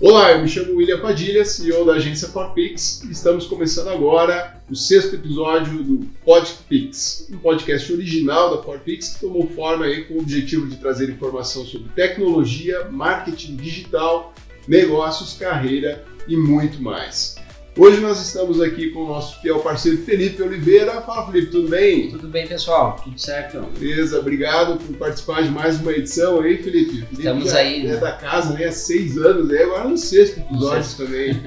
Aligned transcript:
Olá, 0.00 0.32
eu 0.32 0.42
me 0.42 0.48
chamo 0.48 0.74
William 0.74 1.00
Padilha, 1.00 1.44
CEO 1.44 1.84
da 1.84 1.92
agência 1.92 2.28
PorPix. 2.28 3.04
Estamos 3.04 3.46
começando 3.46 3.88
agora 3.88 4.60
o 4.68 4.74
sexto 4.74 5.14
episódio 5.14 5.84
do 5.84 6.04
PodPix, 6.24 7.28
um 7.32 7.38
podcast 7.38 7.92
original 7.92 8.50
da 8.50 8.62
PorPix 8.62 9.10
que 9.14 9.20
tomou 9.20 9.46
forma 9.46 9.84
aí 9.84 10.04
com 10.04 10.14
o 10.14 10.18
objetivo 10.18 10.66
de 10.66 10.76
trazer 10.78 11.08
informação 11.10 11.64
sobre 11.64 11.88
tecnologia, 11.90 12.86
marketing 12.90 13.54
digital, 13.54 14.34
negócios, 14.66 15.34
carreira 15.34 16.04
e 16.26 16.36
muito 16.36 16.82
mais. 16.82 17.36
Hoje 17.76 18.00
nós 18.00 18.24
estamos 18.24 18.60
aqui 18.60 18.90
com 18.90 19.02
o 19.02 19.08
nosso 19.08 19.40
fiel 19.40 19.58
parceiro 19.58 19.98
Felipe 19.98 20.40
Oliveira. 20.40 21.02
Fala 21.02 21.26
Felipe, 21.26 21.50
tudo 21.50 21.68
bem? 21.68 22.08
Tudo 22.08 22.28
bem, 22.28 22.46
pessoal? 22.46 23.00
Tudo 23.02 23.18
certo? 23.18 23.60
Beleza, 23.76 24.20
obrigado 24.20 24.78
por 24.78 24.96
participar 24.96 25.42
de 25.42 25.48
mais 25.48 25.80
uma 25.80 25.90
edição 25.90 26.40
aí, 26.40 26.62
Felipe. 26.62 26.92
Felipe 26.92 27.18
Estamos 27.18 27.52
aí, 27.52 27.84
é 27.84 27.94
né? 27.94 27.96
da 27.96 28.12
casa 28.12 28.54
né, 28.54 28.66
há 28.66 28.72
seis 28.72 29.18
anos, 29.18 29.50
aí, 29.50 29.64
agora 29.64 29.88
no 29.88 29.98
sexto 29.98 30.38
episódio 30.38 30.96
também. 30.96 31.42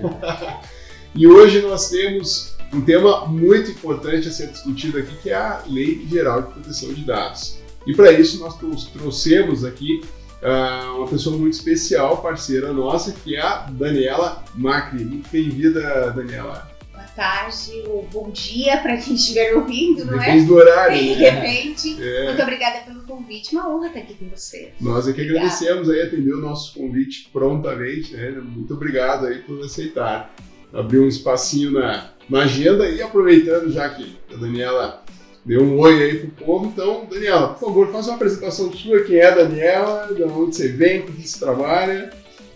e 1.15 1.25
hoje 1.25 1.61
nós 1.61 1.89
temos 1.89 2.57
um 2.73 2.81
tema 2.81 3.25
muito 3.27 3.71
importante 3.71 4.27
a 4.27 4.31
ser 4.31 4.47
discutido 4.47 4.97
aqui, 4.97 5.15
que 5.23 5.29
é 5.29 5.35
a 5.35 5.63
Lei 5.65 6.05
Geral 6.11 6.41
de 6.41 6.51
Proteção 6.51 6.93
de 6.93 7.05
Dados. 7.05 7.57
E 7.85 7.95
para 7.95 8.11
isso 8.11 8.37
nós 8.39 8.57
trouxemos 8.91 9.63
aqui 9.63 10.01
uh, 10.41 10.97
uma 10.97 11.07
pessoa 11.07 11.37
muito 11.37 11.53
especial, 11.53 12.21
parceira 12.21 12.73
nossa, 12.73 13.11
que 13.11 13.35
é 13.35 13.41
a 13.41 13.67
Daniela 13.69 14.43
Macri. 14.55 15.03
Muito 15.03 15.29
bem-vinda, 15.29 16.11
Daniela. 16.11 16.69
Boa 16.91 17.05
tarde 17.15 17.83
ou 17.87 18.07
bom 18.11 18.29
dia 18.29 18.77
para 18.77 18.97
quem 18.97 19.15
estiver 19.15 19.55
ouvindo, 19.55 20.05
não 20.05 20.17
Depende 20.17 20.43
é? 20.43 20.47
do 20.47 20.55
horário. 20.55 20.97
De 20.97 21.15
né? 21.15 21.29
repente. 21.29 22.03
É. 22.03 22.25
Muito 22.25 22.41
obrigada 22.41 22.79
pelo 22.85 23.01
convite. 23.03 23.55
Uma 23.55 23.69
honra 23.69 23.87
estar 23.87 23.99
aqui 23.99 24.13
com 24.13 24.29
você. 24.29 24.71
Nós 24.79 25.07
é 25.07 25.13
que 25.13 25.21
Obrigada. 25.21 25.47
agradecemos 25.47 25.89
aí 25.89 26.01
atender 26.01 26.33
o 26.33 26.41
nosso 26.41 26.73
convite 26.77 27.29
prontamente, 27.31 28.13
né? 28.15 28.31
Muito 28.31 28.73
obrigado 28.73 29.25
aí 29.25 29.39
por 29.39 29.63
aceitar. 29.63 30.33
Abrir 30.73 30.99
um 30.99 31.07
espacinho 31.07 31.71
na, 31.71 32.11
na 32.29 32.41
agenda 32.41 32.87
e 32.89 33.01
aproveitando 33.01 33.71
já 33.71 33.89
que 33.89 34.17
a 34.31 34.35
Daniela 34.35 35.03
deu 35.47 35.63
um 35.63 35.79
oi 35.79 36.03
aí 36.03 36.19
pro 36.19 36.45
povo, 36.45 36.65
então, 36.65 37.05
Daniela, 37.05 37.53
por 37.53 37.67
favor, 37.67 37.91
faça 37.91 38.09
uma 38.09 38.15
apresentação 38.17 38.71
sua, 38.73 39.03
quem 39.05 39.15
é 39.15 39.27
a 39.27 39.35
Daniela, 39.35 40.13
de 40.13 40.21
onde 40.21 40.57
você 40.57 40.67
vem, 40.67 41.03
com 41.03 41.13
que 41.13 41.25
você 41.25 41.39
trabalha. 41.39 42.11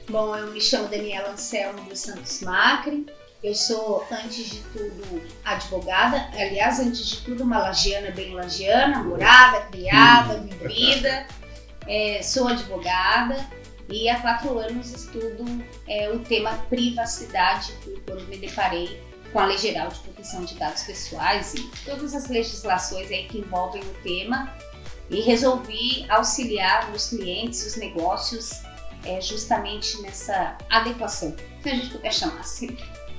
Bom, 0.09 0.35
eu 0.35 0.51
me 0.51 0.59
chamo 0.59 0.89
Daniela 0.89 1.29
Anselmo 1.29 1.81
dos 1.83 2.01
Santos 2.01 2.41
Macri. 2.41 3.05
Eu 3.41 3.55
sou, 3.55 4.05
antes 4.11 4.51
de 4.51 4.59
tudo, 4.73 5.21
advogada. 5.45 6.29
Aliás, 6.33 6.79
antes 6.79 7.07
de 7.07 7.21
tudo, 7.21 7.43
uma 7.43 7.59
lagiana 7.59 8.11
bem 8.11 8.35
lagiana, 8.35 9.01
morada, 9.01 9.61
criada, 9.71 10.41
vivida. 10.41 11.25
É, 11.87 12.21
sou 12.21 12.47
advogada 12.47 13.37
e 13.89 14.07
há 14.09 14.19
quatro 14.19 14.59
anos 14.59 14.93
estudo 14.93 15.45
é, 15.87 16.09
o 16.09 16.19
tema 16.19 16.51
privacidade, 16.69 17.73
quando 18.05 18.27
me 18.27 18.37
deparei 18.37 19.01
com 19.31 19.39
a 19.39 19.45
Lei 19.45 19.57
Geral 19.57 19.89
de 19.89 19.99
Proteção 19.99 20.43
de 20.43 20.55
Dados 20.55 20.83
Pessoais 20.83 21.53
e 21.53 21.69
todas 21.85 22.13
as 22.13 22.27
legislações 22.27 23.09
aí 23.09 23.25
que 23.25 23.39
envolvem 23.39 23.81
o 23.81 24.03
tema 24.03 24.53
e 25.09 25.21
resolvi 25.21 26.05
auxiliar 26.09 26.91
os 26.93 27.09
clientes, 27.09 27.65
os 27.65 27.75
negócios, 27.75 28.61
é, 29.05 29.19
justamente 29.19 30.01
nessa 30.01 30.57
adequação, 30.69 31.35
se 31.61 31.69
a 31.69 31.75
gente 31.75 31.89
puder 31.89 32.13
chamar 32.13 32.39
assim. 32.39 32.75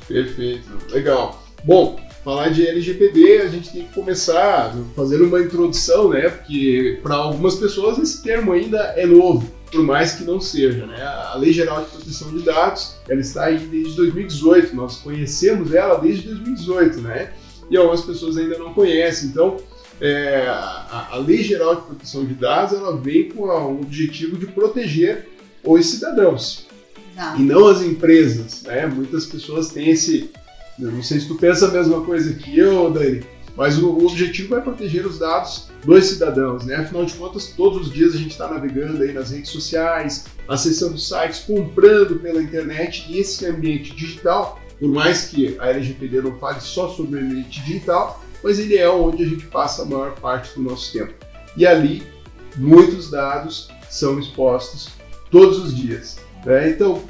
Perfeito, 0.06 0.68
legal. 0.90 1.42
Bom, 1.64 2.00
falar 2.24 2.48
de 2.48 2.66
LGPD, 2.66 3.42
a 3.42 3.48
gente 3.48 3.70
tem 3.70 3.86
que 3.86 3.94
começar 3.94 4.74
fazendo 4.96 5.24
uma 5.24 5.40
introdução, 5.40 6.10
né? 6.10 6.28
Porque 6.28 6.98
para 7.02 7.16
algumas 7.16 7.56
pessoas 7.56 7.98
esse 7.98 8.22
termo 8.22 8.52
ainda 8.52 8.78
é 8.96 9.06
novo, 9.06 9.50
por 9.72 9.82
mais 9.82 10.12
que 10.12 10.24
não 10.24 10.38
seja, 10.40 10.86
né? 10.86 11.02
A 11.02 11.34
Lei 11.36 11.52
Geral 11.52 11.82
de 11.82 11.90
Proteção 11.90 12.30
de 12.30 12.42
Dados, 12.44 12.94
ela 13.08 13.20
está 13.20 13.44
aí 13.46 13.58
desde 13.58 13.94
2018, 13.96 14.76
nós 14.76 14.98
conhecemos 14.98 15.72
ela 15.74 15.96
desde 15.98 16.28
2018, 16.28 17.00
né? 17.00 17.32
E 17.70 17.76
algumas 17.76 18.02
pessoas 18.02 18.36
ainda 18.36 18.58
não 18.58 18.74
conhecem, 18.74 19.30
então 19.30 19.56
é, 20.00 20.44
a, 20.46 21.08
a 21.12 21.16
Lei 21.16 21.42
Geral 21.42 21.76
de 21.76 21.82
Proteção 21.82 22.24
de 22.24 22.34
Dados, 22.34 22.76
ela 22.78 22.96
vem 22.96 23.30
com 23.30 23.50
a- 23.50 23.66
o 23.66 23.80
objetivo 23.80 24.36
de 24.36 24.46
proteger 24.46 25.28
os 25.64 25.86
cidadãos 25.86 26.66
Exato. 27.14 27.40
e 27.40 27.44
não 27.44 27.66
as 27.68 27.80
empresas, 27.82 28.62
né? 28.62 28.84
Muitas 28.86 29.24
pessoas 29.26 29.68
têm 29.68 29.88
esse, 29.90 30.30
eu 30.78 30.90
não 30.92 31.02
sei 31.02 31.20
se 31.20 31.28
tu 31.28 31.36
pensa 31.36 31.68
a 31.68 31.70
mesma 31.70 32.02
coisa 32.02 32.34
que 32.34 32.58
eu, 32.58 32.90
Dani, 32.90 33.22
mas 33.56 33.78
o, 33.78 33.90
o 33.90 34.06
objetivo 34.06 34.56
é 34.56 34.60
proteger 34.60 35.06
os 35.06 35.18
dados 35.18 35.68
dos 35.84 36.06
cidadãos, 36.06 36.64
né? 36.64 36.76
Afinal 36.76 37.04
de 37.04 37.14
contas, 37.14 37.48
todos 37.48 37.88
os 37.88 37.92
dias 37.92 38.14
a 38.14 38.18
gente 38.18 38.30
está 38.30 38.48
navegando 38.48 39.02
aí 39.02 39.12
nas 39.12 39.30
redes 39.30 39.50
sociais, 39.50 40.24
acessando 40.48 40.98
sites, 40.98 41.40
comprando 41.40 42.16
pela 42.16 42.42
internet 42.42 43.06
e 43.08 43.18
esse 43.18 43.44
ambiente 43.46 43.94
digital, 43.94 44.60
por 44.78 44.88
mais 44.88 45.26
que 45.26 45.56
a 45.58 45.68
LGPD 45.68 46.22
não 46.22 46.38
fale 46.38 46.60
só 46.60 46.88
sobre 46.88 47.18
o 47.18 47.22
ambiente 47.22 47.60
digital, 47.62 48.22
mas 48.42 48.58
ele 48.58 48.76
é 48.76 48.88
onde 48.88 49.22
a 49.22 49.26
gente 49.26 49.46
passa 49.46 49.82
a 49.82 49.84
maior 49.84 50.14
parte 50.14 50.54
do 50.54 50.62
nosso 50.62 50.92
tempo. 50.92 51.12
E 51.56 51.66
ali, 51.66 52.02
muitos 52.56 53.10
dados 53.10 53.68
são 53.88 54.18
expostos 54.18 54.88
todos 55.30 55.58
os 55.58 55.76
dias. 55.76 56.18
né? 56.44 56.70
Então, 56.70 57.02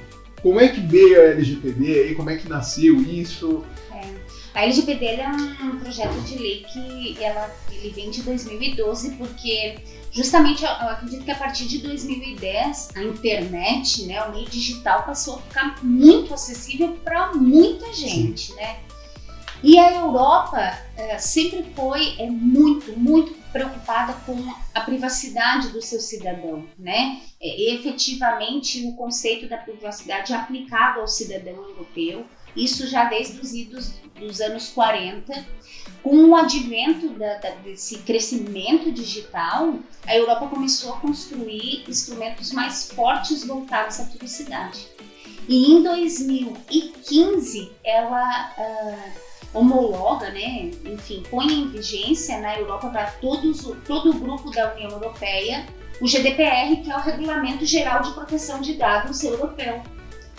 como 0.42 0.60
é 0.60 0.68
que 0.68 0.80
veio 0.80 1.20
a 1.20 1.24
LGPD? 1.26 2.14
Como 2.16 2.28
é 2.28 2.36
que 2.36 2.48
nasceu 2.48 3.00
isso? 3.00 3.64
A 4.54 4.64
LGPD 4.64 5.06
é 5.06 5.28
um 5.28 5.78
projeto 5.78 6.20
de 6.22 6.36
lei 6.36 6.64
que 6.70 7.22
ela, 7.22 7.50
ele 7.70 7.90
vem 7.90 8.10
de 8.10 8.22
2012 8.22 9.12
porque 9.12 9.78
justamente 10.10 10.62
eu 10.62 10.68
acredito 10.68 11.24
que 11.24 11.30
a 11.30 11.36
partir 11.36 11.66
de 11.66 11.78
2010 11.78 12.90
a 12.94 13.02
internet, 13.02 14.02
né, 14.04 14.22
o 14.24 14.30
meio 14.32 14.48
digital 14.48 15.04
passou 15.04 15.36
a 15.36 15.42
ficar 15.42 15.82
muito 15.82 16.34
acessível 16.34 16.98
para 17.02 17.32
muita 17.32 17.92
gente, 17.94 18.52
né? 18.54 18.80
E 19.62 19.78
a 19.78 19.94
Europa 19.94 20.76
eh, 20.96 21.18
sempre 21.18 21.64
foi 21.76 22.16
é, 22.18 22.26
muito, 22.26 22.98
muito 22.98 23.32
preocupada 23.52 24.12
com 24.26 24.36
a 24.74 24.80
privacidade 24.80 25.68
do 25.68 25.80
seu 25.80 26.00
cidadão, 26.00 26.66
né? 26.76 27.20
É, 27.40 27.60
e 27.60 27.74
efetivamente 27.76 28.84
o 28.86 28.94
conceito 28.94 29.48
da 29.48 29.58
privacidade 29.58 30.32
é 30.32 30.36
aplicado 30.36 31.00
ao 31.00 31.06
cidadão 31.06 31.54
europeu, 31.54 32.26
isso 32.56 32.86
já 32.86 33.04
desde 33.04 33.40
os 33.40 33.52
idos 33.52 33.92
dos 34.18 34.40
anos 34.40 34.68
40. 34.70 35.44
Com 36.02 36.30
o 36.30 36.36
advento 36.36 37.10
da- 37.10 37.38
da- 37.38 37.54
desse 37.62 37.98
crescimento 37.98 38.90
digital, 38.90 39.74
a 40.06 40.16
Europa 40.16 40.48
começou 40.48 40.94
a 40.94 41.00
construir 41.00 41.84
instrumentos 41.88 42.52
mais 42.52 42.90
fortes 42.92 43.44
voltados 43.44 44.00
à 44.00 44.04
privacidade. 44.04 44.88
E 45.48 45.72
em 45.72 45.82
2015, 45.82 47.72
ela 47.84 48.52
ah, 48.58 49.12
homologa, 49.54 50.30
né, 50.30 50.70
enfim, 50.84 51.22
põe 51.30 51.46
em 51.46 51.68
vigência 51.68 52.40
na 52.40 52.58
Europa 52.58 52.88
para 52.88 53.10
todo 53.12 53.50
o 53.50 54.14
grupo 54.14 54.50
da 54.50 54.72
União 54.74 54.90
Europeia 54.90 55.66
o 56.00 56.06
GDPR, 56.08 56.82
que 56.82 56.90
é 56.90 56.96
o 56.96 57.00
Regulamento 57.00 57.64
Geral 57.64 58.02
de 58.02 58.12
Proteção 58.12 58.60
de 58.60 58.74
Dados 58.74 59.22
Europeu. 59.22 59.80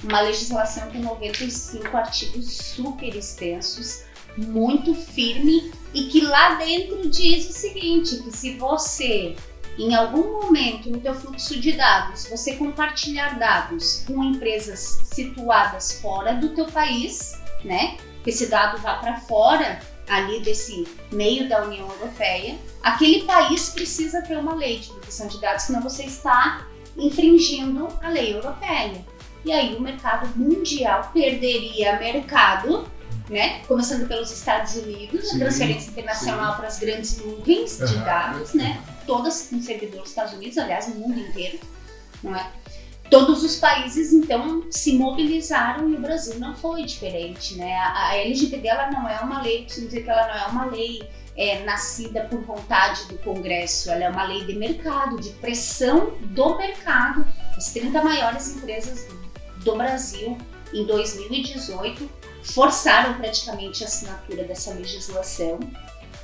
Uma 0.04 0.22
legislação 0.22 0.92
com 0.92 1.00
95 1.00 1.96
artigos 1.96 2.58
super 2.58 3.16
extensos, 3.16 4.04
muito 4.38 4.94
firme 4.94 5.72
e 5.94 6.06
que 6.06 6.22
lá 6.22 6.56
dentro 6.56 7.10
diz 7.10 7.50
o 7.50 7.54
seguinte, 7.54 8.18
que 8.18 8.36
se 8.36 8.58
você 8.58 9.36
em 9.78 9.96
algum 9.96 10.42
momento 10.42 10.90
no 10.90 11.00
teu 11.00 11.16
fluxo 11.16 11.60
de 11.60 11.72
dados, 11.72 12.28
você 12.28 12.56
compartilhar 12.56 13.40
dados 13.40 14.04
com 14.06 14.24
empresas 14.24 15.02
situadas 15.04 16.00
fora 16.00 16.36
do 16.36 16.50
teu 16.50 16.66
país, 16.66 17.42
né? 17.64 17.98
Que 18.24 18.30
esse 18.30 18.48
dado 18.48 18.80
vá 18.82 18.96
para 18.96 19.20
fora 19.22 19.80
ali 20.08 20.42
desse 20.42 20.88
meio 21.12 21.50
da 21.50 21.64
União 21.64 21.90
Europeia, 21.90 22.58
aquele 22.82 23.24
país 23.24 23.70
precisa 23.70 24.22
ter 24.22 24.38
uma 24.38 24.54
lei 24.54 24.80
de 24.80 24.90
proteção 24.90 25.28
de 25.28 25.40
dados, 25.40 25.64
senão 25.64 25.82
você 25.82 26.04
está 26.04 26.68
infringindo 26.96 27.88
a 28.02 28.10
lei 28.10 28.36
europeia. 28.36 29.04
E 29.46 29.52
aí 29.52 29.76
o 29.76 29.82
mercado 29.82 30.30
mundial 30.38 31.12
perderia 31.14 32.00
mercado, 32.00 32.88
né? 33.30 33.60
Começando 33.68 34.08
pelos 34.08 34.32
Estados 34.32 34.76
Unidos, 34.76 35.30
Sim, 35.30 35.36
a 35.36 35.40
transferência 35.40 35.92
internacional 35.92 36.56
para 36.56 36.68
as 36.68 36.80
grandes 36.80 37.18
nuvens 37.18 37.78
de 37.78 37.84
Aham. 37.84 38.04
dados, 38.06 38.54
né? 38.54 38.82
Todas 39.06 39.48
com 39.50 39.62
servidores 39.62 40.04
dos 40.04 40.10
Estados 40.10 40.34
Unidos, 40.34 40.58
aliás, 40.58 40.88
no 40.88 40.96
mundo 40.96 41.20
inteiro, 41.20 41.60
não 42.24 42.36
é? 42.36 42.52
Todos 43.10 43.44
os 43.44 43.58
países 43.58 44.14
então 44.14 44.66
se 44.72 44.94
mobilizaram 44.94 45.90
e 45.90 45.96
o 45.96 46.00
Brasil 46.00 46.40
não 46.40 46.56
foi 46.56 46.84
diferente, 46.84 47.56
né? 47.56 47.76
A, 47.76 48.10
a 48.10 48.18
LGPD 48.18 48.68
ela 48.68 48.90
não 48.92 49.08
é 49.08 49.20
uma 49.20 49.42
lei, 49.42 49.66
preciso 49.66 49.88
dizer 49.88 50.04
que 50.04 50.10
ela 50.10 50.26
não 50.28 50.36
é 50.36 50.48
uma 50.48 50.66
lei 50.66 51.08
é, 51.36 51.64
nascida 51.64 52.22
por 52.26 52.42
vontade 52.42 53.06
do 53.08 53.18
Congresso, 53.20 53.92
ela 53.92 54.06
é 54.06 54.10
uma 54.10 54.24
lei 54.24 54.46
de 54.46 54.56
mercado, 54.56 55.20
de 55.20 55.30
pressão 55.32 56.14
do 56.22 56.58
mercado. 56.58 57.26
As 57.56 57.72
30 57.72 58.02
maiores 58.02 58.56
empresas 58.56 59.08
do 59.64 59.76
Brasil 59.76 60.38
em 60.74 60.86
2018 60.86 62.10
forçaram 62.44 63.14
praticamente 63.16 63.84
a 63.84 63.88
assinatura 63.88 64.44
dessa 64.44 64.74
legislação, 64.74 65.60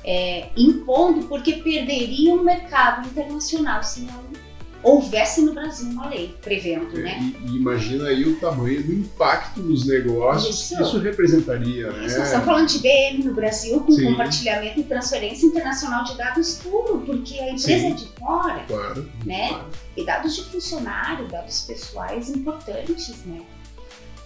é, 0.04 0.50
impondo 0.56 1.26
porque 1.26 1.54
perderiam 1.54 2.36
o 2.36 2.44
mercado 2.44 3.08
internacional 3.08 3.82
se 3.82 4.00
não 4.00 4.49
houvesse 4.82 5.42
no 5.42 5.52
Brasil 5.52 5.88
uma 5.90 6.08
lei 6.08 6.34
prevendo, 6.40 6.98
É, 6.98 7.02
né? 7.02 7.34
E, 7.46 7.56
imagina 7.56 8.08
aí 8.08 8.24
o 8.24 8.36
tamanho 8.36 8.82
do 8.82 8.92
impacto 8.92 9.60
nos 9.60 9.86
negócios 9.86 10.68
que 10.68 10.74
Isso. 10.74 10.82
isso 10.82 10.98
representaria, 10.98 11.90
né? 11.90 12.06
Isso, 12.06 12.16
nós 12.18 12.26
estamos 12.26 12.46
falando 12.46 12.66
de 12.68 12.78
BM 12.78 13.24
no 13.24 13.34
Brasil 13.34 13.80
com 13.80 13.92
Sim. 13.92 14.04
compartilhamento 14.06 14.80
e 14.80 14.84
transferência 14.84 15.46
internacional 15.46 16.04
de 16.04 16.16
dados 16.16 16.56
tudo, 16.62 17.02
porque 17.04 17.34
a 17.38 17.46
empresa 17.50 17.66
Sim. 17.66 17.90
é 17.90 17.94
de 17.94 18.06
fora, 18.18 18.64
Claro. 18.66 19.10
né? 19.24 19.48
claro. 19.48 19.64
E 19.96 20.04
dados 20.04 20.34
de 20.36 20.44
funcionário, 20.44 21.28
dados 21.28 21.60
pessoais 21.62 22.30
importantes, 22.30 23.14
né? 23.26 23.40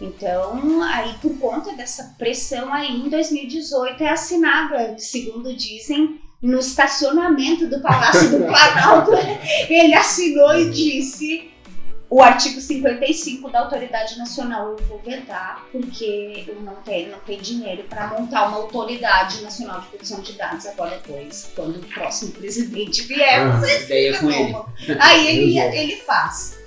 Então, 0.00 0.82
aí 0.82 1.14
por 1.22 1.36
conta 1.38 1.72
dessa 1.74 2.14
pressão 2.18 2.72
aí, 2.74 3.00
em 3.06 3.08
2018 3.08 4.02
é 4.02 4.08
assinada, 4.10 4.96
segundo 4.98 5.54
dizem, 5.54 6.20
no 6.44 6.58
estacionamento 6.58 7.66
do 7.66 7.80
Palácio 7.80 8.30
do 8.30 8.44
Planalto, 8.44 9.12
ele 9.68 9.94
assinou 9.94 10.54
e 10.54 10.70
disse 10.70 11.50
o 12.10 12.22
artigo 12.22 12.60
55 12.60 13.50
da 13.50 13.60
Autoridade 13.60 14.18
Nacional 14.18 14.76
eu 14.78 14.84
vou 14.86 15.00
vetar, 15.04 15.64
porque 15.72 16.44
eu 16.46 16.60
não 16.60 16.74
tenho, 16.76 17.10
não 17.12 17.18
tenho 17.20 17.40
dinheiro 17.40 17.84
para 17.88 18.08
montar 18.08 18.46
uma 18.48 18.58
autoridade 18.58 19.42
nacional 19.42 19.80
de 19.80 19.86
proteção 19.88 20.20
de 20.20 20.34
dados 20.34 20.66
agora 20.66 21.00
depois, 21.02 21.50
quando 21.56 21.76
o 21.76 21.86
próximo 21.86 22.32
presidente 22.32 23.02
vier, 23.04 23.40
Ah, 23.40 23.82
Ideia 23.82 24.18
com 24.20 24.30
ele. 24.30 24.54
Aí 25.00 25.26
ele, 25.56 25.58
ele 25.58 25.96
faz. 25.96 26.58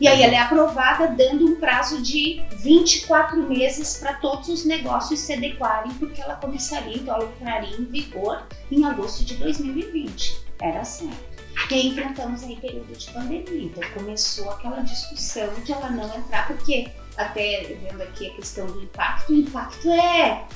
E 0.00 0.08
aí 0.08 0.22
ela 0.22 0.34
é 0.34 0.38
aprovada 0.38 1.08
dando 1.08 1.44
um 1.44 1.56
prazo 1.56 2.00
de 2.00 2.42
24 2.56 3.36
meses 3.42 3.98
para 3.98 4.14
todos 4.14 4.48
os 4.48 4.64
negócios 4.64 5.20
se 5.20 5.34
adequarem, 5.34 5.92
porque 5.94 6.22
ela 6.22 6.36
começaria, 6.36 6.96
então 6.96 7.14
ela 7.14 7.24
entraria 7.24 7.76
em 7.76 7.84
vigor 7.84 8.42
em 8.70 8.84
agosto 8.86 9.24
de 9.24 9.34
2020. 9.34 10.40
Era 10.60 10.82
certo. 10.84 11.30
E 11.70 11.74
aí 11.74 11.88
enfrentamos 11.88 12.42
aí 12.42 12.56
período 12.56 12.96
de 12.96 13.10
pandemia. 13.10 13.64
Então 13.64 13.82
começou 13.90 14.50
aquela 14.50 14.80
discussão 14.80 15.52
de 15.64 15.72
ela 15.72 15.90
não 15.90 16.16
entrar, 16.16 16.46
porque 16.46 16.90
até 17.16 17.76
vendo 17.82 18.02
aqui 18.02 18.28
a 18.28 18.34
questão 18.34 18.66
do 18.66 18.82
impacto, 18.82 19.32
o 19.32 19.36
impacto 19.36 19.90
é 19.90 20.46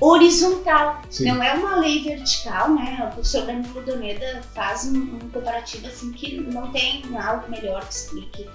horizontal. 0.00 1.02
Sim. 1.10 1.26
Não 1.26 1.42
é 1.42 1.54
uma 1.54 1.76
lei 1.76 2.02
vertical, 2.02 2.70
né? 2.70 3.06
O 3.10 3.14
professor 3.14 3.46
Danilo 3.46 3.82
Doneda 3.82 4.42
faz 4.54 4.86
um, 4.86 4.96
um 4.96 5.30
comparativo 5.30 5.86
assim 5.86 6.12
que 6.12 6.40
não 6.40 6.70
tem 6.72 7.02
algo 7.18 7.50
melhor 7.50 7.86
que 7.86 7.92
explique. 7.94 8.48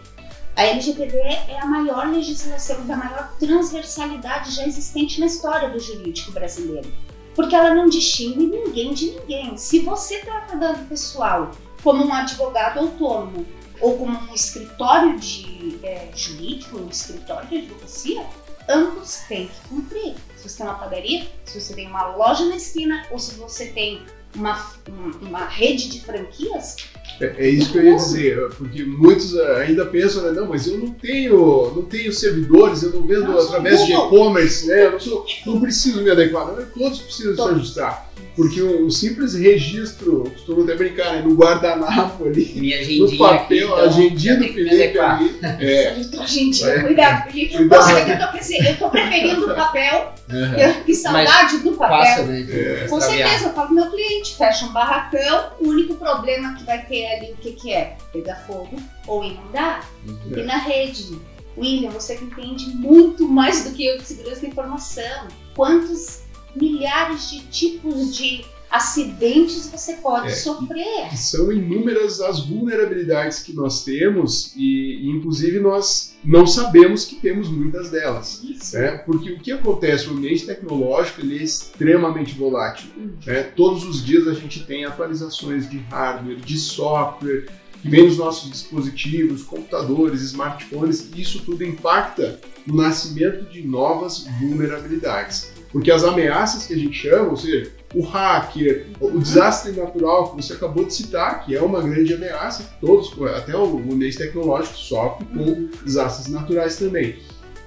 A 0.61 0.65
LGPD 0.65 1.17
é 1.17 1.57
a 1.59 1.65
maior 1.65 2.07
legislação 2.07 2.85
da 2.85 2.95
maior 2.95 3.33
transversalidade 3.39 4.51
já 4.51 4.67
existente 4.67 5.19
na 5.19 5.25
história 5.25 5.67
do 5.71 5.79
jurídico 5.79 6.31
brasileiro. 6.31 6.87
Porque 7.33 7.55
ela 7.55 7.73
não 7.73 7.89
distingue 7.89 8.45
ninguém 8.45 8.93
de 8.93 9.09
ninguém. 9.09 9.57
Se 9.57 9.79
você 9.79 10.19
trata 10.19 10.55
dado 10.57 10.87
pessoal 10.87 11.49
como 11.81 12.05
um 12.05 12.13
advogado 12.13 12.77
autônomo 12.79 13.43
ou 13.79 13.97
como 13.97 14.15
um 14.15 14.35
escritório 14.35 15.17
de 15.19 15.79
é, 15.81 16.09
jurídico, 16.15 16.77
um 16.77 16.89
escritório 16.89 17.49
de 17.49 17.57
advocacia, 17.57 18.23
ambos 18.69 19.15
têm 19.27 19.47
que 19.47 19.67
cumprir. 19.67 20.13
Se 20.37 20.47
você 20.47 20.57
tem 20.57 20.67
uma 20.67 20.75
padaria, 20.75 21.27
se 21.43 21.59
você 21.59 21.73
tem 21.73 21.87
uma 21.87 22.05
loja 22.15 22.45
na 22.45 22.57
esquina 22.57 23.07
ou 23.09 23.17
se 23.17 23.33
você 23.33 23.65
tem 23.69 24.03
uma, 24.35 24.63
um- 24.87 25.25
uma 25.27 25.45
rede 25.45 25.89
de 25.89 26.01
franquias, 26.01 26.75
É, 27.19 27.33
é 27.37 27.49
isso 27.49 27.71
que 27.71 27.77
eu 27.77 27.83
ia 27.83 27.95
dizer, 27.95 28.49
porque 28.57 28.83
muitos 28.83 29.37
ah, 29.37 29.57
ainda 29.57 29.85
pensam, 29.85 30.23
né, 30.23 30.31
não, 30.31 30.47
mas 30.47 30.67
eu 30.67 30.77
não 30.77 30.91
tenho, 30.91 31.71
não 31.75 31.83
tenho 31.83 32.11
servidores, 32.11 32.83
eu 32.83 32.91
não 32.91 33.05
vendo 33.05 33.25
Não, 33.25 33.39
através 33.39 33.85
de 33.85 33.93
e-commerce, 33.93 34.67
né? 34.67 34.85
Eu 34.85 34.91
não, 34.93 34.99
sou, 34.99 35.25
não 35.45 35.61
preciso 35.61 36.01
me 36.01 36.09
adequar, 36.09 36.47
não, 36.47 36.65
todos 36.65 37.01
precisam 37.01 37.31
se 37.31 37.37
Todos. 37.37 37.55
ajustar. 37.55 38.10
Porque 38.35 38.61
o, 38.61 38.85
o 38.85 38.91
simples 38.91 39.33
registro, 39.33 40.23
costumo 40.31 40.63
até 40.63 40.75
brincar, 40.75 41.13
né, 41.13 41.21
no 41.21 41.35
guardanapo 41.35 42.25
ali, 42.25 42.45
no 42.45 42.73
agendinha 42.73 43.05
aqui, 43.05 43.17
papel, 43.17 43.57
então, 43.67 43.75
a 43.75 43.81
agendinha 43.81 44.35
do 44.35 44.39
tem 44.43 44.53
que 44.53 44.63
me 44.63 44.69
Felipe 44.69 44.99
ali, 44.99 45.39
é, 45.59 45.99
Então, 45.99 46.27
gente, 46.27 46.63
É. 46.63 46.79
cuidado, 46.81 47.29
Felipe. 47.29 47.57
Cuidado. 47.57 47.79
Nossa, 47.79 47.99
eu 47.99 48.19
tô, 48.19 48.31
preferindo, 48.31 48.69
eu 48.69 48.77
tô 48.77 48.89
preferindo 48.89 49.51
o 49.51 49.55
papel. 49.55 50.13
Eu- 50.29 50.83
Que 50.85 50.95
saudade 50.95 51.57
do 51.57 51.73
papel. 51.73 51.97
Passa, 51.97 52.23
né? 52.23 52.41
de 52.41 52.51
É. 52.51 52.87
Com 52.87 53.01
certeza, 53.01 53.45
eu 53.47 53.53
falo 53.53 53.67
pro 53.67 53.75
meu 53.75 53.91
cliente, 53.91 54.35
fecha 54.37 54.65
um 54.65 54.71
barracão, 54.71 55.51
o 55.59 55.67
único 55.67 55.95
problema 55.95 56.55
que 56.55 56.63
vai 56.63 56.81
ter 56.85 57.05
ali, 57.07 57.31
o 57.33 57.35
que 57.35 57.51
que 57.51 57.73
é? 57.73 57.97
Pegar 58.13 58.35
fogo 58.47 58.77
ou 59.07 59.25
inundar. 59.25 59.85
Uhum. 60.07 60.37
E 60.37 60.43
na 60.43 60.57
rede, 60.57 61.19
William, 61.57 61.89
você 61.91 62.15
que 62.15 62.23
entende 62.23 62.67
muito 62.69 63.27
mais 63.27 63.65
do 63.65 63.71
que 63.71 63.85
eu 63.85 63.97
de 63.97 64.05
segurança 64.05 64.41
da 64.41 64.47
informação, 64.47 65.27
quantos 65.53 66.20
milhares 66.55 67.29
de 67.29 67.39
tipos 67.47 68.15
de 68.15 68.43
acidentes 68.69 69.67
você 69.69 69.95
pode 69.97 70.27
É, 70.27 70.31
sofrer? 70.31 71.09
que 71.09 71.17
são 71.17 71.51
inúmeras 71.51 72.21
as 72.21 72.39
vulnerabilidades 72.45 73.39
que 73.39 73.51
nós 73.53 73.83
temos 73.83 74.53
e, 74.55 74.95
e, 75.01 75.09
inclusive 75.09 75.59
nós 75.59 76.13
não 76.23 76.47
sabemos 76.47 77.03
que 77.03 77.15
temos 77.17 77.49
muitas 77.49 77.89
delas. 77.89 78.41
Isso. 78.43 78.77
né? 78.77 78.91
Porque 79.05 79.31
o 79.33 79.39
que 79.39 79.51
acontece, 79.51 80.07
o 80.07 80.11
ambiente 80.11 80.45
tecnológico 80.45 81.19
ele 81.19 81.39
é 81.39 81.43
extremamente 81.43 82.33
volátil. 82.33 82.89
né? 83.25 83.43
Todos 83.43 83.83
os 83.83 84.05
dias 84.05 84.25
a 84.27 84.33
gente 84.33 84.63
tem 84.65 84.85
atualizações 84.85 85.69
de 85.69 85.77
hardware, 85.89 86.37
de 86.37 86.57
software, 86.57 87.47
que 87.81 87.89
vem 87.89 88.05
nos 88.05 88.17
nossos 88.19 88.49
dispositivos, 88.49 89.41
computadores, 89.43 90.21
smartphones, 90.21 91.09
e 91.15 91.21
isso 91.21 91.41
tudo 91.43 91.63
impacta 91.65 92.39
no 92.65 92.75
nascimento 92.75 93.51
de 93.51 93.63
novas 93.63 94.25
vulnerabilidades. 94.39 95.51
Porque 95.71 95.91
as 95.91 96.03
ameaças 96.03 96.65
que 96.65 96.73
a 96.73 96.77
gente 96.77 96.93
chama, 96.93 97.29
ou 97.29 97.37
seja, 97.37 97.71
o 97.93 98.01
hacker, 98.01 98.87
o 98.99 99.19
desastre 99.19 99.71
natural 99.71 100.29
que 100.29 100.41
você 100.41 100.53
acabou 100.53 100.85
de 100.85 100.93
citar, 100.93 101.45
que 101.45 101.55
é 101.55 101.61
uma 101.61 101.81
grande 101.81 102.13
ameaça, 102.13 102.69
todos, 102.81 103.11
até 103.35 103.55
o 103.55 103.77
ambiente 103.77 104.17
tecnológico 104.17 104.75
sofre 104.75 105.25
com 105.25 105.69
desastres 105.83 106.27
naturais 106.27 106.77
também. 106.77 107.15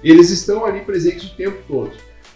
Eles 0.03 0.29
estão 0.29 0.65
ali 0.65 0.81
presentes 0.81 1.31
o 1.31 1.35
tempo 1.35 1.57
todo. 1.67 1.91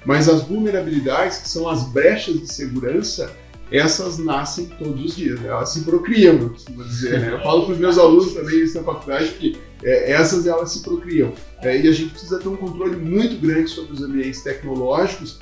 Mas 0.05 0.27
as 0.29 0.41
vulnerabilidades, 0.41 1.39
que 1.39 1.49
são 1.49 1.67
as 1.67 1.83
brechas 1.83 2.39
de 2.39 2.51
segurança, 2.51 3.31
essas 3.71 4.17
nascem 4.17 4.65
todos 4.79 5.03
os 5.03 5.15
dias, 5.15 5.39
né? 5.39 5.49
elas 5.49 5.69
se 5.69 5.81
procriam, 5.81 6.35
eu 6.35 6.49
costumo 6.49 6.83
dizer. 6.83 7.19
Né? 7.19 7.33
Eu 7.33 7.41
falo 7.41 7.65
para 7.65 7.73
os 7.73 7.77
meus 7.77 7.97
alunos 7.97 8.33
também 8.33 8.65
na 8.73 8.83
faculdade 8.83 9.29
que 9.33 9.59
é, 9.83 10.11
essas 10.11 10.47
elas 10.47 10.71
se 10.71 10.81
procriam. 10.81 11.33
É, 11.61 11.79
e 11.79 11.87
a 11.87 11.91
gente 11.91 12.11
precisa 12.11 12.39
ter 12.39 12.47
um 12.47 12.55
controle 12.55 12.95
muito 12.95 13.39
grande 13.39 13.69
sobre 13.69 13.93
os 13.93 14.01
ambientes 14.01 14.41
tecnológicos 14.41 15.39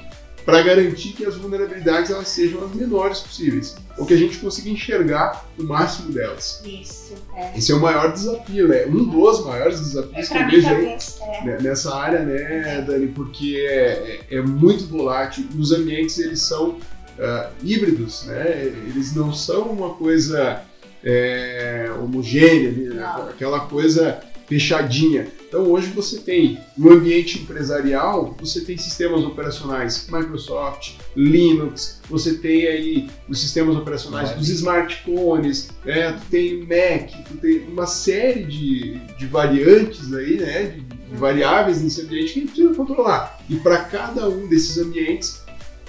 para 0.47 0.61
garantir 0.61 1.09
que 1.11 1.25
as 1.25 1.35
vulnerabilidades 1.35 2.09
elas 2.09 2.29
sejam 2.29 2.63
as 2.63 2.73
menores 2.73 3.19
possíveis, 3.19 3.75
ou 3.97 4.05
que 4.05 4.13
a 4.13 4.17
gente 4.17 4.37
consiga 4.37 4.69
enxergar 4.69 5.45
o 5.59 5.63
máximo 5.63 6.13
delas. 6.13 6.63
Isso, 6.65 7.15
é. 7.35 7.57
Esse 7.57 7.73
é 7.73 7.75
o 7.75 7.81
maior 7.81 8.13
desafio, 8.13 8.65
né? 8.65 8.85
Um 8.85 9.03
dos 9.09 9.45
maiores 9.45 9.77
É 9.77 9.83
desafios 9.83 10.27
que 10.29 10.33
pra 10.33 10.43
eu 10.43 10.49
vejo. 10.49 10.69
É. 10.69 11.43
né, 11.43 11.57
nessa 11.59 11.93
área, 11.93 12.19
né, 12.23 12.81
Dani, 12.87 13.07
porque 13.07 13.57
é, 13.67 14.21
é- 14.31 14.37
é 14.37 14.41
muito 14.41 14.85
volátil. 14.85 15.43
Os 15.59 15.73
ambientes 15.73 16.17
eles 16.17 16.41
são 16.43 16.77
ah, 17.19 17.49
híbridos, 17.61 18.23
né? 18.23 18.61
Eles 18.87 19.13
não 19.13 19.33
são 19.33 19.63
uma 19.63 19.95
coisa 19.95 20.61
é, 21.03 21.91
homogênea, 22.01 22.71
né? 22.71 23.03
Aquela 23.31 23.59
coisa 23.59 24.21
fechadinha. 24.47 25.27
Então 25.47 25.63
hoje 25.71 25.87
você 25.87 26.19
tem 26.19 26.59
no 26.77 26.91
ambiente 26.91 27.39
empresarial, 27.39 28.35
você 28.39 28.61
tem 28.61 28.77
sistemas 28.77 29.23
operacionais 29.23 30.07
Microsoft, 30.09 30.93
Linux, 31.15 32.01
você 32.09 32.35
tem 32.35 32.67
aí 32.67 33.09
os 33.29 33.39
sistemas 33.39 33.75
operacionais 33.75 34.31
dos 34.31 34.49
smartphones, 34.49 35.69
né? 35.85 36.13
tu 36.13 36.25
tem 36.29 36.59
Mac, 36.59 37.11
tu 37.27 37.37
tem 37.37 37.67
uma 37.67 37.85
série 37.85 38.43
de, 38.43 38.95
de 39.17 39.25
variantes 39.25 40.13
aí, 40.13 40.37
né? 40.37 40.63
De, 40.63 40.81
de 40.81 41.15
variáveis 41.15 41.81
nesse 41.81 42.01
ambiente 42.01 42.33
que 42.33 42.39
a 42.39 42.41
gente 42.41 42.51
precisa 42.51 42.73
controlar. 42.73 43.39
E 43.49 43.55
para 43.57 43.79
cada 43.79 44.27
um 44.27 44.47
desses 44.47 44.77
ambientes 44.77 45.41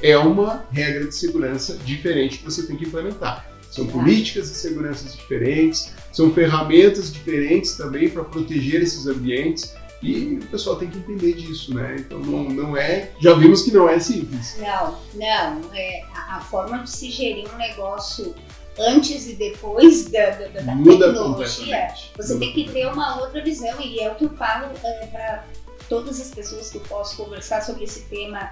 é 0.03 0.17
uma 0.17 0.65
regra 0.71 1.07
de 1.07 1.15
segurança 1.15 1.77
diferente 1.85 2.39
que 2.39 2.45
você 2.45 2.63
tem 2.67 2.77
que 2.77 2.85
implementar. 2.85 3.58
São 3.71 3.87
políticas 3.87 4.51
de 4.51 4.57
segurança 4.57 5.09
diferentes, 5.09 5.93
são 6.13 6.33
ferramentas 6.33 7.13
diferentes 7.13 7.75
também 7.77 8.09
para 8.09 8.25
proteger 8.25 8.83
esses 8.83 9.07
ambientes 9.07 9.75
e 10.03 10.39
o 10.43 10.47
pessoal 10.47 10.77
tem 10.77 10.89
que 10.89 10.99
entender 10.99 11.35
disso, 11.35 11.75
né? 11.75 11.97
Então 11.99 12.19
não, 12.21 12.45
não 12.45 12.77
é. 12.77 13.11
Já 13.21 13.35
vimos 13.35 13.63
que 13.63 13.71
não 13.73 13.89
é 13.89 13.99
simples. 13.99 14.57
Não, 14.59 14.99
não. 15.15 15.75
É, 15.75 16.03
a, 16.15 16.37
a 16.37 16.41
forma 16.41 16.79
de 16.79 16.91
se 16.91 17.11
gerir 17.11 17.47
um 17.53 17.57
negócio 17.59 18.35
antes 18.79 19.27
e 19.29 19.35
depois 19.35 20.07
da, 20.07 20.31
da, 20.31 20.47
da- 20.49 20.63
tecnologia, 20.63 21.89
você 22.17 22.35
Muda 22.35 22.47
tem 22.47 22.53
que 22.55 22.73
ter 22.73 22.87
uma 22.87 23.21
outra 23.21 23.43
visão. 23.43 23.81
E 23.81 23.99
é 24.01 24.11
o 24.11 24.15
que 24.15 24.25
eu 24.25 24.31
falo 24.31 24.69
para 24.79 25.45
todas 25.89 26.21
as 26.21 26.31
pessoas 26.31 26.71
que 26.71 26.79
eu 26.79 26.83
posso 26.83 27.17
conversar 27.17 27.63
sobre 27.63 27.85
esse 27.85 28.03
tema. 28.03 28.51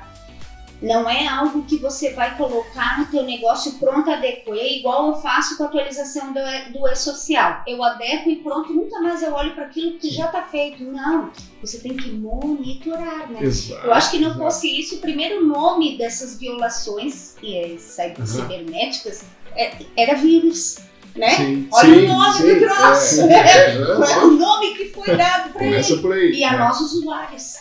Não 0.83 1.09
é 1.09 1.27
algo 1.27 1.63
que 1.63 1.79
você 1.79 2.13
vai 2.13 2.37
colocar 2.37 2.99
no 2.99 3.07
teu 3.07 3.23
negócio 3.23 3.73
pronto, 3.79 4.11
adequei, 4.11 4.81
igual 4.81 5.09
eu 5.09 5.17
faço 5.17 5.57
com 5.57 5.63
a 5.65 5.67
atualização 5.67 6.35
do, 6.35 6.41
do 6.79 6.87
E-Social. 6.89 7.63
Eu 7.67 7.83
adequo 7.83 8.29
e 8.29 8.37
pronto, 8.37 8.73
nunca 8.75 9.01
mais 9.01 9.23
eu 9.23 9.33
olho 9.33 9.55
para 9.55 9.65
aquilo 9.65 9.99
que 9.99 10.11
já 10.11 10.27
está 10.27 10.43
feito. 10.43 10.85
Não, 10.85 11.31
você 11.63 11.79
tem 11.79 11.97
que 11.97 12.11
monitorar, 12.11 13.31
né? 13.31 13.39
Exato. 13.43 13.87
Eu 13.87 13.93
acho 13.95 14.11
que 14.11 14.19
não 14.19 14.29
exato. 14.29 14.43
fosse 14.45 14.81
isso, 14.81 14.97
o 14.97 15.01
primeiro 15.01 15.45
nome 15.47 15.97
dessas 15.97 16.39
violações 16.39 17.35
que 17.41 17.57
é, 17.57 17.69
Uhum. 18.19 18.27
cibernéticas 18.27 19.25
é- 19.55 19.73
era 19.97 20.15
vírus. 20.15 20.77
né? 21.15 21.31
Sim, 21.31 21.69
Olha 21.73 21.95
sim, 21.95 22.05
o 22.05 22.09
nome 22.09 22.33
sim, 22.35 22.55
do 22.55 22.61
troço. 22.61 23.21
é, 23.23 23.33
é, 23.33 23.71
é 23.71 24.13
é, 24.13 24.19
o 24.19 24.31
nome 24.33 24.75
que 24.75 24.91
foi 24.91 25.17
dado 25.17 25.51
para 25.55 25.65
ele? 25.65 26.37
E 26.37 26.45
a 26.45 26.53
é. 26.53 26.59
nós 26.59 26.79
usuários, 26.79 27.55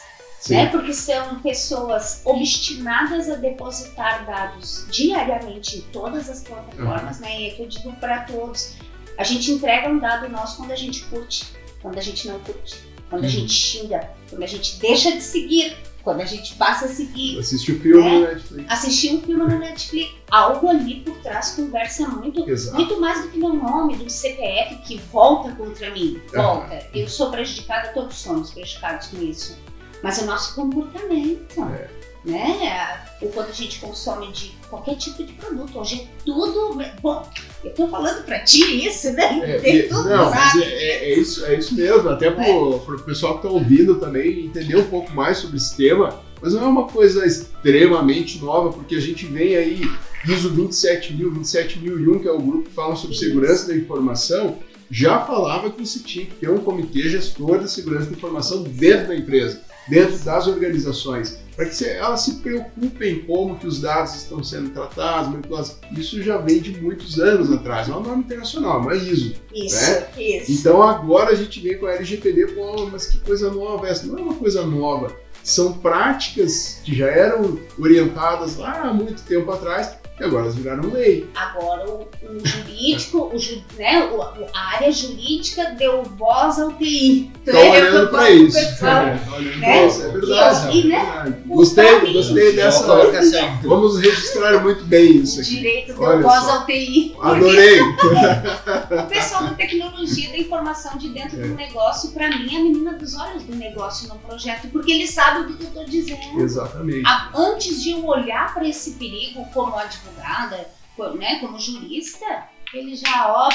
Sim. 0.47 0.55
né? 0.55 0.65
Porque 0.67 0.93
são 0.93 1.39
pessoas 1.41 2.21
obstinadas 2.23 3.29
a 3.29 3.35
depositar 3.35 4.25
dados 4.25 4.85
diariamente 4.91 5.77
em 5.77 5.81
todas 5.91 6.29
as 6.29 6.43
plataformas, 6.43 7.19
né? 7.19 7.41
E 7.41 7.51
que 7.51 7.63
eu 7.63 7.67
digo 7.67 7.91
para 7.93 8.19
todos, 8.23 8.73
a 9.17 9.23
gente 9.23 9.51
entrega 9.51 9.89
um 9.89 9.97
dado 9.99 10.29
nosso 10.29 10.57
quando 10.57 10.71
a 10.71 10.75
gente 10.75 11.03
curte, 11.05 11.45
quando 11.81 11.97
a 11.97 12.01
gente 12.01 12.27
não 12.27 12.39
curte, 12.39 12.75
quando 13.09 13.23
a 13.23 13.25
Uhum. 13.25 13.31
gente 13.31 13.53
xinga, 13.53 14.09
quando 14.29 14.43
a 14.43 14.47
gente 14.47 14.75
deixa 14.79 15.11
de 15.11 15.21
seguir, 15.21 15.75
quando 16.03 16.21
a 16.21 16.25
gente 16.25 16.53
passa 16.55 16.85
a 16.85 16.87
seguir. 16.87 17.39
Assiste 17.39 17.71
o 17.71 17.79
filme 17.79 18.07
É. 18.07 18.11
no 18.13 18.21
Netflix. 18.27 18.71
Assistir 18.71 19.13
um 19.15 19.21
filme 19.23 19.43
no 19.43 19.57
Netflix, 19.59 20.11
algo 20.29 20.69
ali 20.69 20.99
por 21.01 21.15
trás 21.21 21.51
conversa 21.55 22.07
muito 22.07 22.47
Exato. 22.47 22.75
muito 22.77 22.99
mais 23.01 23.23
do 23.23 23.29
que 23.29 23.39
meu 23.39 23.53
nome, 23.53 23.95
do 23.95 24.07
CPF 24.07 24.75
que 24.83 24.97
volta 25.11 25.51
contra 25.55 25.89
mim. 25.89 26.21
Volta. 26.31 26.87
Eu 26.93 27.07
sou 27.09 27.31
prejudicada, 27.31 27.87
todos 27.93 28.15
somos 28.17 28.51
prejudicados 28.51 29.07
com 29.07 29.19
isso. 29.23 29.57
Mas 30.03 30.19
o 30.21 30.25
nosso 30.25 30.55
comportamento, 30.55 31.61
É. 31.61 31.87
né? 32.25 33.01
O 33.21 33.27
quanto 33.29 33.49
a 33.49 33.53
gente 33.53 33.79
consome 33.79 34.31
de 34.31 34.51
qualquer 34.69 34.95
tipo 34.97 35.23
de 35.23 35.33
produto. 35.33 35.79
Hoje 35.79 36.01
é 36.01 36.23
tudo. 36.25 36.77
Bom, 37.01 37.27
eu 37.63 37.73
tô 37.73 37.87
falando 37.87 38.23
pra 38.25 38.39
ti 38.43 38.85
isso, 38.85 39.11
né? 39.13 39.39
É, 39.43 39.59
Tem 39.59 39.87
tudo, 39.87 40.09
não, 40.09 40.29
sabe? 40.29 40.63
é, 40.63 40.67
é- 40.67 41.11
é 41.13 41.19
isso, 41.19 41.45
é 41.45 41.55
isso 41.55 41.73
mesmo, 41.75 42.09
até 42.09 42.29
pro, 42.29 42.79
pro 42.79 42.99
pessoal 43.03 43.37
que 43.37 43.43
tá 43.43 43.49
ouvindo 43.49 43.95
também 43.99 44.45
entender 44.45 44.75
um 44.75 44.83
pouco 44.87 45.11
mais 45.13 45.37
sobre 45.37 45.57
esse 45.57 45.75
tema, 45.77 46.21
mas 46.41 46.53
não 46.53 46.63
é 46.63 46.67
uma 46.67 46.87
coisa 46.87 47.25
extremamente 47.25 48.39
nova, 48.39 48.71
porque 48.73 48.95
a 48.95 48.99
gente 49.01 49.25
vem 49.25 49.55
aí, 49.55 49.81
ISO 50.27 50.49
27000, 50.49 51.31
27001, 51.31 52.19
que 52.19 52.27
é 52.27 52.31
o 52.31 52.39
grupo 52.39 52.69
que 52.69 52.75
fala 52.75 52.95
sobre 52.95 53.15
segurança 53.15 53.67
da 53.67 53.75
informação, 53.75 54.59
já 54.91 55.19
falava 55.21 55.71
que 55.71 55.83
você 55.85 55.99
tinha 55.99 56.25
que 56.25 56.35
ter 56.35 56.49
um 56.49 56.59
comitê 56.59 57.09
gestor 57.09 57.59
da 57.59 57.67
segurança 57.67 58.05
da 58.09 58.15
informação 58.17 58.61
dentro 58.63 59.07
da 59.07 59.15
empresa, 59.15 59.61
dentro 59.87 60.17
das 60.19 60.47
organizações, 60.47 61.39
para 61.55 61.65
que 61.65 61.85
elas 61.85 62.21
se 62.21 62.35
preocupem 62.35 63.21
como 63.21 63.57
que 63.57 63.67
os 63.67 63.79
dados 63.79 64.15
estão 64.15 64.43
sendo 64.43 64.71
tratados, 64.71 65.29
manipulados. 65.29 65.77
Isso 65.95 66.21
já 66.21 66.37
vem 66.37 66.59
de 66.59 66.79
muitos 66.81 67.19
anos 67.19 67.51
atrás, 67.51 67.87
é 67.87 67.91
uma 67.91 68.01
norma 68.01 68.23
internacional, 68.23 68.81
uma 68.81 68.95
ISO. 68.95 69.35
Isso, 69.53 70.03
isso. 70.17 70.51
Então 70.51 70.81
agora 70.81 71.31
a 71.31 71.35
gente 71.35 71.59
vem 71.59 71.77
com 71.77 71.85
a 71.85 71.93
LGPD, 71.93 72.47
pô, 72.47 72.87
mas 72.87 73.07
que 73.07 73.19
coisa 73.19 73.51
nova 73.51 73.87
essa? 73.87 74.05
Não 74.07 74.17
é 74.17 74.21
uma 74.21 74.35
coisa 74.35 74.65
nova. 74.65 75.15
São 75.43 75.73
práticas 75.73 76.81
que 76.83 76.95
já 76.95 77.07
eram 77.07 77.59
orientadas 77.77 78.57
lá 78.57 78.81
há 78.81 78.93
muito 78.93 79.21
tempo 79.23 79.51
atrás 79.51 79.95
e 80.19 80.23
agora 80.23 80.43
elas 80.43 80.55
viraram 80.55 80.89
lei. 80.91 81.29
Agora 81.35 81.89
o, 81.89 82.01
o 82.23 82.45
jurídico, 82.45 83.31
o, 83.33 83.37
ju- 83.37 83.61
né, 83.77 84.05
o- 84.11 84.19
o- 84.21 84.47
a 84.53 84.75
área 84.75 84.91
jurídica 84.91 85.71
deu 85.77 86.03
voz 86.03 86.57
ao 86.59 86.71
TI. 86.73 87.31
Estão 87.45 87.59
É, 87.61 87.69
olhando 87.69 88.09
para 88.09 88.29
isso. 88.31 88.57
pessoal, 88.59 89.03
olhando 89.03 89.57
né? 89.59 89.65
pra 89.77 89.85
isso, 89.87 90.01
é 90.03 90.07
verdade. 90.09 90.77
E, 90.79 90.87
né, 90.87 90.95
é 90.95 90.99
verdade. 91.23 91.43
o 91.49 91.55
Gostei, 91.55 92.13
gostei 92.13 92.55
dessa. 92.55 92.83
colocação. 92.85 93.59
Vamos 93.63 93.99
registrar 93.99 94.61
muito 94.63 94.83
bem 94.85 95.17
isso 95.17 95.37
O 95.39 95.41
aqui. 95.41 95.49
direito 95.55 95.87
deu 95.93 96.01
Olha 96.01 96.21
voz 96.21 96.43
só. 96.43 96.51
ao 96.59 96.65
TI. 96.65 97.15
Adorei. 97.21 97.81
O 97.81 99.07
pessoal 99.07 99.43
da 99.43 99.53
tecnologia, 99.53 100.29
da 100.29 100.37
informação 100.37 100.97
de 100.97 101.09
dentro 101.09 101.39
É. 101.39 101.47
do 101.47 101.55
negócio, 101.55 102.11
pra 102.11 102.29
mim, 102.29 102.53
é 102.53 102.57
a 102.57 102.63
menina 102.63 102.93
dos 102.93 103.15
olhos 103.15 103.43
do 103.43 103.55
negócio 103.55 104.07
no 104.07 104.15
projeto, 104.19 104.67
porque 104.71 104.91
ele 104.91 105.07
sabe 105.07 105.45
do 105.47 105.57
que 105.57 105.63
eu 105.63 105.71
tô 105.71 105.83
dizendo. 105.83 106.39
Exatamente. 106.39 107.03
A- 107.05 107.31
Antes 107.35 107.83
de 107.83 107.91
eu 107.91 108.05
olhar 108.05 108.53
para 108.53 108.67
esse 108.67 108.91
perigo 108.91 109.45
como 109.53 109.75
advogada, 110.07 110.69
né, 111.17 111.39
como 111.39 111.59
jurista, 111.59 112.25
ele 112.73 112.95
já, 112.95 113.31
ó, 113.33 113.49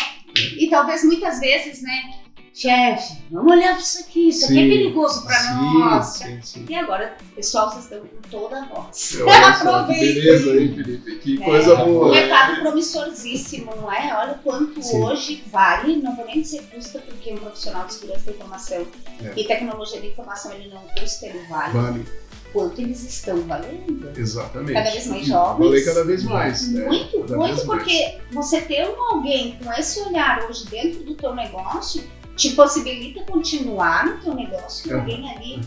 e 0.59 0.69
talvez 0.69 1.04
muitas 1.04 1.40
vezes, 1.40 1.83
né, 1.83 2.14
chefe, 2.52 3.16
vamos 3.30 3.52
olhar 3.52 3.71
para 3.73 3.78
isso 3.80 4.00
aqui, 4.00 4.28
isso 4.28 4.45
aqui 4.47 4.59
é 4.59 4.62
Sim, 4.62 4.69
perigoso 4.69 5.25
para 5.25 5.38
sim, 5.38 5.54
nós. 5.78 6.07
Sim, 6.07 6.42
sim. 6.42 6.66
E 6.69 6.75
agora, 6.75 7.16
pessoal, 7.35 7.71
vocês 7.71 7.85
estão 7.85 8.00
com 8.00 8.28
toda 8.28 8.61
a 8.61 8.64
voz. 8.66 9.16
Olha 9.23 9.52
só, 9.54 9.61
que 9.61 9.69
Aproveita. 9.69 10.14
beleza 10.14 10.52
aí, 10.52 10.75
Felipe. 10.75 11.16
Que 11.21 11.40
É, 11.42 11.45
coisa 11.45 11.75
Um 11.85 11.92
boa. 11.92 12.11
mercado 12.11 12.61
promissorzíssimo, 12.61 13.75
não 13.76 13.90
é? 13.92 14.14
Olha 14.19 14.40
quanto 14.42 14.83
Sim. 14.83 15.02
hoje 15.02 15.45
vale, 15.47 15.97
não 15.97 16.14
vou 16.16 16.26
nem 16.26 16.42
dizer 16.42 16.62
custa, 16.75 16.99
porque 16.99 17.33
um 17.33 17.38
profissional 17.38 17.87
de 17.87 17.95
segurança 17.95 18.25
da 18.26 18.33
informação 18.33 18.87
É. 19.25 19.33
e 19.40 19.45
tecnologia 19.45 20.00
da 20.00 20.07
informação 20.07 20.52
ele 20.52 20.69
não 20.69 20.83
custa, 20.99 21.26
ele 21.26 21.38
vale. 21.49 21.73
Vale, 21.73 22.07
Quanto 22.52 22.80
eles 22.80 23.04
estão 23.04 23.40
valendo? 23.42 24.11
exatamente. 24.16 24.73
Cada 24.73 24.90
vez 24.90 25.07
mais 25.07 25.26
jovens. 25.26 25.64
Valer 25.66 25.85
cada 25.85 26.04
vez 26.04 26.23
mais. 26.25 26.73
né? 26.73 26.87
Muito, 26.87 27.21
Cada 27.21 27.37
muito, 27.37 27.54
vez 27.54 27.66
mais. 27.66 27.83
porque 27.83 28.19
você 28.33 28.61
ter 28.62 28.88
um 28.88 29.02
alguém 29.14 29.57
com 29.62 29.73
esse 29.73 30.00
olhar 30.00 30.45
hoje 30.49 30.66
dentro 30.66 31.02
do 31.04 31.14
teu 31.14 31.35
negócio 31.35 32.02
te 32.37 32.50
possibilita 32.50 33.21
continuar 33.30 34.07
no 34.07 34.19
teu 34.23 34.35
negócio 34.35 34.88
com 34.88 34.95
Uhum. 34.95 35.00
alguém 35.00 35.30
ali 35.30 35.61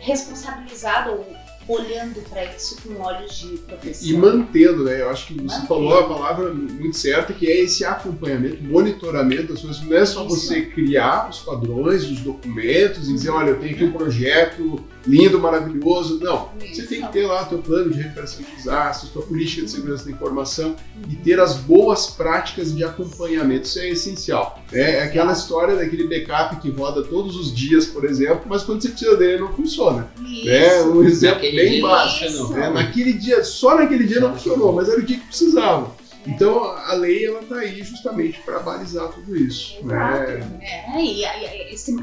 responsabilizado 0.00 1.10
ou 1.10 1.26
olhando 1.68 2.20
para 2.30 2.44
isso 2.54 2.80
com 2.82 3.00
olhos 3.02 3.38
de 3.40 3.48
proteção. 3.58 4.08
E 4.08 4.12
mantendo, 4.16 4.84
né? 4.84 5.00
Eu 5.02 5.10
acho 5.10 5.26
que 5.26 5.34
você 5.34 5.42
Mantendo. 5.56 5.66
falou 5.66 5.98
a 5.98 6.08
palavra 6.08 6.54
muito 6.54 6.96
certa, 6.96 7.32
que 7.32 7.44
é 7.50 7.60
esse 7.62 7.84
acompanhamento, 7.84 8.62
monitoramento 8.62 9.52
das 9.52 9.62
coisas. 9.62 9.82
Não 9.82 9.96
é 9.96 10.06
só 10.06 10.24
Isso. 10.26 10.36
você 10.36 10.62
criar 10.66 11.28
os 11.28 11.40
padrões, 11.40 12.04
os 12.04 12.20
documentos 12.20 13.08
e 13.08 13.14
dizer, 13.14 13.30
olha, 13.30 13.50
eu 13.50 13.58
tenho 13.58 13.74
aqui 13.74 13.84
um 13.84 13.90
projeto 13.92 14.78
lindo, 15.06 15.38
maravilhoso. 15.38 16.18
Não. 16.22 16.48
Você 16.60 16.82
tem 16.82 17.02
que 17.02 17.12
ter 17.12 17.26
lá 17.26 17.42
o 17.42 17.46
teu 17.46 17.58
plano 17.58 17.90
de 17.90 18.00
recuperação 18.00 18.44
de 18.44 18.56
desastres, 18.56 19.10
tua 19.12 19.22
política 19.22 19.62
de 19.62 19.70
segurança 19.70 20.04
da 20.04 20.10
informação 20.10 20.76
e 21.10 21.16
ter 21.16 21.38
as 21.40 21.54
boas 21.56 22.06
práticas 22.06 22.74
de 22.74 22.84
acompanhamento. 22.84 23.66
Isso 23.66 23.78
é 23.78 23.88
essencial. 23.90 24.62
É 24.72 25.02
aquela 25.02 25.32
história 25.32 25.76
daquele 25.76 26.06
backup 26.08 26.56
que 26.56 26.70
roda 26.70 27.02
todos 27.02 27.36
os 27.36 27.54
dias, 27.54 27.86
por 27.86 28.04
exemplo, 28.04 28.42
mas 28.46 28.62
quando 28.62 28.82
você 28.82 28.88
precisa 28.88 29.16
dele 29.16 29.40
não 29.40 29.52
funciona. 29.52 30.08
Isso. 30.24 30.48
É 30.50 30.82
um 30.82 31.02
exemplo 31.04 31.36
Naquele 31.36 31.56
bem 31.56 31.72
dia 31.72 31.82
básico. 31.82 32.32
não 32.32 32.50
né? 32.50 32.70
Naquele 32.70 33.12
dia, 33.12 33.44
só 33.44 33.76
naquele 33.76 34.04
dia 34.04 34.20
não 34.20 34.32
funcionou, 34.34 34.72
mas 34.72 34.88
era 34.88 34.98
o 34.98 35.02
dia 35.02 35.18
que 35.18 35.26
precisava. 35.26 35.90
Então 36.26 36.64
a 36.64 36.92
lei 36.94 37.26
ela 37.26 37.42
tá 37.42 37.56
aí 37.56 37.82
justamente 37.82 38.40
para 38.40 38.58
balizar 38.60 39.08
tudo 39.08 39.36
isso. 39.36 39.84
Né? 39.84 40.40
É, 40.60 41.00
e 41.02 41.24
a, 41.24 41.36
e 41.38 41.72
esse- 41.74 41.96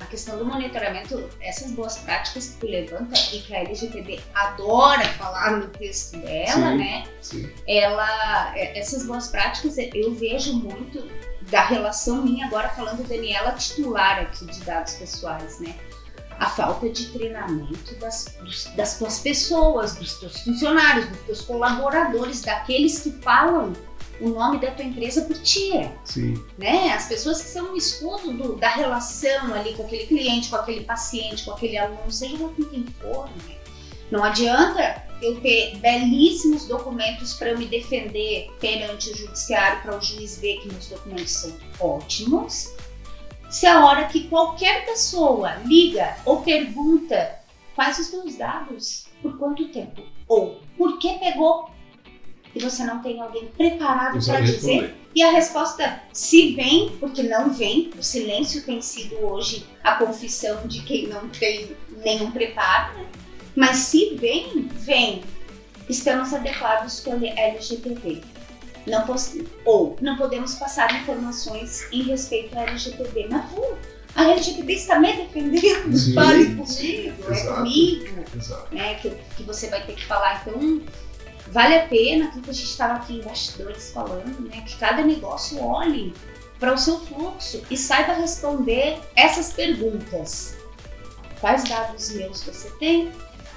a 0.00 0.06
questão 0.06 0.38
do 0.38 0.44
monitoramento, 0.44 1.28
essas 1.40 1.70
boas 1.72 1.98
práticas 1.98 2.48
que 2.48 2.56
tu 2.60 2.66
levanta 2.66 3.14
e 3.32 3.40
que 3.40 3.54
a 3.54 3.60
LGPD 3.60 4.20
adora 4.34 5.04
falar 5.10 5.58
no 5.58 5.68
texto 5.68 6.16
dela, 6.18 6.70
Sim. 6.72 6.76
né? 6.78 7.04
Sim. 7.20 7.50
Ela, 7.66 8.56
é, 8.56 8.78
essas 8.78 9.04
boas 9.06 9.28
práticas 9.28 9.76
eu 9.78 10.14
vejo 10.14 10.54
muito 10.54 11.06
da 11.50 11.64
relação 11.64 12.22
minha 12.22 12.46
agora 12.46 12.68
falando 12.70 13.06
Daniela 13.06 13.52
titular 13.52 14.18
aqui 14.20 14.44
de 14.46 14.60
dados 14.60 14.94
pessoais, 14.94 15.60
né? 15.60 15.74
A 16.38 16.50
falta 16.50 16.88
de 16.90 17.06
treinamento 17.06 17.94
das, 17.96 18.26
das 18.76 18.98
tuas 18.98 19.18
pessoas, 19.20 19.94
dos 19.96 20.14
teus 20.20 20.40
funcionários, 20.42 21.08
dos 21.08 21.20
teus 21.20 21.40
colaboradores, 21.42 22.42
daqueles 22.42 23.00
que 23.00 23.10
falam 23.12 23.72
o 24.20 24.28
nome 24.30 24.58
da 24.58 24.70
tua 24.70 24.84
empresa 24.84 25.22
por 25.22 25.36
ti 25.42 25.72
Sim. 26.04 26.42
né? 26.56 26.92
As 26.92 27.06
pessoas 27.06 27.42
que 27.42 27.48
são 27.48 27.72
o 27.72 27.76
escudo 27.76 28.32
do- 28.32 28.56
da 28.56 28.68
relação 28.70 29.52
ali 29.54 29.74
com 29.74 29.82
aquele 29.84 30.06
cliente, 30.06 30.48
com 30.48 30.56
aquele 30.56 30.84
paciente, 30.84 31.44
com 31.44 31.52
aquele 31.52 31.76
aluno, 31.78 32.10
seja 32.10 32.34
lá 32.42 32.48
com 32.48 32.64
quem 32.64 32.86
for, 33.00 33.26
né? 33.46 33.56
Não 34.10 34.22
adianta 34.22 35.04
eu 35.20 35.40
ter 35.40 35.76
belíssimos 35.78 36.66
documentos 36.66 37.34
para 37.34 37.50
eu 37.50 37.58
me 37.58 37.66
defender 37.66 38.48
perante 38.60 39.10
o 39.10 39.16
judiciário, 39.16 39.82
para 39.82 39.96
o 39.98 40.00
juiz 40.00 40.38
ver 40.38 40.60
que 40.60 40.68
meus 40.68 40.86
documentos 40.88 41.32
são 41.32 41.56
ótimos, 41.80 42.70
se 43.48 43.66
a 43.66 43.84
hora 43.84 44.06
que 44.06 44.28
qualquer 44.28 44.84
pessoa 44.84 45.54
liga 45.64 46.16
ou 46.24 46.42
pergunta 46.42 47.38
quais 47.74 47.98
os 47.98 48.10
meus 48.12 48.36
dados, 48.36 49.06
por 49.22 49.36
quanto 49.38 49.68
tempo, 49.68 50.02
ou 50.26 50.60
por 50.76 50.98
que 50.98 51.18
pegou, 51.18 51.70
e 52.54 52.60
você 52.60 52.84
não 52.84 53.02
tem 53.02 53.20
alguém 53.20 53.46
preparado 53.48 54.24
para 54.24 54.40
dizer 54.40 54.96
e 55.16 55.22
a 55.22 55.30
resposta, 55.30 56.02
se 56.12 56.54
vem, 56.54 56.94
porque 57.00 57.22
não 57.22 57.50
vem, 57.50 57.90
o 57.98 58.02
silêncio 58.02 58.62
tem 58.62 58.82
sido 58.82 59.16
hoje 59.24 59.64
a 59.82 59.94
confissão 59.94 60.66
de 60.66 60.82
quem 60.82 61.06
não 61.06 61.30
tem 61.30 61.74
nenhum 62.04 62.30
preparo, 62.30 62.98
né? 62.98 63.06
mas 63.56 63.78
se 63.78 64.14
vem, 64.16 64.68
vem. 64.74 65.22
Estamos 65.88 66.34
adequados 66.34 67.00
com 67.00 67.12
a 67.12 67.40
LGPD. 67.40 68.20
Não 68.86 69.04
ou 69.64 69.96
não 70.00 70.16
podemos 70.16 70.54
passar 70.54 71.02
informações 71.02 71.86
em 71.92 72.02
respeito 72.02 72.56
à 72.56 72.62
LGPD. 72.62 73.26
Mas 73.28 73.50
pô, 73.50 73.74
a 74.14 74.30
LGPD 74.30 74.72
está 74.72 74.98
me 74.98 75.12
defendendo, 75.12 75.96
Sim, 75.96 76.14
fale 76.14 76.54
comigo, 76.54 77.32
é 77.32 77.46
comigo 77.46 78.24
Exato. 78.36 78.74
né, 78.74 78.94
que, 78.94 79.10
que 79.36 79.42
você 79.42 79.68
vai 79.68 79.84
ter 79.84 79.94
que 79.94 80.04
falar. 80.04 80.40
Então, 80.40 80.80
vale 81.48 81.74
a 81.74 81.86
pena 81.86 82.26
aquilo 82.26 82.42
que 82.42 82.50
a 82.50 82.54
gente 82.54 82.70
estava 82.70 82.94
aqui 82.94 83.18
em 83.18 83.22
bastidores 83.22 83.90
falando, 83.90 84.48
né, 84.48 84.62
que 84.62 84.76
cada 84.76 85.02
negócio 85.02 85.62
olhe 85.62 86.14
para 86.58 86.72
o 86.72 86.78
seu 86.78 86.98
fluxo 87.00 87.62
e 87.70 87.76
saiba 87.76 88.14
responder 88.14 88.98
essas 89.14 89.52
perguntas. 89.52 90.56
Quais 91.40 91.64
dados 91.64 92.10
meus 92.12 92.42
você 92.42 92.70
tem? 92.78 93.12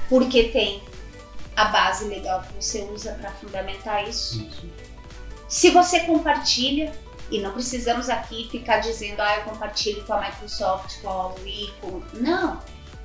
Porque 0.10 0.50
tem 0.50 0.84
a 1.56 1.66
base 1.66 2.06
legal 2.06 2.42
que 2.42 2.62
você 2.62 2.82
usa 2.94 3.14
para 3.14 3.32
fundamentar 3.32 4.08
isso. 4.08 4.46
Se 5.50 5.72
você 5.72 6.02
compartilha, 6.02 6.94
E 7.32 7.40
não 7.40 7.54
precisamos 7.54 8.10
aqui 8.10 8.48
ficar 8.50 8.80
dizendo, 8.80 9.22
ah, 9.22 9.38
eu 9.38 9.44
compartilho 9.44 10.04
com 10.04 10.14
a 10.14 10.22
Microsoft, 10.22 11.00
com 11.02 11.10
a 11.10 11.14
Huawei, 11.28 11.72
com... 11.80 12.02
Não! 12.14 12.60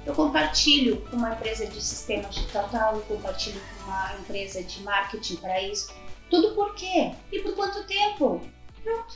Eu 0.06 0.14
compartilho 0.14 0.96
com 1.10 1.16
uma 1.16 1.32
empresa 1.32 1.66
de 1.66 1.82
sistemas 1.82 2.34
de 2.34 2.46
tal, 2.48 2.68
tal, 2.68 2.96
eu 2.96 3.00
compartilho 3.02 3.60
com 3.60 3.84
uma 3.84 4.14
empresa 4.18 4.62
de 4.62 4.82
marketing 4.82 5.36
para 5.36 5.62
isso. 5.62 5.92
Tudo 6.30 6.54
por 6.54 6.74
quê? 6.74 7.12
E 7.32 7.38
por 7.40 7.54
quanto 7.54 7.84
tempo? 7.84 8.42
Pronto. 8.82 9.14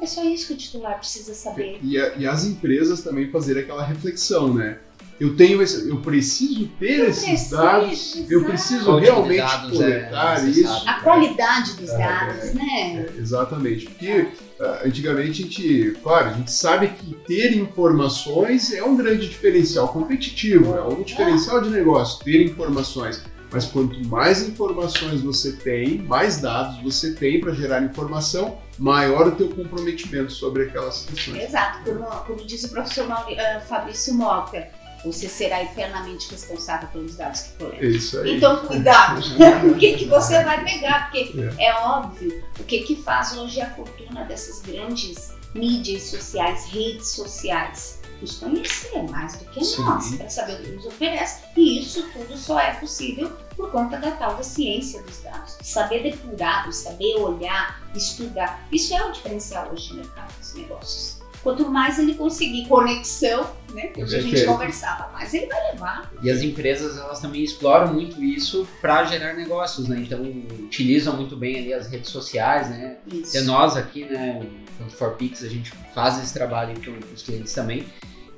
É 0.00 0.06
só 0.06 0.24
isso 0.24 0.48
que 0.48 0.54
o 0.54 0.56
titular 0.56 0.98
precisa 0.98 1.34
saber. 1.34 1.78
E, 1.82 1.96
a, 1.98 2.16
e 2.16 2.26
as 2.26 2.44
empresas 2.44 3.02
também 3.02 3.30
fazerem 3.30 3.62
aquela 3.62 3.84
reflexão, 3.84 4.52
né? 4.52 4.80
Eu 5.20 5.36
tenho 5.36 5.62
esse, 5.62 5.88
eu 5.88 5.98
preciso 6.00 6.66
ter 6.80 6.98
Eu 7.00 7.06
esses 7.08 7.24
preciso, 7.24 7.56
dados, 7.56 8.14
eu 8.16 8.38
exato. 8.40 8.44
preciso 8.44 8.84
Qual 8.84 9.00
tipo 9.00 9.10
de 9.12 9.12
realmente 9.12 9.36
dados 9.38 9.80
é 9.80 9.84
coletar 10.00 10.42
necessário? 10.42 10.76
isso. 10.78 10.88
A 10.88 10.94
qualidade 11.00 11.72
dos 11.74 11.90
É, 11.90 11.98
dados, 11.98 12.54
né? 12.54 13.06
É, 13.16 13.20
exatamente, 13.20 13.84
porque 13.86 14.28
ah, 14.60 14.80
antigamente 14.84 15.42
a 15.42 15.44
gente, 15.46 15.96
claro, 16.02 16.30
a 16.30 16.32
gente 16.32 16.50
sabe 16.52 16.88
que 16.88 17.14
ter 17.26 17.54
informações 17.56 18.72
é 18.72 18.82
um 18.82 18.96
grande 18.96 19.28
diferencial 19.28 19.88
competitivo, 19.88 20.74
é 20.76 20.82
um 20.82 21.02
diferencial 21.02 21.60
de 21.60 21.70
negócio, 21.70 22.24
ter 22.24 22.42
informações. 22.44 23.22
Mas 23.52 23.66
quanto 23.66 24.02
mais 24.08 24.40
informações 24.48 25.20
você 25.20 25.52
tem, 25.52 25.98
mais 25.98 26.40
dados 26.40 26.82
você 26.82 27.12
tem 27.12 27.38
para 27.38 27.52
gerar 27.52 27.82
informação, 27.82 28.56
maior 28.78 29.28
o 29.28 29.32
teu 29.32 29.50
comprometimento 29.50 30.32
sobre 30.32 30.62
aquelas 30.64 31.04
questões. 31.04 31.44
Exato, 31.44 31.78
como, 31.84 32.06
como 32.24 32.46
diz 32.46 32.64
o 32.64 32.70
professor 32.70 33.06
ah, 33.12 33.60
Fabrício 33.68 34.14
Mota, 34.14 34.66
você 35.04 35.28
será 35.28 35.62
eternamente 35.62 36.30
responsável 36.30 36.88
pelos 36.88 37.16
dados 37.16 37.42
que 37.42 37.52
coleta. 37.58 37.84
É 37.84 37.88
isso 37.88 38.18
aí. 38.20 38.36
Então, 38.36 38.64
cuidado 38.66 39.20
o 39.70 39.74
que, 39.76 39.94
que 39.94 40.04
você 40.06 40.42
vai 40.44 40.64
pegar, 40.64 41.10
porque 41.10 41.34
é. 41.58 41.74
óbvio 41.74 42.44
o 42.58 42.64
que, 42.64 42.80
que 42.80 42.96
faz 42.96 43.36
hoje 43.36 43.60
a 43.60 43.70
fortuna 43.70 44.24
dessas 44.24 44.60
grandes 44.62 45.32
mídias 45.54 46.04
sociais, 46.04 46.66
redes 46.70 47.08
sociais. 47.08 48.00
Nos 48.20 48.36
conhecer 48.36 49.02
mais 49.10 49.36
do 49.36 49.46
que 49.46 49.64
Sim. 49.64 49.82
nós, 49.82 50.14
para 50.14 50.30
saber 50.30 50.52
o 50.52 50.62
que 50.62 50.70
nos 50.70 50.86
oferece. 50.86 51.42
E 51.56 51.80
isso 51.80 52.08
tudo 52.12 52.36
só 52.38 52.60
é 52.60 52.72
possível 52.74 53.32
por 53.56 53.72
conta 53.72 53.96
da 53.96 54.12
tal 54.12 54.36
da 54.36 54.44
ciência 54.44 55.02
dos 55.02 55.20
dados. 55.22 55.58
Saber 55.60 56.04
depurar, 56.04 56.72
saber 56.72 57.16
olhar, 57.16 57.82
estudar. 57.96 58.64
Isso 58.70 58.94
é 58.94 59.04
o 59.04 59.10
diferencial 59.10 59.72
hoje 59.72 59.90
no 59.90 59.96
mercado 59.96 60.32
dos 60.38 60.54
negócios. 60.54 61.20
Quanto 61.42 61.68
mais 61.68 61.98
ele 61.98 62.14
conseguir 62.14 62.68
conexão, 62.68 63.50
né? 63.72 63.88
Que 63.88 64.02
hoje 64.02 64.16
a 64.16 64.20
gente 64.20 64.44
conversava, 64.44 65.10
mais 65.12 65.32
ele 65.34 65.46
vai 65.46 65.72
levar. 65.72 66.12
E 66.22 66.30
as 66.30 66.42
empresas 66.42 66.96
elas 66.98 67.20
também 67.20 67.42
exploram 67.42 67.92
muito 67.92 68.22
isso 68.22 68.66
para 68.80 69.04
gerar 69.04 69.34
negócios, 69.34 69.88
né? 69.88 70.00
Então 70.00 70.22
utilizam 70.60 71.16
muito 71.16 71.36
bem 71.36 71.58
ali 71.58 71.72
as 71.72 71.88
redes 71.88 72.10
sociais, 72.10 72.70
né? 72.70 72.96
Isso. 73.10 73.44
Nós 73.44 73.76
aqui, 73.76 74.04
né, 74.04 74.46
tanto 74.78 74.94
for 74.94 75.12
Pix, 75.12 75.42
a 75.42 75.48
gente 75.48 75.72
faz 75.94 76.22
esse 76.22 76.32
trabalho 76.32 76.74
com 76.84 77.14
os 77.14 77.22
clientes 77.22 77.52
também. 77.52 77.84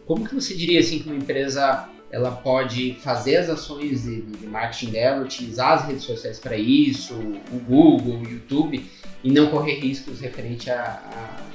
Como 0.06 0.26
que 0.26 0.34
você 0.34 0.54
diria 0.54 0.80
assim 0.80 0.98
que 0.98 1.08
uma 1.08 1.16
empresa 1.16 1.88
ela 2.14 2.30
pode 2.30 2.94
fazer 3.00 3.38
as 3.38 3.48
ações 3.48 4.04
de, 4.04 4.22
de 4.22 4.46
marketing 4.46 4.92
dela, 4.92 5.24
utilizar 5.24 5.72
as 5.72 5.86
redes 5.86 6.04
sociais 6.04 6.38
para 6.38 6.56
isso, 6.56 7.14
o 7.14 7.58
Google, 7.58 8.20
o 8.20 8.28
YouTube, 8.28 8.88
e 9.24 9.32
não 9.32 9.48
correr 9.48 9.80
riscos 9.80 10.20
referente 10.20 10.70
a, 10.70 11.02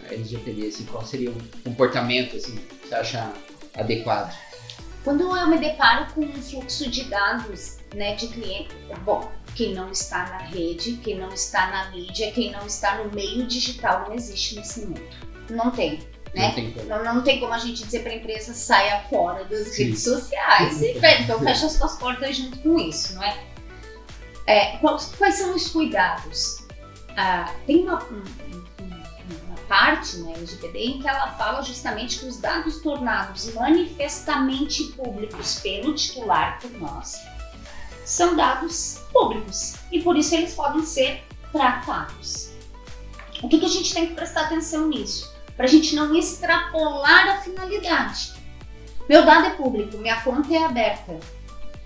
a 0.09 0.13
LGPD? 0.13 0.67
Assim, 0.67 0.83
qual 0.83 1.05
seria 1.05 1.29
o 1.29 1.35
comportamento 1.63 2.35
assim, 2.35 2.55
que 2.81 2.89
você 2.89 2.95
acha 2.95 3.31
adequado? 3.79 4.35
Quando 5.03 5.35
eu 5.35 5.47
me 5.47 5.57
deparo 5.57 6.11
com 6.13 6.21
um 6.21 6.41
fluxo 6.41 6.89
de 6.89 7.05
dados 7.05 7.77
né, 7.95 8.15
de 8.15 8.27
cliente, 8.27 8.75
bom, 9.03 9.31
quem 9.55 9.73
não 9.73 9.91
está 9.91 10.27
na 10.27 10.37
rede, 10.37 10.97
quem 10.97 11.17
não 11.17 11.29
está 11.29 11.67
na 11.67 11.91
mídia, 11.91 12.31
quem 12.31 12.51
não 12.51 12.65
está 12.65 12.97
no 12.97 13.11
meio 13.11 13.45
digital 13.45 14.05
não 14.07 14.15
existe 14.15 14.55
nesse 14.55 14.85
mundo. 14.85 15.01
Não 15.49 15.71
tem. 15.71 15.99
Né? 16.33 16.47
Não 16.47 16.53
tem 16.53 16.71
como. 16.71 16.85
Não, 16.87 17.03
não 17.03 17.23
tem 17.23 17.39
como 17.39 17.53
a 17.53 17.57
gente 17.57 17.83
dizer 17.83 18.03
para 18.03 18.11
a 18.11 18.15
empresa 18.15 18.53
saia 18.53 19.01
fora 19.09 19.45
das 19.45 19.69
Sim. 19.69 19.85
redes 19.85 20.03
sociais 20.03 20.81
e 20.81 20.91
então 21.21 21.39
fecha 21.39 21.65
as 21.65 21.71
suas 21.73 21.97
portas 21.97 22.35
junto 22.35 22.59
com 22.59 22.77
isso, 22.77 23.15
não 23.15 23.23
é? 23.23 23.37
É, 24.45 24.77
quais, 24.77 25.13
quais 25.17 25.35
são 25.35 25.55
os 25.55 25.67
cuidados? 25.69 26.65
Ah, 27.15 27.53
tem 27.65 27.83
uma, 27.83 27.99
parte 29.69 30.17
na 30.17 30.31
LGPD 30.31 30.79
em 30.79 31.01
que 31.01 31.07
ela 31.07 31.31
fala 31.33 31.61
justamente 31.61 32.19
que 32.19 32.25
os 32.25 32.37
dados 32.37 32.81
tornados 32.81 33.53
manifestamente 33.53 34.83
públicos 34.93 35.59
pelo 35.59 35.93
titular 35.93 36.59
por 36.59 36.71
nós 36.71 37.21
são 38.03 38.35
dados 38.35 38.99
públicos 39.13 39.75
e 39.91 40.01
por 40.01 40.17
isso 40.17 40.33
eles 40.33 40.55
podem 40.55 40.83
ser 40.83 41.23
tratados. 41.51 42.49
O 43.43 43.47
que, 43.47 43.59
que 43.59 43.65
a 43.65 43.69
gente 43.69 43.93
tem 43.93 44.07
que 44.07 44.15
prestar 44.15 44.45
atenção 44.45 44.87
nisso? 44.87 45.31
Para 45.55 45.65
a 45.65 45.69
gente 45.69 45.95
não 45.95 46.15
extrapolar 46.15 47.27
a 47.29 47.37
finalidade. 47.41 48.33
Meu 49.07 49.23
dado 49.25 49.45
é 49.47 49.49
público, 49.51 49.97
minha 49.97 50.19
conta 50.21 50.51
é 50.53 50.63
aberta. 50.65 51.19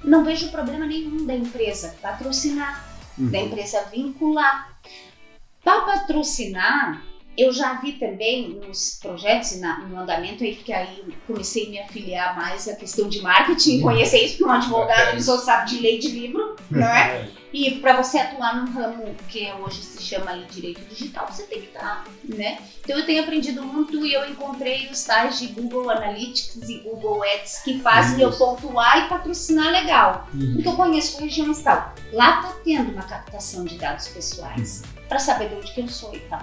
Não 0.04 0.24
vejo 0.24 0.50
problema 0.50 0.86
nenhum 0.86 1.26
da 1.26 1.36
empresa 1.36 1.96
patrocinar, 2.02 2.86
da 3.18 3.40
Uhum. 3.40 3.46
empresa 3.46 3.84
vincular. 3.92 4.78
Para 5.64 5.82
patrocinar, 5.82 7.02
eu 7.38 7.52
já 7.52 7.74
vi 7.76 7.94
também 7.94 8.50
nos 8.50 9.00
projetos 9.02 9.54
e 9.54 9.62
no 9.62 10.00
andamento 10.00 10.44
aí, 10.44 10.56
porque 10.56 10.72
aí 10.72 11.04
comecei 11.26 11.68
a 11.68 11.70
me 11.70 11.80
afiliar 11.80 12.36
mais 12.36 12.68
à 12.68 12.76
questão 12.76 13.10
de 13.10 13.22
marketing, 13.22 13.82
conhecer 13.82 14.24
isso, 14.24 14.38
porque 14.38 14.50
um 14.50 14.54
advogado 14.54 15.16
que 15.16 15.24
só 15.24 15.38
sabe 15.38 15.72
de 15.72 15.80
lei 15.80 15.98
de 15.98 16.10
livro, 16.10 16.56
não 16.70 16.88
é? 16.88 17.28
E 17.52 17.80
para 17.80 18.02
você 18.02 18.18
atuar 18.18 18.56
num 18.56 18.72
ramo 18.74 19.16
que 19.30 19.52
hoje 19.60 19.82
se 19.84 20.02
chama 20.02 20.32
aí 20.32 20.44
direito 20.50 20.82
digital, 20.86 21.28
você 21.30 21.44
tem 21.44 21.62
que 21.62 21.68
estar, 21.68 22.04
né? 22.24 22.58
Então 22.82 22.98
eu 22.98 23.06
tenho 23.06 23.22
aprendido 23.22 23.64
muito 23.64 24.04
e 24.04 24.12
eu 24.12 24.28
encontrei 24.28 24.90
os 24.90 25.04
tais 25.04 25.38
de 25.38 25.48
Google 25.48 25.92
Analytics 25.92 26.68
e 26.68 26.80
Google 26.80 27.24
Ads 27.24 27.60
que 27.60 27.80
fazem 27.80 28.22
eu 28.22 28.30
Isso. 28.30 28.40
pontuar 28.40 29.06
e 29.06 29.08
patrocinar 29.10 29.72
legal. 29.72 30.28
Uhum. 30.34 30.54
Porque 30.56 30.68
eu 30.68 30.76
conheço 30.76 31.22
regiões 31.22 31.60
e 31.60 31.64
tal. 31.64 31.94
Lá 32.12 32.42
tá 32.42 32.56
tendo 32.64 32.92
uma 32.92 33.04
captação 33.04 33.64
de 33.66 33.78
dados 33.78 34.08
pessoais 34.08 34.82
para 35.08 35.20
saber 35.20 35.50
de 35.50 35.56
onde 35.56 35.72
que 35.74 35.82
eu 35.82 35.88
sou 35.88 36.14
e 36.16 36.20
tal. 36.22 36.42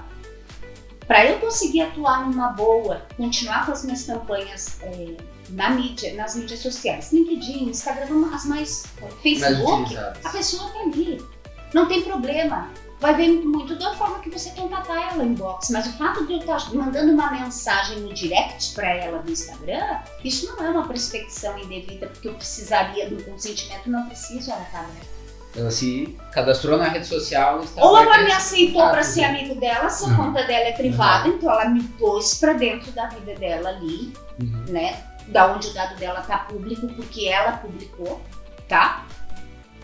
Para 1.10 1.26
eu 1.26 1.40
conseguir 1.40 1.80
atuar 1.80 2.30
numa 2.30 2.50
boa, 2.50 3.04
continuar 3.16 3.66
com 3.66 3.72
as 3.72 3.82
minhas 3.82 4.04
campanhas 4.04 4.78
é, 4.80 5.16
na 5.48 5.70
mídia, 5.70 6.14
nas 6.14 6.36
mídias 6.36 6.60
sociais, 6.60 7.12
LinkedIn, 7.12 7.68
Instagram, 7.68 8.32
as 8.32 8.44
mais 8.44 8.84
é, 9.02 9.10
Facebook, 9.20 9.96
a 9.96 10.28
pessoa 10.30 10.70
tá 10.70 10.78
ali. 10.78 11.20
Não 11.74 11.88
tem 11.88 12.02
problema. 12.02 12.70
Vai 13.00 13.16
ver 13.16 13.28
muito 13.44 13.74
da 13.76 13.92
forma 13.96 14.20
que 14.20 14.30
você 14.30 14.50
contatar 14.50 15.12
ela 15.12 15.24
em 15.24 15.34
box. 15.34 15.72
Mas 15.72 15.88
o 15.88 15.92
fato 15.94 16.24
de 16.28 16.34
eu 16.34 16.38
estar 16.38 16.72
mandando 16.72 17.12
uma 17.12 17.28
mensagem 17.32 17.98
no 17.98 18.14
direct 18.14 18.72
para 18.76 18.94
ela 18.94 19.20
no 19.20 19.32
Instagram, 19.32 19.98
isso 20.22 20.46
não 20.46 20.64
é 20.64 20.70
uma 20.70 20.86
prospecção 20.86 21.58
indevida, 21.58 22.06
porque 22.06 22.28
eu 22.28 22.34
precisaria 22.34 23.10
do 23.10 23.20
consentimento, 23.24 23.90
não 23.90 24.06
preciso 24.06 24.52
ela 24.52 24.62
estar 24.62 24.84
aberta. 24.84 25.09
Ela 25.56 25.70
se 25.70 26.16
cadastrou 26.32 26.78
na 26.78 26.84
rede 26.88 27.06
social. 27.06 27.60
Está 27.60 27.84
Ou 27.84 27.98
ela 27.98 28.18
me 28.22 28.30
aceitou 28.30 28.82
para 28.88 29.02
ser 29.02 29.24
amigo 29.24 29.56
dela, 29.56 29.88
se 29.90 30.04
a 30.04 30.08
Uhum. 30.08 30.16
conta 30.16 30.44
dela 30.44 30.68
é 30.68 30.72
privada, 30.72 31.28
então 31.28 31.50
ela 31.50 31.64
me 31.68 31.82
pôs 31.82 32.34
para 32.34 32.52
dentro 32.52 32.92
da 32.92 33.06
vida 33.08 33.34
dela 33.34 33.70
ali, 33.70 34.12
Uhum. 34.40 34.64
né? 34.68 35.02
Da 35.26 35.46
onde 35.52 35.68
o 35.68 35.74
dado 35.74 35.96
dela 35.96 36.20
tá 36.22 36.38
público, 36.38 36.86
porque 36.94 37.26
ela 37.28 37.52
publicou, 37.58 38.20
tá? 38.68 39.06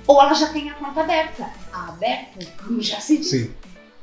Ou 0.07 0.23
ela 0.23 0.35
já 0.35 0.49
tem 0.53 0.71
a 0.71 0.75
conta 0.75 1.01
aberta. 1.01 1.51
A 1.73 1.89
aberta, 1.89 2.47
como 2.63 2.81
já 2.81 3.01
se 3.01 3.19
diz, 3.19 3.31
Sim. 3.31 3.55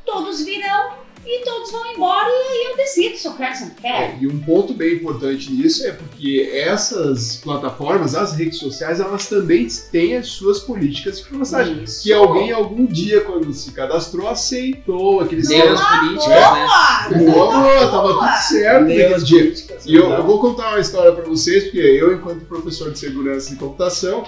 todos 0.06 0.44
virão 0.44 0.96
e 1.26 1.44
todos 1.46 1.72
vão 1.72 1.86
embora 1.94 2.28
e 2.28 2.32
aí 2.32 2.72
eu 2.72 2.78
decido 2.78 3.18
se 3.18 3.28
eu 3.28 3.34
quero, 3.34 3.56
se 3.56 3.64
eu 3.64 3.68
não 3.70 3.76
quero. 3.76 3.96
É, 3.96 4.18
e 4.20 4.28
um 4.28 4.40
ponto 4.40 4.74
bem 4.74 4.96
importante 4.96 5.52
nisso 5.52 5.86
é 5.86 5.92
porque 5.92 6.50
essas 6.54 7.38
plataformas, 7.38 8.16
as 8.16 8.34
redes 8.34 8.60
sociais, 8.60 9.00
elas 9.00 9.28
também 9.28 9.68
têm 9.92 10.18
as 10.18 10.28
suas 10.28 10.60
políticas 10.60 11.20
de 11.20 11.26
privacidade. 11.26 11.84
Isso. 11.84 12.04
Que 12.04 12.12
alguém 12.14 12.52
algum 12.52 12.86
dia, 12.86 13.22
quando 13.22 13.54
se 13.54 13.72
cadastrou, 13.72 14.28
aceitou 14.28 15.22
aqueles 15.22 15.48
Deu 15.48 15.74
as 15.74 15.80
Ah, 15.82 16.00
políticas, 16.00 16.28
né? 16.30 17.26
Boa! 17.32 17.50
Boa, 17.60 17.88
tava 17.92 18.14
tudo 18.14 18.38
certo 18.48 18.82
naquele 18.82 19.20
dia. 19.24 19.40
políticas, 19.44 19.86
E 19.86 19.96
eu, 19.96 20.06
então. 20.06 20.18
eu 20.18 20.24
vou 20.24 20.40
contar 20.40 20.70
uma 20.70 20.80
história 20.80 21.12
para 21.12 21.24
vocês, 21.26 21.64
porque 21.66 21.78
eu, 21.80 22.14
enquanto 22.14 22.46
professor 22.46 22.92
de 22.92 23.00
segurança 23.00 23.50
de 23.50 23.56
computação, 23.58 24.24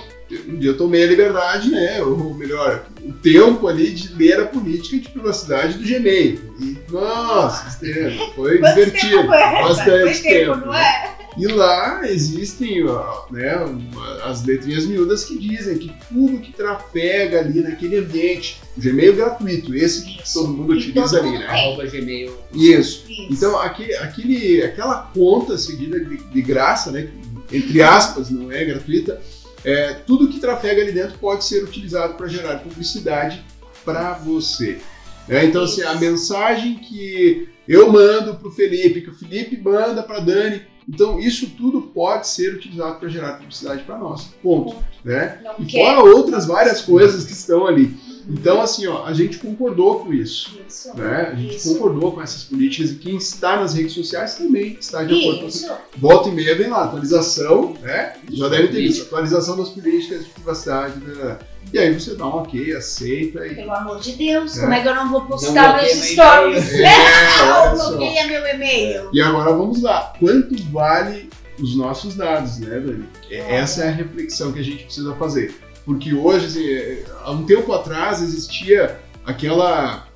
um 0.48 0.58
dia 0.58 0.72
eu 0.72 0.78
tomei 0.78 1.04
a 1.04 1.08
liberdade, 1.08 1.70
né, 1.70 2.02
ou 2.02 2.34
melhor, 2.34 2.86
o 3.04 3.14
tempo 3.14 3.68
ali 3.68 3.92
de 3.92 4.14
ler 4.16 4.40
a 4.40 4.46
política 4.46 4.98
de 4.98 5.10
privacidade 5.10 5.78
do 5.78 5.84
Gmail. 5.88 6.40
E, 6.60 6.78
nossa, 6.92 7.68
esse 7.68 7.94
tempo, 7.94 8.34
foi 8.36 8.58
Quanto 8.58 8.76
divertido. 8.76 9.18
tempo 9.18 9.28
foi 9.28 9.38
essa? 9.38 9.68
Bastante 9.68 10.02
Foi 10.02 10.14
tempo, 10.14 10.54
tempo, 10.54 10.66
não 10.66 10.74
né? 10.74 10.82
é? 11.12 11.16
E 11.38 11.48
lá 11.48 12.10
existem 12.10 12.86
né, 13.30 13.54
as 14.24 14.46
letrinhas 14.46 14.86
miúdas 14.86 15.26
que 15.26 15.38
dizem 15.38 15.78
que 15.78 15.92
tudo 16.08 16.40
que 16.40 16.54
trafega 16.54 17.40
ali 17.42 17.60
naquele 17.60 17.98
ambiente, 17.98 18.62
o 18.78 18.82
Gmail 18.82 19.14
gratuito, 19.18 19.76
esse 19.76 20.06
que 20.06 20.24
Isso. 20.24 20.34
todo 20.40 20.54
mundo 20.54 20.74
E 20.74 20.78
utiliza 20.78 21.18
todo 21.18 21.20
ali, 21.20 21.28
mundo 21.32 21.40
né? 21.42 21.48
tem. 21.48 21.60
Arroba 21.66 21.86
Gmail. 21.88 22.34
Isso. 22.54 23.04
Isso. 23.12 23.28
Então, 23.30 23.60
aquele, 23.60 23.96
aquele, 23.98 24.64
aquela 24.64 25.12
conta 25.14 25.58
seguida 25.58 26.00
de, 26.00 26.16
de 26.16 26.42
graça, 26.42 26.90
né, 26.90 27.10
que, 27.50 27.58
entre 27.58 27.82
aspas, 27.82 28.30
não 28.30 28.50
é 28.50 28.64
gratuita, 28.64 29.22
é, 29.66 29.94
tudo 30.06 30.30
que 30.30 30.40
trafega 30.40 30.82
ali 30.82 30.92
dentro 30.92 31.18
pode 31.18 31.44
ser 31.44 31.64
utilizado 31.64 32.14
para 32.14 32.28
gerar 32.28 32.60
publicidade 32.60 33.44
para 33.84 34.14
você. 34.14 34.78
Né? 35.28 35.46
Então, 35.46 35.64
assim, 35.64 35.82
a 35.82 35.96
mensagem 35.96 36.76
que 36.76 37.50
eu 37.68 37.92
mando 37.92 38.36
para 38.36 38.48
o 38.48 38.52
Felipe, 38.52 39.02
que 39.02 39.10
o 39.10 39.16
Felipe 39.16 39.58
manda 39.58 40.04
para 40.04 40.20
Dani, 40.20 40.62
então, 40.88 41.20
isso 41.20 41.50
tudo 41.58 41.82
pode 41.82 42.28
ser 42.28 42.54
utilizado 42.54 43.00
para 43.00 43.10
gerar 43.10 43.34
publicidade 43.34 43.82
para 43.84 43.98
nós. 43.98 44.30
Ponto. 44.42 44.76
Né? 45.04 45.40
Não 45.44 45.56
E 45.58 45.66
quer. 45.66 45.80
fora 45.84 46.02
outras 46.02 46.46
várias 46.46 46.82
coisas 46.82 47.26
que 47.26 47.34
estão 47.34 47.66
ali. 47.66 47.98
Então, 48.28 48.60
assim, 48.62 48.88
ó, 48.88 49.06
a 49.06 49.14
gente 49.14 49.38
concordou 49.38 50.00
com 50.00 50.12
isso. 50.14 50.58
Isso. 50.68 50.96
Né? 50.98 51.30
A 51.32 51.36
gente 51.36 51.56
Isso. 51.58 51.74
concordou 51.74 52.12
com 52.14 52.22
essas 52.22 52.44
políticas 52.44 52.92
e 52.92 52.96
quem 52.96 53.18
está 53.18 53.58
nas 53.58 53.74
redes 53.76 53.94
sociais 53.94 54.36
também 54.36 54.78
está 54.80 55.04
de 55.04 55.14
acordo 55.20 55.42
com 55.42 55.48
Isso. 55.48 55.72
Volta 55.98 56.30
e 56.30 56.32
meia 56.32 56.56
vem 56.56 56.68
lá, 56.70 56.86
atualização, 56.86 57.76
né? 57.82 58.14
Já 58.32 58.50
deve 58.50 58.70
ter 58.70 58.82
visto, 58.82 59.04
atualização 59.04 59.58
das 59.58 59.70
políticas 59.70 60.26
de 60.26 60.30
privacidade. 60.32 61.00
né? 61.00 61.38
E 61.74 61.80
aí 61.80 61.94
você 61.94 62.16
dá 62.16 62.26
um 62.26 62.38
ok, 62.38 62.76
aceita 62.76 63.46
e. 63.48 63.56
Pelo 63.56 63.72
amor 63.74 64.00
de 64.00 64.12
Deus, 64.14 64.58
É. 64.58 64.62
como 64.62 64.74
é 64.74 64.82
que 64.82 64.88
eu 64.88 64.96
não 64.96 65.10
vou 65.10 65.22
Não 65.22 65.28
postar 65.28 65.74
bloqueia 65.74 65.96
meus 65.96 66.06
meu 66.06 66.14
stories? 66.14 66.74
É, 66.74 66.86
Não 67.46 67.78
só. 67.78 67.90
bloqueia 67.90 68.28
meu 68.28 68.46
e-mail. 68.48 69.10
E 69.14 69.22
agora 69.22 69.52
vamos 69.52 69.82
lá. 69.82 70.14
Quanto 70.20 70.56
vale 70.72 71.30
os 71.60 71.76
nossos 71.76 72.16
dados, 72.16 72.60
né, 72.60 72.80
Dani? 72.80 73.06
É- 73.30 73.56
Essa 73.58 73.84
é 73.86 73.88
a 73.90 73.92
reflexão 73.92 74.52
que 74.52 74.60
a 74.60 74.64
gente 74.64 74.84
precisa 74.86 75.14
fazer. 75.16 75.56
Porque 75.86 76.14
hoje, 76.14 76.74
é, 76.74 77.04
há 77.24 77.32
um 77.32 77.46
tempo 77.46 77.72
atrás, 77.72 78.22
existia 78.22 79.00
aquela, 79.24 80.08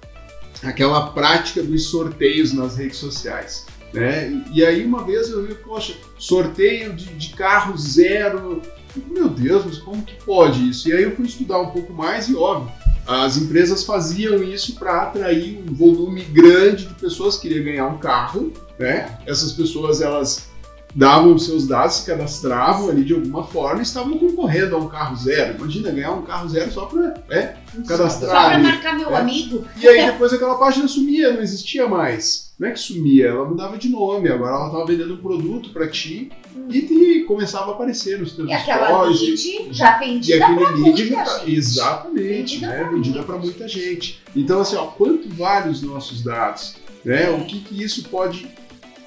aquela 0.64 1.12
prática 1.12 1.62
dos 1.62 1.90
sorteios 1.90 2.52
nas 2.52 2.76
redes 2.76 2.98
sociais. 2.98 3.66
Né? 3.94 4.44
E, 4.52 4.60
e 4.60 4.66
aí 4.66 4.84
uma 4.84 5.04
vez 5.04 5.30
eu 5.30 5.46
vi, 5.46 5.54
poxa, 5.56 5.94
sorteio 6.18 6.94
de, 6.94 7.06
de 7.06 7.30
carro 7.36 7.78
zero. 7.78 8.62
Meu 9.10 9.30
Deus, 9.30 9.66
mas 9.66 9.78
como 9.78 10.02
que 10.04 10.16
pode 10.24 10.68
isso? 10.68 10.90
E 10.90 10.94
aí 10.94 11.04
eu 11.04 11.16
fui 11.16 11.26
estudar 11.26 11.60
um 11.60 11.70
pouco 11.70 11.94
mais 11.94 12.28
e 12.28 12.36
óbvio, 12.36 12.72
as 13.06 13.38
empresas 13.38 13.84
faziam 13.84 14.44
isso 14.44 14.76
para 14.76 15.04
atrair 15.04 15.64
um 15.68 15.74
volume 15.74 16.24
grande 16.24 16.86
de 16.86 16.94
pessoas 16.96 17.38
que 17.38 17.48
queriam 17.48 17.66
ganhar 17.66 17.88
um 17.88 17.98
carro, 17.98 18.54
né? 18.78 19.18
Essas 19.26 19.52
pessoas 19.52 20.02
elas 20.02 20.50
davam 20.96 21.34
os 21.36 21.46
seus 21.46 21.68
dados, 21.68 21.96
se 21.98 22.06
cadastravam 22.06 22.90
ali 22.90 23.04
de 23.04 23.14
alguma 23.14 23.44
forma 23.44 23.80
e 23.80 23.84
estavam 23.84 24.18
concorrendo 24.18 24.76
a 24.76 24.80
um 24.80 24.88
carro 24.88 25.16
zero. 25.16 25.58
Imagina 25.58 25.92
ganhar 25.92 26.12
um 26.12 26.24
carro 26.24 26.50
zero 26.50 26.72
só 26.72 26.86
para 26.86 27.14
né? 27.30 27.58
cadastrar. 27.88 28.32
Só 28.32 28.48
pra 28.48 28.56
ali. 28.56 28.64
marcar 28.64 28.98
meu 28.98 29.10
É. 29.12 29.18
amigo. 29.20 29.66
E 29.78 29.88
aí 29.88 30.06
depois 30.06 30.34
aquela 30.34 30.56
página 30.58 30.88
sumia, 30.88 31.34
não 31.34 31.42
existia 31.42 31.88
mais. 31.88 32.50
Não 32.60 32.68
é 32.68 32.72
que 32.72 32.80
sumia, 32.80 33.28
ela 33.28 33.46
mudava 33.46 33.78
de 33.78 33.88
nome. 33.88 34.28
Agora 34.30 34.56
ela 34.56 34.66
estava 34.66 34.86
vendendo 34.86 35.14
um 35.14 35.18
produto 35.18 35.70
para 35.72 35.88
ti 35.88 36.30
e, 36.70 36.82
te 36.82 37.24
começava 37.26 37.72
a 37.72 37.74
aparecer 37.76 38.20
nos 38.20 38.34
teus 38.34 38.50
E 38.50 38.54
aquela 38.54 39.04
lead 39.04 39.70
já 39.72 39.98
vendida 39.98 40.48
lead 40.50 40.78
muita 40.82 41.40
gente. 41.40 41.56
exatamente, 41.56 42.56
Vendida 42.58 42.68
né? 42.68 42.90
vendida 42.92 43.24
para 43.24 43.38
muita 43.38 43.68
gente. 43.68 44.22
Então 44.36 44.60
assim, 44.60 44.76
ó, 44.76 44.88
quanto 44.88 45.30
vale 45.30 45.70
os 45.70 45.82
nossos 45.82 46.22
dados, 46.22 46.76
né? 47.06 47.24
É. 47.26 47.30
O 47.30 47.46
que 47.46 47.60
que 47.62 47.82
isso 47.82 48.04
pode 48.10 48.46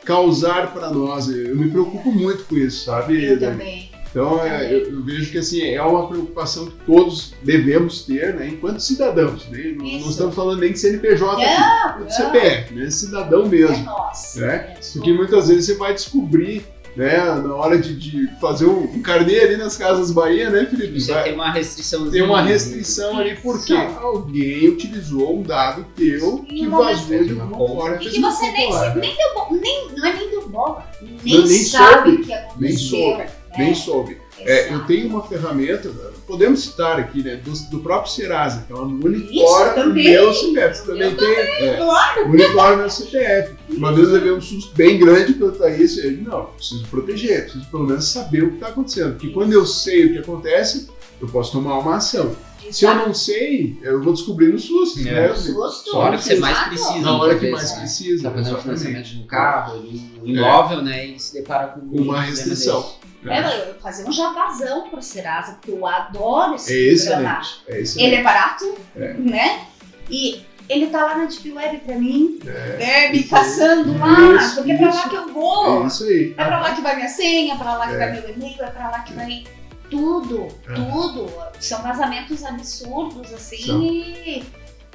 causar 0.04 0.72
para 0.72 0.90
nós? 0.90 1.28
Eu 1.28 1.56
me 1.56 1.70
preocupo 1.70 2.10
muito 2.12 2.44
com 2.44 2.56
isso, 2.56 2.84
sabe? 2.84 3.24
Eu 3.24 3.38
também. 3.38 3.90
Então 4.10 4.44
é, 4.44 4.70
eu, 4.70 4.92
eu 4.92 5.02
vejo 5.02 5.30
que 5.32 5.38
assim 5.38 5.62
é 5.62 5.80
uma 5.82 6.06
preocupação 6.06 6.66
que 6.66 6.74
todos 6.84 7.32
devemos 7.42 8.02
ter, 8.04 8.34
né? 8.34 8.48
Enquanto 8.48 8.80
cidadãos, 8.80 9.46
né? 9.48 9.74
Não, 9.74 9.86
não 10.00 10.10
estamos 10.10 10.34
falando 10.34 10.60
nem 10.60 10.72
de 10.72 10.78
CNPJ, 10.78 11.42
aqui, 11.42 11.60
Não, 11.60 11.98
de 11.98 12.02
não. 12.04 12.10
CPF, 12.10 12.74
né? 12.74 12.90
Cidadão 12.90 13.46
É 13.46 13.48
mesmo. 13.48 13.84
nós. 13.84 14.34
né? 14.36 14.76
É, 14.76 14.80
Porque 14.92 15.12
muitas 15.14 15.48
vezes 15.48 15.64
você 15.64 15.74
vai 15.76 15.94
descobrir, 15.94 16.62
né? 16.96 17.16
Na 17.18 17.54
hora 17.54 17.78
de, 17.78 17.94
de 17.94 18.26
fazer 18.40 18.66
um, 18.66 18.84
um 18.84 19.02
carnê 19.02 19.40
ali 19.40 19.56
nas 19.56 19.76
casas 19.76 20.10
Bahia, 20.10 20.50
né, 20.50 20.66
Felipe? 20.66 21.00
Você 21.00 21.12
Vai- 21.12 21.24
tem 21.24 21.34
uma 21.34 21.50
restrição. 21.52 22.10
tem 22.10 22.22
uma 22.22 22.42
restrição 22.42 23.18
ali 23.18 23.36
porque 23.36 23.72
alguém 23.74 24.68
utilizou 24.68 25.38
um 25.38 25.42
dado 25.42 25.84
teu 25.96 26.38
que 26.40 26.66
um 26.66 26.70
momento 26.70 26.84
vazou 26.84 27.24
de 27.24 27.32
uma. 27.34 27.94
E 27.94 27.98
fez 27.98 28.12
que 28.14 28.20
você 28.20 28.50
nem, 28.52 28.66
popular, 28.66 28.94
né? 28.94 29.00
nem 29.00 29.16
deu 29.16 29.34
bo- 29.34 29.56
nem 29.60 29.88
Não 29.96 30.06
é 30.06 30.12
nem 30.16 30.30
deu 30.30 30.48
bola. 30.48 30.86
Nem, 31.00 31.38
Não, 31.38 31.46
nem 31.46 31.58
sabe 31.64 32.10
soube. 32.10 32.22
o 32.22 32.26
que 32.26 32.32
aconteceu. 32.32 32.60
Nem 32.60 32.76
soube. 32.76 33.18
né? 33.18 33.30
Nem 33.58 33.74
soube. 33.74 34.21
É, 34.44 34.66
eu 34.68 34.74
Exato. 34.74 34.86
tenho 34.86 35.08
uma 35.08 35.22
ferramenta, 35.22 35.90
podemos 36.26 36.62
citar 36.62 36.98
aqui, 36.98 37.22
né, 37.22 37.36
do, 37.36 37.50
do 37.70 37.80
próprio 37.80 38.12
Serasa, 38.12 38.64
que 38.66 38.72
ela 38.72 38.82
Isso, 38.86 38.94
monitora 38.96 39.70
o 39.70 39.74
também. 39.74 40.04
meu 40.10 40.32
CPF. 40.32 40.74
Você 40.78 40.86
também 40.86 41.10
Eu 41.10 41.16
tem? 41.16 41.28
É, 41.36 41.76
Claro. 41.76 42.28
monitora 42.28 42.74
o 42.74 42.78
meu 42.78 42.90
CPF. 42.90 43.54
Uma 43.70 43.92
vez 43.92 44.08
eu 44.08 44.14
levei 44.14 44.32
um 44.32 44.40
susto 44.40 44.74
bem 44.74 44.98
grande 44.98 45.34
quanto 45.34 45.62
a 45.62 45.70
isso, 45.70 46.00
e 46.00 46.04
eu 46.06 46.10
disse, 46.10 46.22
não, 46.22 46.44
preciso 46.46 46.84
proteger, 46.86 47.42
preciso 47.44 47.66
pelo 47.70 47.84
menos 47.84 48.04
saber 48.06 48.44
o 48.44 48.48
que 48.48 48.54
está 48.54 48.68
acontecendo. 48.68 49.12
Porque 49.12 49.28
quando 49.30 49.52
eu 49.52 49.64
sei 49.66 50.06
o 50.06 50.12
que 50.12 50.18
acontece, 50.18 50.88
eu 51.20 51.28
posso 51.28 51.52
tomar 51.52 51.78
uma 51.78 51.96
ação. 51.96 52.34
Se 52.70 52.84
eu 52.84 52.94
não 52.94 53.12
sei, 53.12 53.76
eu 53.82 54.00
vou 54.00 54.12
descobrir 54.12 54.46
no 54.52 54.58
susto, 54.58 55.00
É. 55.00 55.28
né? 55.28 55.34
Susto. 55.34 55.90
Só 55.90 56.00
a 56.02 56.04
hora 56.06 56.16
que 56.16 56.22
você 56.24 56.36
mais 56.36 56.56
Exato. 56.56 56.68
precisa. 56.70 57.00
Na 57.00 57.16
hora 57.18 57.34
que 57.38 57.50
mais 57.50 57.70
né? 57.72 57.78
precisa. 57.80 58.22
Tá 58.22 58.30
fazendo 58.30 58.56
um 58.56 58.60
financiamento 58.62 59.04
de 59.08 59.18
um 59.18 59.26
carro, 59.26 59.82
de 59.82 60.00
um 60.22 60.26
imóvel, 60.26 60.80
né? 60.82 61.06
E 61.08 61.18
se 61.18 61.34
depara 61.34 61.66
com 61.68 61.80
um 61.80 62.02
Uma 62.02 62.20
restrição. 62.22 62.80
desse. 62.80 62.92
É, 63.26 63.74
fazer 63.80 64.08
um 64.08 64.12
jabazão 64.12 64.88
pro 64.90 65.00
Serasa, 65.02 65.52
porque 65.52 65.70
eu 65.70 65.86
adoro 65.86 66.54
esse 66.56 67.06
É 67.06 67.10
programa. 67.12 67.42
É. 67.68 67.78
Ele 67.78 68.14
é 68.16 68.22
barato, 68.22 68.74
É. 68.96 69.14
né? 69.14 69.66
E 70.10 70.44
ele 70.68 70.86
tá 70.88 71.04
lá 71.04 71.16
na 71.18 71.24
Deep 71.26 71.52
Web 71.52 71.78
pra 71.78 71.96
mim, 71.96 72.38
É. 72.46 72.76
né? 72.78 73.08
Me 73.10 73.22
caçando 73.24 73.98
lá, 73.98 74.42
Isso, 74.42 74.56
porque 74.56 74.72
é 74.72 74.76
pra 74.78 74.94
lá 74.94 75.08
que 75.08 75.14
eu 75.16 75.28
vou. 75.32 75.84
É 75.84 75.86
isso 75.86 76.04
aí. 76.04 76.34
É 76.36 76.44
pra 76.44 76.60
lá 76.60 76.74
que 76.74 76.80
vai 76.82 76.96
minha 76.96 77.08
senha, 77.08 77.54
é 77.54 77.56
pra 77.56 77.74
lá 77.76 77.86
que 77.88 77.94
É. 77.94 77.98
vai 77.98 78.12
meu 78.12 78.30
e-mail, 78.30 78.62
é 78.62 78.66
pra 78.70 78.90
lá 78.90 79.00
que 79.00 79.12
vai 79.12 79.44
tudo, 79.90 80.48
tudo. 80.74 81.30
São 81.60 81.82
vazamentos 81.82 82.42
absurdos, 82.44 83.32
assim, 83.32 83.58
São. 83.66 83.82
e, 83.82 84.42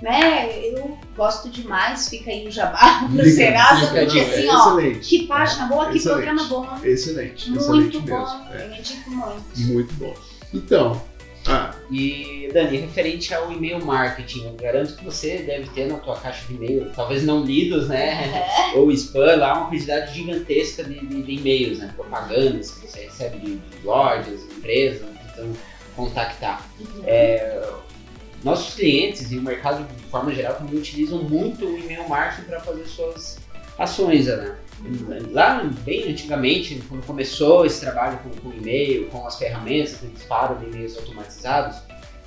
né, 0.02 0.50
eu 0.70 0.98
gosto 1.16 1.50
demais, 1.50 2.08
fica 2.10 2.30
aí 2.30 2.48
o 2.48 2.52
jabá 2.52 3.00
pro 3.10 3.18
Fica- 3.24 3.32
Serasa, 3.32 3.88
fica- 3.88 4.02
porque 4.06 4.20
não, 4.22 4.28
é 4.28 4.34
assim, 4.36 4.48
ó, 4.50 4.60
excelente. 4.80 5.00
que 5.10 5.28
página 5.28 5.66
boa, 5.68 5.90
que 5.90 5.98
Excelente. 5.98 6.24
programa 6.26 6.44
bom, 6.46 6.68
Excelente, 6.86 7.50
muito 7.50 7.62
excelente 7.64 8.00
bom, 8.00 8.20
mesmo. 8.20 8.48
É, 8.54 8.66
eu 8.68 8.74
indico 8.80 9.10
muito. 9.12 9.60
muito 9.60 9.94
bom. 9.96 10.14
Então, 10.54 11.02
ah, 11.50 11.74
E, 11.90 12.50
Dani, 12.54 12.78
referente 12.78 13.34
ao 13.34 13.50
e-mail 13.52 13.84
marketing, 13.86 14.46
eu 14.48 14.54
garanto 14.54 14.96
que 14.98 15.06
você 15.06 15.38
deve 15.40 15.70
ter 15.70 15.88
na 15.88 15.98
tua 15.98 16.18
caixa 16.18 16.46
de 16.46 16.54
e-mail, 16.56 16.92
talvez 16.94 17.24
não 17.24 17.44
lidos, 17.44 17.88
né? 17.88 18.46
É. 18.74 18.78
Ou 18.78 18.92
spam, 18.92 19.36
lá 19.38 19.54
uma 19.58 19.70
quantidade 19.70 20.14
gigantesca 20.14 20.84
de, 20.84 21.00
de- 21.00 21.24
de 21.24 21.32
e-mails, 21.32 21.80
né? 21.80 21.92
Propagandas 21.96 22.72
que 22.72 22.88
você 22.88 23.06
recebe 23.06 23.38
de, 23.40 23.56
de 23.56 23.86
lojas, 23.86 24.44
empresas, 24.44 25.02
tentando 25.26 25.58
contactar. 25.96 26.62
É, 27.06 27.64
nossos 28.48 28.76
clientes 28.76 29.32
e 29.32 29.38
o 29.38 29.42
mercado 29.42 29.86
de 29.86 30.04
forma 30.06 30.34
geral 30.34 30.56
também 30.56 30.80
utilizam 30.80 31.22
muito 31.24 31.66
o 31.66 31.78
e-mail 31.78 32.08
marketing 32.08 32.48
para 32.48 32.60
fazer 32.62 32.86
suas 32.86 33.38
ações, 33.78 34.28
né? 34.28 34.56
Lá 35.32 35.64
bem 35.84 36.10
antigamente, 36.12 36.82
quando 36.88 37.06
começou 37.06 37.66
esse 37.66 37.82
trabalho 37.82 38.20
com, 38.20 38.30
com 38.30 38.56
e-mail, 38.56 39.08
com 39.10 39.26
as 39.26 39.38
ferramentas 39.38 40.00
de 40.00 40.08
disparo 40.08 40.56
de 40.56 40.66
e-mails 40.66 40.96
automatizados, 40.98 41.78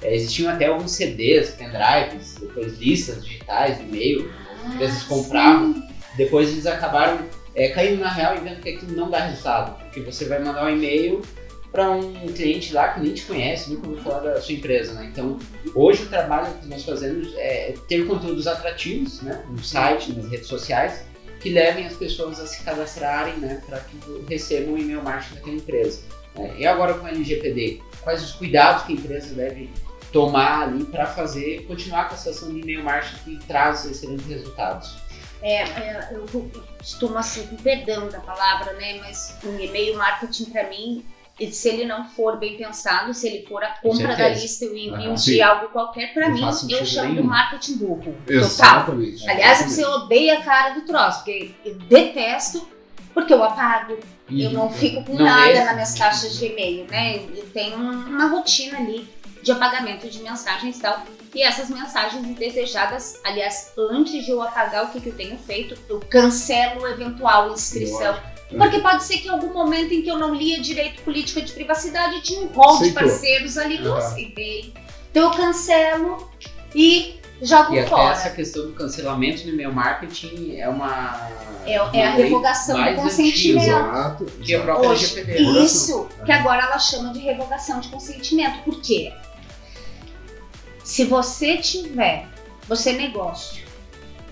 eh, 0.03 0.15
existiam 0.15 0.53
até 0.53 0.67
alguns 0.67 0.91
CDs, 0.91 1.51
pendrives, 1.51 2.35
depois 2.41 2.79
listas 2.79 3.25
digitais 3.25 3.79
de 3.79 3.85
e-mail, 3.85 4.31
as 4.65 4.75
empresas 4.75 5.03
compravam. 5.05 5.89
Depois 6.17 6.51
eles 6.51 6.67
acabaram 6.67 7.21
eh, 7.55 7.69
caindo 7.69 8.01
na 8.01 8.11
real 8.11 8.37
e 8.37 8.41
vendo 8.41 8.61
que 8.61 8.71
aquilo 8.71 8.93
não 8.93 9.09
dá 9.09 9.27
resultado, 9.27 9.79
porque 9.85 10.01
você 10.01 10.25
vai 10.25 10.41
mandar 10.41 10.65
um 10.67 10.71
e-mail 10.71 11.23
para 11.73 11.91
um 11.91 12.27
cliente 12.33 12.73
lá 12.73 12.89
que 12.89 13.01
nem 13.01 13.15
te 13.15 13.25
conhece, 13.25 13.71
nunca 13.71 13.87
ouviu 13.87 14.03
falar 14.03 14.21
da 14.21 14.41
sua 14.41 14.55
empresa, 14.55 14.93
né? 14.95 15.11
Então, 15.13 15.39
hoje 15.75 16.03
o 16.03 16.09
trabalho 16.09 16.53
que 16.61 16.67
nós 16.67 16.85
fazemos 16.85 17.33
é 17.37 17.75
ter 17.89 18.07
conteúdos 18.07 18.47
atrativos, 18.47 19.23
né, 19.23 19.45
no 19.49 19.63
site, 19.63 20.13
nas 20.13 20.29
redes 20.29 20.49
sociais, 20.49 21.05
que 21.41 21.49
levem 21.49 21.87
as 21.87 21.95
pessoas 21.95 22.41
a 22.41 22.47
se 22.47 22.63
cadastrarem, 22.65 23.37
né, 23.37 23.63
para 23.67 23.81
que 23.81 23.97
recebam 24.29 24.75
o 24.75 24.79
e-mail 24.79 25.03
marketing 25.03 25.35
daquela 25.37 25.57
empresa. 25.57 26.03
né? 26.35 26.55
E 26.59 26.67
agora 26.67 26.95
com 26.95 27.05
o 27.05 27.09
LGPD, 27.09 27.81
quais 28.03 28.23
os 28.23 28.33
cuidados 28.33 28.85
que 28.85 28.93
a 28.93 28.97
empresa 28.97 29.35
deve 29.35 29.71
tomar 30.13 30.65
ali 30.65 30.85
para 30.85 31.07
fazer, 31.07 31.65
continuar 31.67 32.09
com 32.09 32.15
essa 32.15 32.31
ação 32.31 32.53
de 32.53 32.61
e-mail 32.61 32.83
marketing 32.83 33.39
que 33.39 33.47
traz 33.47 33.85
excelentes 33.85 34.27
resultados? 34.27 34.97
É, 35.43 35.63
é, 35.63 36.09
eu 36.13 36.27
costumo 36.79 37.17
assim, 37.17 37.47
com 37.47 37.57
perdão 37.57 38.09
da 38.09 38.21
palavra, 38.21 38.75
né? 38.75 38.99
Mas 39.01 39.37
um 39.45 39.59
e-mail 39.59 39.97
marketing 39.97 40.47
para 40.47 40.69
mim, 40.69 41.05
se 41.53 41.69
ele 41.69 41.85
não 41.85 42.05
for 42.09 42.39
bem 42.39 42.57
pensado, 42.57 43.15
se 43.15 43.29
ele 43.29 43.47
for 43.47 43.63
a 43.63 43.69
compra 43.81 44.17
da 44.17 44.29
lista 44.31 44.65
e 44.65 44.69
o 44.69 44.97
envio 44.97 45.15
de 45.15 45.41
algo 45.43 45.69
qualquer, 45.69 46.13
para 46.13 46.29
mim, 46.29 46.43
eu 46.69 46.85
chamo 46.85 47.15
de 47.15 47.23
marketing 47.23 47.77
burro. 47.77 48.15
Total. 48.27 48.37
exatamente. 48.41 49.31
Aliás, 49.31 49.61
você 49.63 49.85
odeia 49.85 50.39
a 50.39 50.43
cara 50.43 50.71
do 50.75 50.83
troço, 50.83 51.19
porque 51.19 51.53
eu 51.65 51.75
detesto, 51.75 52.69
porque 53.15 53.33
eu 53.33 53.43
apago, 53.43 53.99
eu 54.31 54.51
não 54.53 54.71
fico 54.71 55.05
com 55.05 55.15
Não 55.15 55.25
nada 55.25 55.49
é? 55.51 55.65
nas 55.65 55.75
minhas 55.75 55.95
caixas 55.99 56.39
de 56.39 56.47
e-mail, 56.47 56.87
né? 56.89 57.17
Eu 57.37 57.47
tenho 57.53 57.77
um- 57.79 58.07
uma 58.09 58.27
rotina 58.29 58.79
ali 58.79 59.09
de 59.43 59.51
apagamento 59.53 60.09
de 60.09 60.23
mensagens 60.23 60.77
e 60.79 60.81
tal. 60.81 61.03
E 61.35 61.43
essas 61.43 61.71
mensagens 61.71 62.25
indesejadas, 62.27 63.19
aliás, 63.25 63.73
antes 63.79 64.25
de 64.25 64.31
eu 64.31 64.43
apagar, 64.43 64.85
o 64.85 64.89
que, 64.91 65.01
que 65.01 65.09
eu 65.09 65.15
tenho 65.15 65.39
feito? 65.39 65.77
Eu 65.89 66.01
cancelo 66.01 66.87
eventual 66.89 67.53
inscrição. 67.53 68.17
Porque 68.57 68.81
pode 68.81 69.05
ser 69.05 69.19
que 69.19 69.29
em 69.29 69.31
algum 69.31 69.53
momento 69.53 69.93
em 69.93 70.03
que 70.03 70.09
eu 70.09 70.19
não 70.19 70.35
lia 70.35 70.61
direito 70.61 71.03
política 71.03 71.41
de 71.41 71.53
privacidade, 71.53 72.21
tinha 72.23 72.41
um 72.41 72.47
rol 72.49 72.83
de 72.83 72.91
parceiros 72.91 73.57
ali 73.57 73.79
que 73.79 73.85
eu 73.85 73.97
aceitei. 73.97 74.75
Então 75.11 75.25
eu 75.25 75.31
cancelo 75.31 76.29
e 76.75 77.21
jogam 77.43 77.75
E 77.75 77.79
até 77.81 77.89
fora. 77.89 78.13
essa 78.13 78.31
questão 78.31 78.67
do 78.67 78.73
cancelamento 78.73 79.45
no 79.45 79.53
e-mail 79.53 79.73
marketing 79.73 80.57
é 80.57 80.69
uma. 80.69 81.31
É, 81.65 81.75
é 81.75 82.07
a 82.07 82.11
revogação 82.11 82.77
do 82.77 83.03
consentimento. 83.03 83.67
Exato. 83.69 84.25
Que 84.25 84.55
a 84.55 84.61
própria 84.63 84.91
Hoje, 84.91 85.05
LGPD. 85.05 85.65
Isso, 85.65 86.09
que 86.25 86.33
agora 86.33 86.65
ela 86.65 86.79
chama 86.79 87.13
de 87.13 87.21
revogação 87.21 87.81
de 87.81 87.89
consentimento. 87.89 88.63
Por 88.65 88.81
quê? 88.81 89.13
Se 90.83 91.05
você 91.05 91.59
tiver, 91.59 92.27
você 92.67 92.93
negócio, 92.95 93.63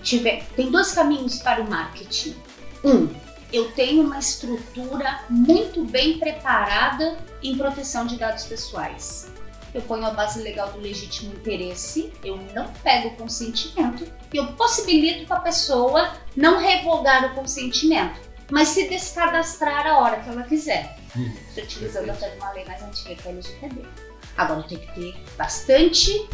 tiver, 0.03 0.43
tem 0.55 0.69
dois 0.69 0.91
caminhos 0.91 1.37
para 1.37 1.61
o 1.61 1.69
marketing. 1.69 2.35
Um, 2.83 3.07
eu 3.51 3.71
tenho 3.71 4.03
uma 4.03 4.19
estrutura 4.19 5.21
muito 5.29 5.83
bem 5.85 6.19
preparada 6.19 7.17
em 7.41 7.57
proteção 7.57 8.05
de 8.05 8.17
dados 8.17 8.43
pessoais. 8.45 9.31
Eu 9.73 9.81
ponho 9.81 10.05
a 10.05 10.11
base 10.11 10.41
legal 10.41 10.71
do 10.71 10.79
legítimo 10.79 11.33
interesse, 11.33 12.11
eu 12.23 12.37
não 12.55 12.67
pego 12.83 13.09
o 13.09 13.15
consentimento 13.15 14.03
e 14.33 14.37
eu 14.37 14.47
possibilito 14.53 15.27
para 15.27 15.37
a 15.37 15.41
pessoa 15.41 16.13
não 16.35 16.59
revogar 16.59 17.31
o 17.31 17.35
consentimento, 17.35 18.19
mas 18.51 18.69
se 18.69 18.89
descadastrar 18.89 19.85
a 19.85 19.99
hora 19.99 20.19
que 20.21 20.29
ela 20.29 20.43
quiser. 20.43 20.97
Hum, 21.15 21.31
utilizando 21.57 22.09
até 22.09 22.33
uma 22.35 22.51
lei 22.51 22.65
mais 22.65 22.81
antiga 22.81 23.15
que 23.15 23.27
é 23.27 23.31
a 23.31 23.33
LGPD. 23.33 23.81
Agora 24.37 24.63
tenho 24.63 24.81
que 24.81 24.93
ter 24.93 25.23
bastante 25.37 26.27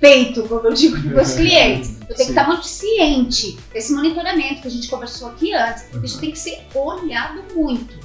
peito, 0.00 0.42
como 0.44 0.66
eu 0.66 0.72
digo 0.72 1.00
para 1.10 1.22
os 1.22 1.34
clientes. 1.34 1.90
Eu 2.08 2.14
tenho 2.14 2.16
que 2.16 2.24
Sim. 2.24 2.30
estar 2.30 2.46
muito 2.46 2.66
ciente 2.66 3.58
desse 3.72 3.92
monitoramento 3.92 4.62
que 4.62 4.68
a 4.68 4.70
gente 4.70 4.88
conversou 4.88 5.28
aqui 5.28 5.52
antes. 5.52 5.92
Uhum. 5.92 6.04
Isso 6.04 6.20
tem 6.20 6.30
que 6.30 6.38
ser 6.38 6.66
olhado 6.74 7.42
muito 7.54 7.98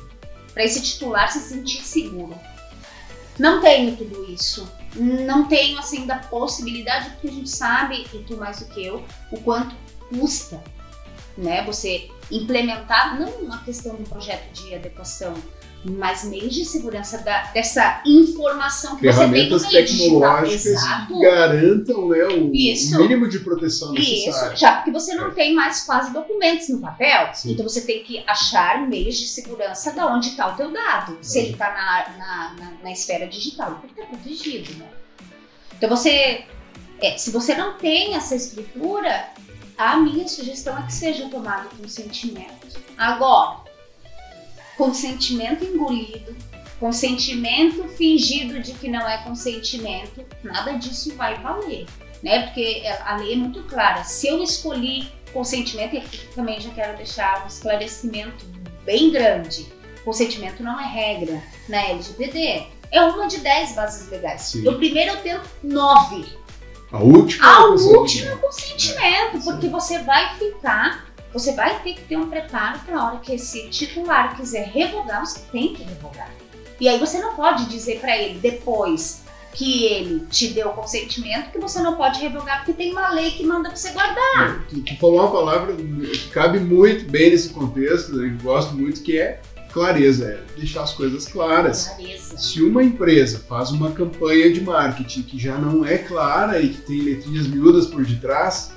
para 0.53 0.63
esse 0.63 0.81
titular 0.81 1.31
se 1.31 1.39
sentir 1.39 1.81
seguro. 1.81 2.35
Não 3.39 3.61
tenho 3.61 3.95
tudo 3.95 4.31
isso. 4.31 4.67
Não 4.95 5.47
tenho 5.47 5.79
assim 5.79 6.05
da 6.05 6.17
possibilidade, 6.17 7.09
porque 7.11 7.27
a 7.27 7.31
gente 7.31 7.49
sabe, 7.49 8.05
e 8.13 8.19
tu 8.19 8.37
mais 8.37 8.59
do 8.59 8.65
que 8.65 8.85
eu, 8.85 9.03
o 9.31 9.39
quanto 9.41 9.75
custa, 10.09 10.63
né? 11.35 11.63
Você 11.65 12.09
implementar 12.29 13.19
não 13.19 13.29
uma 13.39 13.63
questão 13.63 13.95
de 13.95 14.03
um 14.03 14.05
projeto 14.05 14.51
de 14.53 14.75
adequação, 14.75 15.33
mas 15.85 16.23
meios 16.23 16.53
de 16.53 16.63
segurança 16.65 17.17
da- 17.19 17.43
dessa 17.53 18.01
informação 18.05 18.95
que 18.95 19.01
você 19.05 19.19
tem 19.19 19.29
Ferramentas 19.29 19.71
meio 19.71 19.85
digital. 19.85 20.45
Exato. 20.45 21.19
garantam 21.19 22.07
né, 22.09 22.23
o 22.25 22.51
Isso. 22.53 22.97
mínimo 22.99 23.27
de 23.27 23.39
proteção 23.39 23.93
Isso, 23.95 24.55
já 24.55 24.77
porque 24.77 24.91
você 24.91 25.13
não 25.15 25.31
tem 25.31 25.53
mais 25.53 25.81
quase 25.81 26.11
documentos 26.13 26.69
no 26.69 26.79
papel, 26.79 27.29
Sim. 27.33 27.51
então 27.51 27.67
você 27.67 27.81
tem 27.81 28.03
que 28.03 28.23
achar 28.27 28.87
meios 28.87 29.17
de 29.17 29.27
segurança 29.27 29.91
de 29.91 29.99
onde 29.99 30.29
está 30.29 30.53
o 30.53 30.55
teu 30.55 30.71
dado. 30.71 31.17
Se 31.21 31.37
Uhum. 31.39 31.43
ele 31.45 31.53
está 31.53 31.69
na, 31.73 32.17
na, 32.17 32.53
na, 32.53 32.71
na 32.83 32.91
esfera 32.91 33.27
digital, 33.27 33.71
ele 33.71 33.79
tem 33.81 33.89
que 33.93 34.01
estar 34.01 34.07
protegido, 34.17 34.73
né? 34.79 34.87
Então 35.77 35.89
você, 35.89 36.45
é, 37.01 37.17
se 37.17 37.29
você 37.31 37.55
não 37.55 37.73
tem 37.77 38.15
essa 38.15 38.35
estrutura, 38.35 39.25
a 39.77 39.97
minha 39.97 40.27
sugestão 40.27 40.77
é 40.77 40.83
que 40.83 40.93
seja 40.93 41.27
tomado 41.29 41.67
consentimento. 41.75 42.79
Agora, 42.97 43.62
consentimento 44.77 45.63
engolido, 45.63 46.35
consentimento 46.79 47.87
fingido 47.89 48.59
de 48.61 48.73
que 48.73 48.89
não 48.89 49.07
é 49.07 49.17
consentimento, 49.23 50.25
nada 50.43 50.73
disso 50.73 51.13
vai 51.15 51.35
valer 51.39 51.85
né? 52.23 52.43
Porque 52.43 52.81
a 53.05 53.17
lei 53.17 53.33
é 53.33 53.35
muito 53.35 53.61
clara. 53.63 54.03
Se 54.05 54.27
eu 54.27 54.41
escolhi 54.41 55.11
consentimento, 55.33 55.93
e 55.95 55.97
aqui 55.97 56.19
também 56.33 56.59
já 56.59 56.69
quero 56.69 56.95
deixar 56.95 57.43
um 57.43 57.47
esclarecimento 57.47 58.45
bem 58.85 59.11
grande. 59.11 59.67
Consentimento 60.05 60.63
não 60.63 60.79
é 60.79 60.85
regra 60.85 61.43
na 61.67 61.83
LGPD. 61.89 62.63
É 62.91 63.01
uma 63.01 63.27
de 63.27 63.39
dez 63.39 63.75
bases 63.75 64.09
legais. 64.09 64.41
Sim. 64.43 64.61
No 64.61 64.77
primeiro 64.77 65.11
eu 65.11 65.17
tenho 65.21 65.41
nove. 65.61 66.25
A 66.91 66.99
última. 66.99 67.45
A 67.45 67.67
coisa- 67.67 67.89
última 67.89 68.31
é 68.31 68.35
consentimento, 68.37 69.43
porque 69.43 69.67
você 69.67 69.99
vai 69.99 70.37
ficar, 70.37 71.12
você 71.33 71.53
vai 71.53 71.81
ter 71.81 71.95
que 71.95 72.01
ter 72.01 72.15
um 72.15 72.29
preparo 72.29 72.79
para 72.85 72.97
a 72.97 73.07
hora 73.07 73.17
que 73.17 73.33
esse 73.33 73.67
titular 73.69 74.37
quiser 74.37 74.67
revogar, 74.67 75.25
você 75.25 75.39
tem 75.51 75.73
que 75.73 75.83
revogar. 75.83 76.29
E 76.79 76.87
aí 76.87 76.99
você 76.99 77.19
não 77.19 77.35
pode 77.35 77.65
dizer 77.65 77.99
para 77.99 78.17
ele 78.17 78.39
depois 78.39 79.23
que 79.53 79.85
ele 79.85 80.25
te 80.31 80.47
deu 80.47 80.69
o 80.69 80.73
consentimento 80.73 81.51
que 81.51 81.59
você 81.59 81.79
não 81.81 81.95
pode 81.95 82.19
revogar 82.19 82.57
porque 82.57 82.73
tem 82.73 82.91
uma 82.91 83.09
lei 83.11 83.31
que 83.31 83.45
manda 83.45 83.73
você 83.73 83.91
guardar. 83.91 84.65
Tu, 84.67 84.81
tu 84.81 84.97
falou 84.97 85.19
uma 85.19 85.31
palavra 85.31 85.75
que 85.75 86.29
cabe 86.29 86.59
muito 86.59 87.09
bem 87.09 87.29
nesse 87.29 87.49
contexto, 87.49 88.15
né, 88.15 88.29
que 88.29 88.43
eu 88.43 88.51
gosto 88.51 88.73
muito, 88.73 89.01
que 89.01 89.19
é 89.19 89.39
clareza, 89.71 90.25
é 90.25 90.59
deixar 90.59 90.83
as 90.83 90.93
coisas 90.93 91.27
claras. 91.27 91.87
Clareza. 91.87 92.37
Se 92.37 92.61
uma 92.61 92.83
empresa 92.83 93.43
faz 93.47 93.71
uma 93.71 93.91
campanha 93.91 94.51
de 94.51 94.61
marketing 94.61 95.23
que 95.23 95.39
já 95.39 95.57
não 95.57 95.85
é 95.85 95.97
clara 95.99 96.59
e 96.59 96.69
que 96.69 96.81
tem 96.81 97.01
letrinhas 97.01 97.47
miúdas 97.47 97.87
por 97.87 98.03
detrás, 98.05 98.71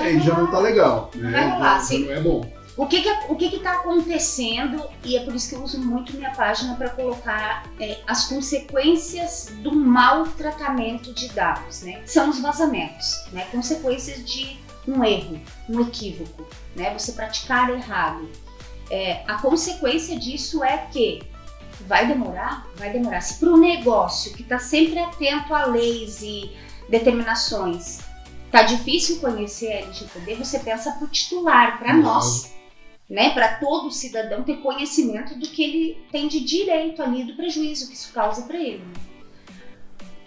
aí 0.00 0.20
já 0.20 0.34
rolar. 0.34 0.44
não 0.44 0.50
tá 0.50 0.58
legal, 0.58 1.10
né? 1.14 1.30
Vai 1.30 1.50
rolar, 1.50 1.84
Já 1.84 1.98
não 1.98 2.12
é 2.12 2.20
bom. 2.20 2.56
O 2.76 2.86
que 2.86 3.00
que, 3.00 3.08
o 3.30 3.36
que 3.36 3.48
que 3.48 3.60
tá 3.60 3.72
acontecendo, 3.72 4.84
e 5.02 5.16
é 5.16 5.24
por 5.24 5.34
isso 5.34 5.48
que 5.48 5.54
eu 5.54 5.62
uso 5.62 5.80
muito 5.80 6.14
minha 6.14 6.30
página 6.32 6.74
para 6.74 6.90
colocar 6.90 7.64
é, 7.80 7.98
as 8.06 8.26
consequências 8.26 9.50
do 9.62 9.74
mau 9.74 10.24
tratamento 10.24 11.14
de 11.14 11.28
dados, 11.30 11.80
né? 11.80 12.02
São 12.04 12.28
os 12.28 12.38
vazamentos, 12.38 13.24
né? 13.32 13.46
Consequências 13.50 14.22
de 14.22 14.58
um 14.86 15.02
erro, 15.02 15.40
um 15.70 15.80
equívoco, 15.80 16.46
né? 16.74 16.92
Você 16.98 17.12
praticar 17.12 17.70
errado. 17.70 18.28
É, 18.90 19.22
a 19.26 19.40
consequência 19.40 20.18
disso 20.18 20.62
é 20.62 20.76
que 20.92 21.22
vai 21.86 22.06
demorar, 22.06 22.66
vai 22.76 22.92
demorar. 22.92 23.22
Se 23.22 23.40
para 23.40 23.48
o 23.48 23.56
negócio 23.56 24.34
que 24.34 24.42
está 24.42 24.58
sempre 24.58 24.98
atento 24.98 25.54
a 25.54 25.64
leis 25.64 26.20
e 26.20 26.54
determinações, 26.90 28.00
tá 28.56 28.62
difícil 28.62 29.18
conhecer 29.20 29.72
a 29.72 29.80
LGPD, 29.80 30.34
você 30.36 30.58
pensa 30.58 30.92
para 30.92 31.04
o 31.04 31.08
titular, 31.08 31.78
para 31.78 31.94
Uhum. 31.94 32.02
nós 32.02 32.56
né, 33.08 33.30
para 33.30 33.56
todo 33.58 33.90
cidadão 33.92 34.42
ter 34.42 34.56
conhecimento 34.56 35.38
do 35.38 35.46
que 35.46 35.62
ele 35.62 35.98
tem 36.10 36.26
de 36.26 36.40
direito 36.40 37.00
ali, 37.02 37.22
do 37.22 37.36
prejuízo 37.36 37.88
que 37.88 37.94
isso 37.94 38.12
causa 38.12 38.42
para 38.42 38.58
ele. 38.58 38.78
né? 38.78 39.00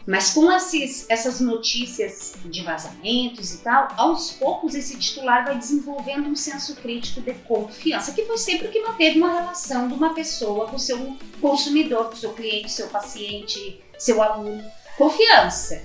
Mas 0.07 0.33
com 0.33 0.51
esses, 0.51 1.05
essas 1.09 1.39
notícias 1.41 2.33
de 2.45 2.63
vazamentos 2.63 3.53
e 3.53 3.57
tal, 3.57 3.89
aos 3.97 4.31
poucos 4.31 4.73
esse 4.73 4.97
titular 4.97 5.43
vai 5.43 5.57
desenvolvendo 5.57 6.29
um 6.29 6.35
senso 6.35 6.75
crítico 6.77 7.21
de 7.21 7.33
confiança, 7.33 8.13
que 8.13 8.25
foi 8.25 8.37
sempre 8.37 8.67
o 8.67 8.71
que 8.71 8.81
manteve 8.81 9.19
uma 9.19 9.33
relação 9.33 9.87
de 9.87 9.93
uma 9.93 10.13
pessoa 10.13 10.67
com 10.67 10.77
o 10.77 10.79
seu 10.79 11.17
consumidor, 11.41 12.05
com 12.05 12.13
o 12.13 12.17
seu 12.17 12.33
cliente, 12.33 12.71
seu 12.71 12.87
paciente, 12.87 13.83
seu 13.99 14.23
aluno. 14.23 14.63
Confiança, 14.97 15.83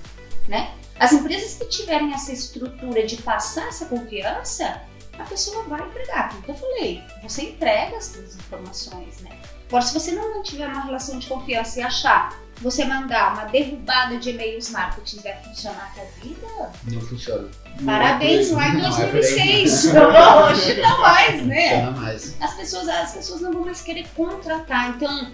né? 0.48 0.72
As 0.98 1.12
empresas 1.12 1.54
que 1.54 1.64
tiverem 1.66 2.12
essa 2.12 2.32
estrutura 2.32 3.04
de 3.06 3.16
passar 3.22 3.66
essa 3.68 3.86
confiança, 3.86 4.80
a 5.18 5.24
pessoa 5.24 5.62
vai 5.64 5.80
entregar, 5.80 6.28
como 6.30 6.44
eu 6.48 6.54
falei, 6.54 7.02
você 7.22 7.42
entrega 7.50 7.96
as 7.96 8.04
suas 8.06 8.36
informações, 8.36 9.20
né? 9.20 9.30
Agora, 9.68 9.84
se 9.84 9.94
você 9.94 10.12
não 10.12 10.42
tiver 10.42 10.66
uma 10.68 10.82
relação 10.84 11.18
de 11.18 11.26
confiança 11.26 11.80
e 11.80 11.82
achar 11.82 12.30
que 12.54 12.62
você 12.62 12.84
mandar 12.84 13.32
uma 13.32 13.44
derrubada 13.46 14.16
de 14.18 14.30
e-mails 14.30 14.70
marketing 14.70 15.18
vai 15.20 15.34
funcionar 15.42 15.90
a 15.90 15.94
tua 15.94 16.04
vida, 16.22 16.72
Não 16.84 17.00
funciona. 17.00 17.48
parabéns 17.84 18.50
lá 18.52 18.68
em 18.68 18.76
Não 18.82 18.86
é 18.86 19.06
por 19.06 19.16
aí. 19.16 19.64
2006. 19.64 19.84
Hoje 19.94 20.80
não 20.80 21.00
mais, 21.00 21.42
né? 21.46 21.62
Funciona 21.70 21.90
mais. 21.90 22.36
As 22.40 22.54
pessoas, 22.54 22.88
as 22.88 23.12
pessoas 23.14 23.40
não 23.40 23.52
vão 23.52 23.64
mais 23.64 23.80
querer 23.80 24.06
contratar. 24.14 24.90
Então, 24.90 25.32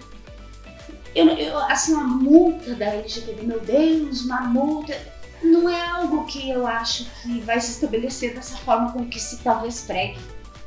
eu, 1.14 1.28
eu, 1.28 1.58
assim, 1.58 1.92
uma 1.92 2.04
multa 2.06 2.74
da 2.74 2.86
LGPD, 2.86 3.42
meu 3.42 3.60
Deus, 3.60 4.22
uma 4.24 4.40
multa. 4.42 4.96
Não 5.42 5.68
é 5.68 5.88
algo 5.88 6.26
que 6.26 6.50
eu 6.50 6.66
acho 6.66 7.04
que 7.22 7.40
vai 7.40 7.60
se 7.60 7.72
estabelecer 7.72 8.34
dessa 8.34 8.56
forma 8.58 8.92
com 8.92 9.08
que 9.08 9.18
se 9.18 9.38
talvez 9.38 9.82
pregue, 9.82 10.20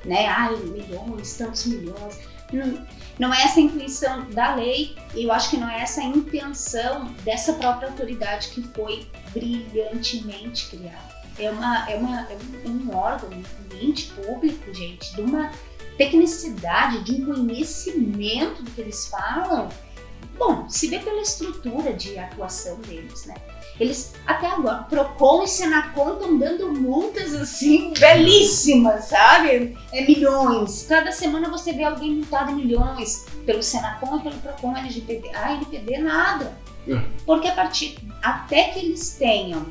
né? 0.05 0.27
Ai, 0.27 0.55
milhões, 0.57 1.35
tantos 1.35 1.65
milhões. 1.65 2.19
Não, 2.51 2.85
não 3.19 3.33
é 3.33 3.43
essa 3.43 3.59
a 3.59 3.63
intenção 3.63 4.29
da 4.31 4.55
lei 4.55 4.95
e 5.15 5.23
eu 5.23 5.31
acho 5.31 5.51
que 5.51 5.57
não 5.57 5.69
é 5.69 5.81
essa 5.81 6.01
a 6.01 6.05
intenção 6.05 7.05
dessa 7.23 7.53
própria 7.53 7.89
autoridade 7.89 8.49
que 8.49 8.61
foi 8.61 9.07
brilhantemente 9.31 10.69
criada. 10.69 11.13
É, 11.37 11.49
uma, 11.49 11.89
é, 11.89 11.95
uma, 11.95 12.21
é 12.21 12.37
um 12.67 12.95
órgão, 12.95 13.29
um 13.29 13.75
ente 13.75 14.11
público, 14.13 14.71
gente, 14.73 15.15
de 15.15 15.21
uma 15.21 15.51
tecnicidade, 15.97 17.03
de 17.03 17.21
um 17.21 17.25
conhecimento 17.25 18.61
do 18.61 18.71
que 18.71 18.81
eles 18.81 19.07
falam. 19.07 19.69
Bom, 20.37 20.67
se 20.69 20.87
vê 20.87 20.99
pela 20.99 21.21
estrutura 21.21 21.93
de 21.93 22.17
atuação 22.17 22.79
deles, 22.81 23.25
né? 23.25 23.35
Eles, 23.83 24.13
até 24.25 24.47
agora, 24.47 24.83
Procon 24.83 25.43
e 25.43 25.47
Senacom 25.47 26.13
estão 26.13 26.37
dando 26.37 26.71
multas 26.73 27.33
assim, 27.33 27.93
belíssimas, 27.99 29.05
sabe? 29.05 29.77
É 29.91 30.05
milhões. 30.05 30.85
Cada 30.87 31.11
semana 31.11 31.49
você 31.49 31.73
vê 31.73 31.83
alguém 31.83 32.15
multado 32.15 32.51
em 32.51 32.55
milhões 32.55 33.25
pelo 33.45 33.61
Senacom 33.61 34.17
e 34.17 34.21
pelo 34.21 34.37
Procon 34.37 34.75
LGPD. 34.77 35.29
Ah, 35.33 35.51
LGPD 35.51 35.97
nada. 35.99 36.57
É. 36.87 36.95
Porque 37.25 37.47
a 37.47 37.53
partir, 37.53 37.97
até 38.21 38.65
que 38.69 38.79
eles 38.79 39.15
tenham 39.17 39.65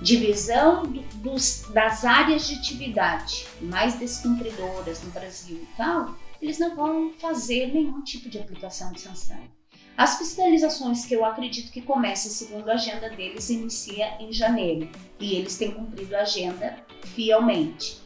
divisão 0.00 0.84
do- 0.84 1.02
dos, 1.16 1.64
das 1.72 2.04
áreas 2.04 2.46
de 2.46 2.54
atividade 2.54 3.46
mais 3.60 3.94
descumpridoras 3.98 5.02
no 5.02 5.10
Brasil 5.10 5.56
e 5.62 5.76
tal, 5.76 6.14
eles 6.40 6.58
não 6.58 6.76
vão 6.76 7.12
fazer 7.20 7.66
nenhum 7.72 8.02
tipo 8.02 8.28
de 8.28 8.38
aplicação 8.38 8.92
de 8.92 9.00
sanção. 9.00 9.36
As 9.98 10.16
fiscalizações 10.16 11.04
que 11.04 11.12
eu 11.12 11.24
acredito 11.24 11.72
que 11.72 11.82
comecem 11.82 12.30
segundo 12.30 12.70
a 12.70 12.74
agenda 12.74 13.10
deles 13.10 13.50
inicia 13.50 14.12
em 14.20 14.32
janeiro 14.32 14.88
e 15.18 15.34
eles 15.34 15.58
têm 15.58 15.72
cumprido 15.72 16.14
a 16.14 16.20
agenda 16.20 16.76
fielmente. 17.16 18.00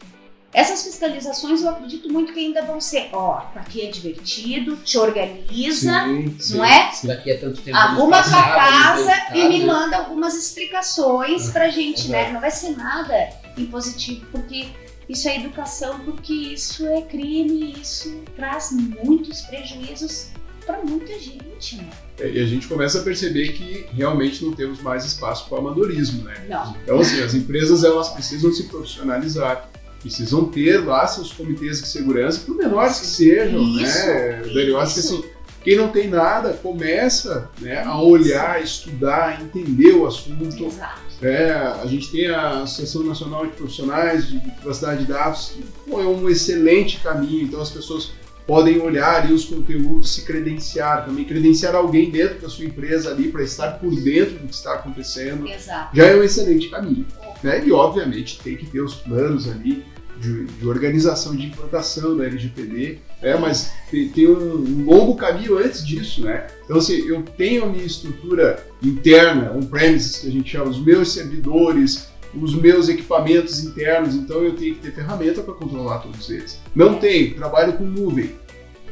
Essas 0.54 0.84
fiscalizações 0.84 1.60
eu 1.60 1.68
acredito 1.68 2.10
muito 2.10 2.32
que 2.32 2.40
ainda 2.40 2.62
vão 2.62 2.80
ser, 2.80 3.10
ó, 3.12 3.42
aqui 3.54 3.82
é 3.82 3.90
divertido, 3.90 4.76
te 4.76 4.96
organiza, 4.96 6.04
Sim, 6.04 6.36
sim, 6.40 6.56
não 6.56 6.64
é? 6.64 6.90
sim. 6.92 7.08
Daqui 7.08 7.30
a 7.30 7.38
tanto 7.38 7.60
tempo. 7.60 7.76
Arruma 7.76 8.22
tua 8.22 8.42
casa 8.42 9.12
e 9.34 9.48
me 9.50 9.66
manda 9.66 9.98
algumas 9.98 10.34
explicações 10.34 11.50
pra 11.50 11.68
gente, 11.68 12.08
né? 12.08 12.32
Não 12.32 12.40
vai 12.40 12.50
ser 12.50 12.74
nada 12.74 13.28
impositivo, 13.58 14.24
porque 14.32 14.68
isso 15.06 15.28
é 15.28 15.36
educação, 15.36 16.00
porque 16.00 16.32
isso 16.32 16.86
é 16.86 17.02
crime, 17.02 17.74
isso 17.78 18.22
traz 18.34 18.72
muitos 18.72 19.42
prejuízos 19.42 20.28
pra 20.66 20.78
muita 20.82 21.18
gente, 21.18 21.76
né? 21.76 21.90
É, 22.18 22.30
E 22.30 22.40
a 22.40 22.46
gente 22.46 22.66
começa 22.66 22.98
a 23.00 23.02
perceber 23.02 23.52
que 23.52 23.86
realmente 23.94 24.44
não 24.44 24.52
temos 24.52 24.80
mais 24.82 25.04
espaço 25.04 25.48
para 25.48 25.58
amadorismo, 25.58 26.24
né? 26.24 26.34
Não. 26.48 26.76
Então, 26.82 27.00
assim, 27.00 27.22
as 27.22 27.34
empresas 27.34 27.84
elas 27.84 28.08
precisam 28.10 28.52
se 28.52 28.64
profissionalizar, 28.64 29.68
precisam 30.00 30.46
ter 30.46 30.78
lá 30.78 31.06
seus 31.06 31.32
comitês 31.32 31.80
de 31.80 31.88
segurança, 31.88 32.40
por 32.44 32.56
menores 32.56 32.98
que 33.00 33.06
sejam, 33.06 33.62
Isso, 33.62 34.06
né? 34.06 34.42
Dani, 34.52 34.68
eu 34.68 34.80
acho 34.80 34.94
que 34.94 35.00
isso. 35.00 35.14
assim, 35.14 35.24
quem 35.62 35.76
não 35.76 35.88
tem 35.88 36.08
nada 36.08 36.54
começa 36.54 37.48
né, 37.60 37.84
a 37.84 38.00
olhar, 38.02 38.60
estudar, 38.60 39.40
entender 39.40 39.92
o 39.92 40.06
assunto. 40.06 40.64
Exato. 40.64 41.00
É, 41.22 41.52
a 41.52 41.86
gente 41.86 42.10
tem 42.10 42.26
a 42.28 42.62
Associação 42.62 43.04
Nacional 43.04 43.46
de 43.46 43.52
Profissionais 43.52 44.26
de 44.26 44.40
Privacidade 44.40 45.04
de 45.04 45.12
Dados, 45.12 45.52
que 45.54 45.62
pô, 45.88 46.00
é 46.00 46.04
um 46.04 46.28
excelente 46.28 46.98
caminho, 46.98 47.44
então 47.44 47.60
as 47.60 47.70
pessoas 47.70 48.10
podem 48.46 48.78
olhar 48.80 49.22
ali 49.22 49.32
os 49.32 49.44
conteúdos, 49.44 50.14
se 50.14 50.22
credenciar 50.22 51.06
também, 51.06 51.24
credenciar 51.24 51.74
alguém 51.74 52.10
dentro 52.10 52.40
da 52.40 52.48
sua 52.48 52.64
empresa 52.64 53.10
ali 53.10 53.28
para 53.28 53.42
estar 53.42 53.78
por 53.78 53.94
dentro 53.94 54.38
do 54.38 54.48
que 54.48 54.54
está 54.54 54.74
acontecendo, 54.74 55.48
Exato. 55.48 55.96
já 55.96 56.06
é 56.06 56.16
um 56.16 56.22
excelente 56.22 56.68
caminho. 56.68 57.06
Né? 57.42 57.64
E 57.66 57.72
obviamente 57.72 58.40
tem 58.40 58.56
que 58.56 58.66
ter 58.66 58.80
os 58.80 58.94
planos 58.94 59.48
ali 59.50 59.84
de, 60.18 60.44
de 60.44 60.66
organização 60.66 61.34
de 61.34 61.46
implantação 61.46 62.16
da 62.16 62.24
LGPD, 62.24 62.98
né? 63.20 63.36
mas 63.36 63.72
tem, 63.90 64.08
tem 64.08 64.28
um, 64.28 64.54
um 64.54 64.84
longo 64.84 65.16
caminho 65.16 65.58
antes 65.58 65.84
disso, 65.84 66.22
né? 66.22 66.46
Então 66.64 66.76
assim, 66.76 67.06
eu 67.08 67.22
tenho 67.22 67.64
a 67.64 67.66
minha 67.66 67.84
estrutura 67.84 68.64
interna, 68.80 69.52
on-premises 69.52 70.18
que 70.18 70.28
a 70.28 70.30
gente 70.30 70.50
chama, 70.50 70.70
os 70.70 70.80
meus 70.80 71.12
servidores, 71.12 72.11
os 72.34 72.54
meus 72.54 72.88
equipamentos 72.88 73.62
internos, 73.64 74.14
então 74.14 74.42
eu 74.42 74.56
tenho 74.56 74.74
que 74.76 74.80
ter 74.80 74.92
ferramenta 74.94 75.42
para 75.42 75.54
controlar 75.54 75.98
todos 75.98 76.28
eles. 76.30 76.58
Não 76.74 76.94
tenho, 76.98 77.34
trabalho 77.34 77.74
com 77.74 77.84
nuvem. 77.84 78.34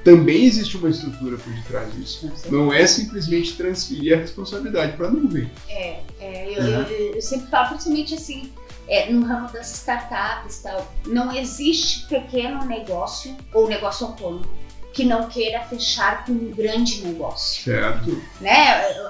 Também 0.05 0.45
existe 0.47 0.77
uma 0.79 0.89
estrutura 0.89 1.37
por 1.37 1.53
detrás 1.53 1.93
disso. 1.95 2.33
Não 2.51 2.73
é 2.73 2.87
simplesmente 2.87 3.55
transferir 3.55 4.15
a 4.15 4.21
responsabilidade 4.21 4.97
para 4.97 5.09
a 5.09 5.11
nuvem. 5.11 5.51
É, 5.69 6.01
é, 6.19 6.55
eu, 6.57 6.63
eu- 6.65 7.15
eu 7.17 7.23
sempre 7.23 7.49
falo, 7.51 7.69
principalmente 7.69 8.15
assim, 8.15 8.51
é, 8.89 9.11
no 9.13 9.25
ramo 9.27 9.53
das 9.53 9.71
startups 9.75 10.59
tal, 10.63 10.91
não 11.07 11.37
existe 11.37 12.07
pequeno 12.09 12.65
negócio 12.65 13.37
ou 13.53 13.69
negócio 13.69 14.07
autônomo 14.07 14.45
que 14.93 15.05
não 15.05 15.29
queira 15.29 15.61
fechar 15.61 16.25
com 16.25 16.33
um 16.33 16.51
grande 16.51 17.03
negócio. 17.07 17.63
Certo? 17.63 18.21
Né? 18.41 18.53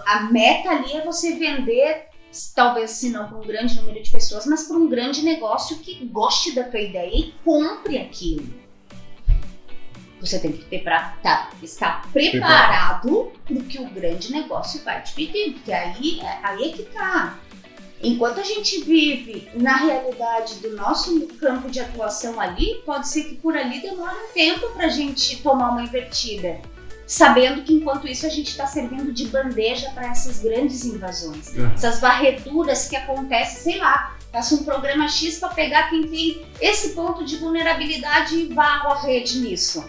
A 0.07 0.29
meta 0.31 0.69
ali 0.71 0.93
é 0.93 1.05
você 1.05 1.37
vender, 1.37 2.03
talvez 2.55 2.93
se 2.93 3.11
não 3.11 3.29
para 3.29 3.39
um 3.39 3.43
grande 3.47 3.77
número 3.77 4.03
de 4.03 4.11
pessoas, 4.11 4.47
mas 4.47 4.65
para 4.65 4.77
um 4.77 4.89
grande 4.89 5.23
negócio 5.23 5.79
que 5.79 6.05
goste 6.07 6.53
da 6.53 6.65
tua 6.65 6.81
ideia 6.81 7.11
e 7.15 7.35
compre 7.45 7.99
aquilo. 7.99 8.47
Você 10.21 10.39
tem 10.39 10.53
que 10.53 10.65
ter 10.65 10.81
pra, 10.85 11.17
tá, 11.23 11.51
estar 11.63 12.03
preparado 12.13 13.33
para 13.45 13.55
o 13.55 13.65
que 13.65 13.81
o 13.81 13.89
grande 13.89 14.31
negócio 14.31 14.83
vai 14.85 15.03
te 15.03 15.15
pedir, 15.15 15.55
porque 15.55 15.73
aí, 15.73 16.21
é- 16.21 16.39
aí 16.43 16.71
é 16.71 16.73
que 16.73 16.83
tá. 16.85 17.39
Enquanto 18.03 18.41
a 18.41 18.43
gente 18.43 18.83
vive 18.83 19.49
na 19.55 19.77
realidade 19.77 20.55
do 20.57 20.75
nosso 20.75 21.27
campo 21.39 21.71
de 21.71 21.81
atuação 21.81 22.41
ali, 22.41 22.83
pode 22.87 23.09
ser 23.09 23.25
que 23.25 23.35
por 23.37 23.57
ali 23.57 23.81
demore 23.81 24.15
um 24.15 24.33
tempo 24.33 24.69
para 24.71 24.87
a 24.87 24.91
gente 24.91 25.43
tomar 25.43 25.71
uma 25.71 25.83
invertida. 25.83 26.61
Sabendo 27.11 27.65
que 27.65 27.73
enquanto 27.73 28.07
isso 28.07 28.25
a 28.25 28.29
gente 28.29 28.51
está 28.51 28.69
servindo 28.69 29.13
de 29.13 29.27
bandeja 29.27 29.91
para 29.91 30.07
essas 30.07 30.39
grandes 30.39 30.85
invasões. 30.85 31.59
É. 31.59 31.75
Essas 31.75 31.99
varreduras 31.99 32.87
que 32.89 32.95
acontecem, 32.95 33.73
sei 33.73 33.79
lá, 33.81 34.17
faço 34.31 34.55
um 34.55 34.65
programa 34.65 35.09
X 35.09 35.41
para 35.41 35.49
pegar 35.49 35.91
quem 35.91 36.07
tem 36.07 36.47
esse 36.61 36.91
ponto 36.91 37.25
de 37.25 37.35
vulnerabilidade 37.39 38.37
e 38.37 38.55
varro 38.55 38.93
a 38.93 39.03
rede 39.03 39.41
nisso. 39.41 39.85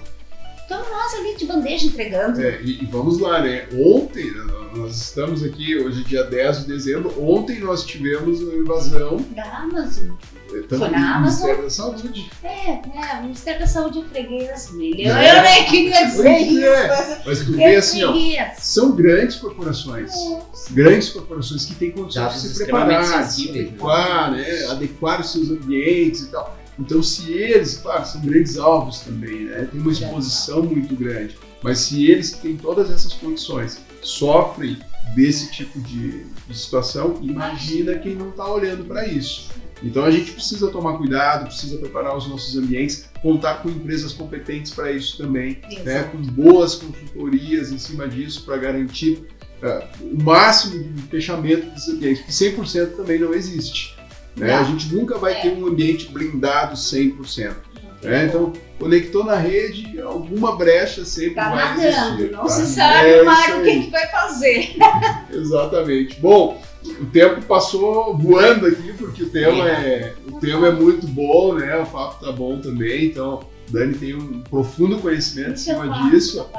Então 0.71 0.89
nós 0.89 1.13
ali 1.15 1.36
de 1.36 1.45
bandeja 1.45 1.86
entregando. 1.86 2.39
É, 2.41 2.62
e, 2.62 2.81
e 2.81 2.86
vamos 2.86 3.19
lá, 3.19 3.41
né? 3.41 3.67
Ontem, 3.73 4.31
nós 4.73 4.95
estamos 4.95 5.43
aqui, 5.43 5.77
hoje 5.77 6.01
dia 6.05 6.23
10 6.23 6.62
de 6.62 6.67
dezembro, 6.67 7.13
ontem 7.21 7.60
nós 7.60 7.84
tivemos 7.86 8.39
uma 8.41 8.53
invasão 8.53 9.17
Da 9.36 9.43
Amazon. 9.43 10.12
eh, 10.53 10.63
Foi 10.69 10.89
na 10.89 11.15
do 11.15 11.19
Ministério 11.23 11.63
da 11.63 11.69
Saúde. 11.69 12.31
É, 12.41 12.71
é, 12.71 13.19
o 13.19 13.23
Ministério 13.23 13.60
da 13.60 13.67
Saúde 13.67 13.99
é 13.99 14.03
freguês 14.13 14.67
dele. 14.67 15.07
Eu, 15.10 15.13
É. 15.13 15.39
eu 15.39 15.41
nem 15.43 15.65
queria 15.65 16.05
dizer 16.05 16.23
Pois 16.23 16.47
isso, 16.47 16.65
é. 16.65 17.21
mas 17.25 17.39
tu 17.39 17.51
vê 17.51 17.75
assim, 17.75 18.03
ó, 18.05 18.13
são 18.57 18.91
grandes 18.95 19.36
corporações. 19.36 20.10
Nossa. 20.10 20.73
Grandes 20.73 21.10
corporações 21.10 21.65
que 21.65 21.75
têm 21.75 21.91
condições 21.91 22.23
Dados 22.23 22.41
de 22.43 22.47
se 22.47 22.63
preparar, 22.63 23.01
de 23.01 23.07
se 23.07 23.13
sensíveis, 23.41 23.65
né? 23.65 23.69
adequar, 23.71 24.31
né? 24.31 24.65
adequar 24.69 25.19
os 25.19 25.31
seus 25.34 25.51
ambientes 25.51 26.21
e 26.21 26.27
tal. 26.31 26.61
Então, 26.82 27.04
se 27.04 27.32
eles, 27.32 27.78
claro, 27.78 28.04
são 28.06 28.22
grandes 28.22 28.58
alvos 28.58 29.02
também, 29.02 29.46
né? 29.46 29.67
Tem 29.72 29.80
uma 29.80 29.91
exposição 29.91 30.63
muito 30.63 30.96
grande. 30.96 31.38
Mas 31.62 31.78
se 31.78 32.10
eles 32.10 32.32
que 32.32 32.41
têm 32.41 32.58
todas 32.58 32.89
essas 32.89 33.13
condições 33.13 33.80
sofrem 34.02 34.80
desse 35.15 35.52
tipo 35.52 35.80
de, 35.80 36.24
de 36.24 36.58
situação, 36.58 37.20
imagina 37.22 38.00
quem 38.00 38.15
não 38.15 38.30
está 38.30 38.52
olhando 38.52 38.84
para 38.86 39.08
isso. 39.08 39.52
Então 39.84 40.04
a 40.04 40.10
gente 40.10 40.32
precisa 40.32 40.70
tomar 40.70 40.98
cuidado, 40.98 41.46
precisa 41.46 41.78
preparar 41.78 42.17
os 42.17 42.28
nossos 42.28 42.56
ambientes, 42.56 43.10
contar 43.22 43.62
com 43.62 43.70
empresas 43.70 44.13
competentes 44.13 44.72
para 44.72 44.91
isso 44.91 45.17
também, 45.17 45.62
né, 45.84 46.04
com 46.04 46.17
boas 46.17 46.76
consultorias 46.76 47.72
em 47.72 47.78
cima 47.78 48.08
disso 48.08 48.44
para 48.44 48.58
garantir 48.58 49.28
ah, 49.62 49.88
o 50.02 50.24
máximo 50.24 50.84
de 50.84 51.02
fechamento 51.04 51.67
desses 51.72 51.89
ambientes, 51.89 52.22
porque 52.22 52.32
100% 52.32 52.96
também 52.96 53.20
não 53.20 53.34
existe. 53.34 53.96
Né? 54.36 54.48
Não. 54.48 54.60
A 54.60 54.63
gente 54.63 54.94
nunca 54.94 55.17
vai 55.17 55.34
É. 55.34 55.41
ter 55.41 55.50
um 55.54 55.67
ambiente 55.67 56.08
blindado 56.10 56.76
100%. 56.76 57.56
Não 57.84 57.91
tem 58.02 58.10
Né? 58.12 58.26
Então, 58.26 58.52
conectou 58.80 59.24
na 59.24 59.36
rede, 59.36 60.00
alguma 60.02 60.56
brecha 60.56 61.06
sempre 61.06 61.36
Tá 61.36 61.50
vai 61.50 61.78
nadando, 61.78 62.15
existir. 62.15 62.32
não 62.32 62.44
tá? 62.44 62.50
se 62.50 62.65
sabe 62.67 63.10
É 63.10 63.24
mais 63.24 63.48
isso 63.48 63.58
o 63.60 63.63
que, 63.63 63.89
vai 63.91 64.08
fazer. 64.08 64.76
Exatamente. 65.32 66.20
Bom, 66.20 66.62
o 67.00 67.06
tempo 67.06 67.41
passou 67.46 68.17
voando 68.17 68.65
aqui, 68.67 68.94
porque 68.98 69.24
o 69.24 69.30
tema 69.30 69.70
é, 69.70 70.13
o 70.28 70.39
tema 70.39 70.67
é 70.67 70.72
muito 70.72 71.06
bom, 71.08 71.54
né? 71.54 71.76
O 71.78 71.86
papo 71.86 72.26
tá 72.26 72.32
bom 72.32 72.60
também, 72.60 73.06
então 73.06 73.41
Dani 73.70 73.94
tem 73.94 74.15
um 74.15 74.41
profundo 74.41 74.98
conhecimento 74.98 75.52
em 75.54 75.58
cima 75.58 75.86
faço, 75.86 76.10
disso. 76.10 76.50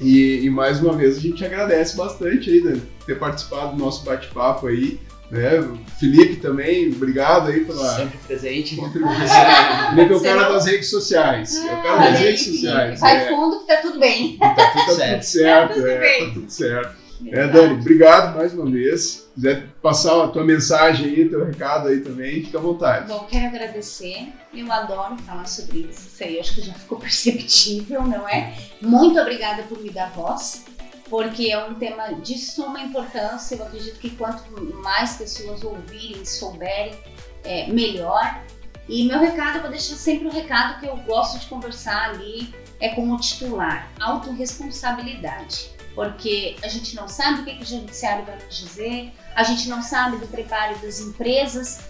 E, 0.00 0.40
e 0.44 0.50
mais 0.50 0.80
uma 0.82 0.92
vez 0.94 1.16
a 1.16 1.20
gente 1.20 1.44
agradece 1.44 1.96
bastante 1.96 2.50
aí, 2.50 2.60
Dani, 2.62 2.80
por 2.98 3.06
ter 3.06 3.18
participado 3.18 3.76
do 3.76 3.82
nosso 3.82 4.04
bate-papo 4.04 4.66
aí. 4.68 4.98
Né? 5.30 5.50
Felipe 5.98 6.36
também, 6.36 6.92
obrigado 6.92 7.48
aí 7.48 7.64
pela 7.64 7.96
Sempre 7.96 8.18
presente. 8.26 8.76
contribuição. 8.76 9.26
Felipe 9.94 10.12
é 10.12 10.16
o 10.16 10.20
cara 10.22 10.48
das 10.52 10.66
redes 10.66 10.90
sociais. 10.90 11.56
É 11.56 11.64
o 11.72 11.82
cara 11.82 11.92
Ah, 12.00 12.10
das 12.10 12.18
redes 12.20 12.44
sociais. 12.46 13.00
Vai 13.00 13.16
é. 13.16 13.28
fundo 13.28 13.60
que 13.60 13.66
tá 13.66 13.76
tudo 13.78 13.98
bem. 13.98 14.36
Tá, 14.38 14.54
tudo- 14.54 14.64
tá 14.64 14.84
tudo 14.86 14.94
Certo. 14.96 15.22
certo, 15.24 15.68
Tá 15.68 15.74
tudo 15.74 15.86
é, 15.88 16.18
tá 16.26 16.30
tudo 16.34 16.50
certo. 16.50 17.06
É, 17.28 17.46
Dani, 17.48 17.74
obrigado 17.80 18.36
mais 18.36 18.52
uma 18.52 18.70
vez. 18.70 19.00
Se 19.00 19.26
quiser 19.34 19.64
passar 19.82 20.22
a 20.22 20.28
tua 20.28 20.44
mensagem 20.44 21.06
aí, 21.06 21.28
teu 21.28 21.44
recado 21.46 21.88
aí 21.88 22.00
também, 22.00 22.44
fica 22.44 22.58
à 22.58 22.60
vontade. 22.60 23.08
Bom, 23.08 23.26
quero 23.30 23.46
agradecer. 23.46 24.28
Eu 24.54 24.70
adoro 24.70 25.16
falar 25.26 25.46
sobre 25.46 25.88
isso. 25.90 26.08
Isso 26.12 26.22
aí 26.22 26.38
acho 26.38 26.54
que 26.54 26.60
já 26.60 26.74
ficou 26.74 26.98
perceptível, 27.00 28.02
não 28.02 28.28
é? 28.28 28.52
Muito 28.82 29.18
obrigada 29.18 29.62
por 29.62 29.82
me 29.82 29.88
dar 29.90 30.10
voz, 30.12 30.66
porque 31.08 31.50
é 31.50 31.64
um 31.64 31.74
tema 31.74 32.14
de 32.14 32.38
suma 32.38 32.80
importância. 32.80 33.56
Eu 33.56 33.64
acredito 33.64 33.98
que 33.98 34.10
quanto 34.10 34.42
mais 34.82 35.16
pessoas 35.16 35.62
ouvirem, 35.62 36.24
souberem, 36.24 36.98
é, 37.44 37.66
melhor. 37.68 38.42
E 38.88 39.06
meu 39.06 39.18
recado, 39.18 39.56
eu 39.56 39.62
vou 39.62 39.70
deixar 39.70 39.96
sempre 39.96 40.28
o 40.28 40.30
recado 40.30 40.80
que 40.80 40.86
eu 40.86 40.96
gosto 40.98 41.38
de 41.38 41.46
conversar 41.46 42.10
ali, 42.10 42.54
é 42.80 42.90
com 42.90 43.10
o 43.10 43.16
titular: 43.18 43.90
autorresponsabilidade. 44.00 45.70
Porque 45.94 46.56
a 46.62 46.68
gente 46.68 46.94
não 46.94 47.08
sabe 47.08 47.40
o 47.40 47.44
que, 47.44 47.56
que 47.56 47.62
o 47.62 47.66
judiciário 47.66 48.24
vai 48.26 48.36
nos 48.36 48.58
dizer, 48.58 49.12
a 49.34 49.42
gente 49.42 49.66
não 49.68 49.82
sabe 49.82 50.18
do 50.18 50.26
preparo 50.26 50.78
das 50.80 51.00
empresas, 51.00 51.80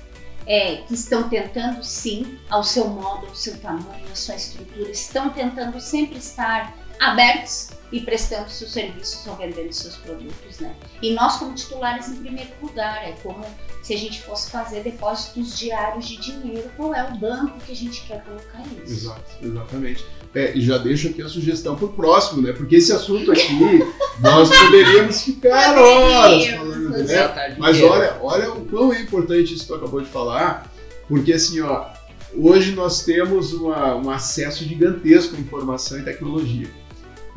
é, 0.47 0.77
que 0.77 0.95
estão 0.95 1.29
tentando 1.29 1.83
sim, 1.83 2.39
ao 2.49 2.63
seu 2.63 2.89
modo, 2.89 3.27
ao 3.27 3.35
seu 3.35 3.59
tamanho, 3.59 4.07
à 4.11 4.15
sua 4.15 4.37
estrutura, 4.37 4.91
estão 4.91 5.31
tentando 5.31 5.81
sempre 5.81 6.19
estar 6.19 6.73
abertos 7.01 7.69
e 7.93 8.01
prestando 8.01 8.51
seus 8.51 8.73
serviços 8.73 9.25
ou 9.27 9.37
vendendo 9.37 9.73
seus 9.73 9.97
produtos, 9.97 10.59
né? 10.59 10.75
E 11.01 11.13
nós 11.15 11.37
como 11.37 11.55
titulares 11.55 12.09
em 12.09 12.17
primeiro 12.17 12.51
lugar, 12.61 13.09
é 13.09 13.13
como 13.23 13.45
se 13.83 13.95
a 13.95 13.97
gente 13.97 14.21
fosse 14.23 14.51
fazer 14.51 14.83
depósitos 14.83 15.57
diários 15.57 16.07
de 16.09 16.17
dinheiro, 16.17 16.69
qual 16.77 16.93
é 16.93 17.05
o 17.05 17.17
banco 17.17 17.59
que 17.65 17.71
a 17.71 17.77
gente 17.77 18.03
quer 18.07 18.25
colocar 18.25 18.61
isso? 18.85 18.93
Exato, 18.93 19.23
exatamente. 19.41 20.05
É, 20.35 20.53
e 20.57 20.61
já 20.61 20.77
deixo 20.79 21.09
aqui 21.09 21.23
a 21.23 21.29
sugestão 21.29 21.77
pro 21.77 21.89
próximo, 21.89 22.43
né? 22.43 22.53
Porque 22.53 22.75
esse 22.77 22.93
assunto 22.93 23.31
aqui, 23.31 23.57
nós 24.21 24.49
poderíamos 24.51 25.23
ficar 25.23 25.79
horas 25.79 26.47
falando, 26.49 26.91
né? 26.91 27.29
Tarde 27.29 27.61
Mas 27.61 27.81
olha, 27.83 28.19
olha 28.21 28.53
o 28.53 28.67
quão 28.67 28.93
é 28.93 29.01
importante 29.01 29.55
isso 29.55 29.63
que 29.63 29.69
tu 29.69 29.75
acabou 29.77 30.01
de 30.01 30.09
falar, 30.09 30.69
porque 31.09 31.33
assim, 31.33 31.61
ó, 31.61 31.87
hoje 32.35 32.73
nós 32.73 33.05
temos 33.05 33.53
uma- 33.55 33.95
um 33.95 34.11
acesso 34.11 34.65
gigantesco 34.65 35.37
à 35.37 35.39
informação 35.39 36.01
e 36.01 36.03
tecnologia. 36.03 36.69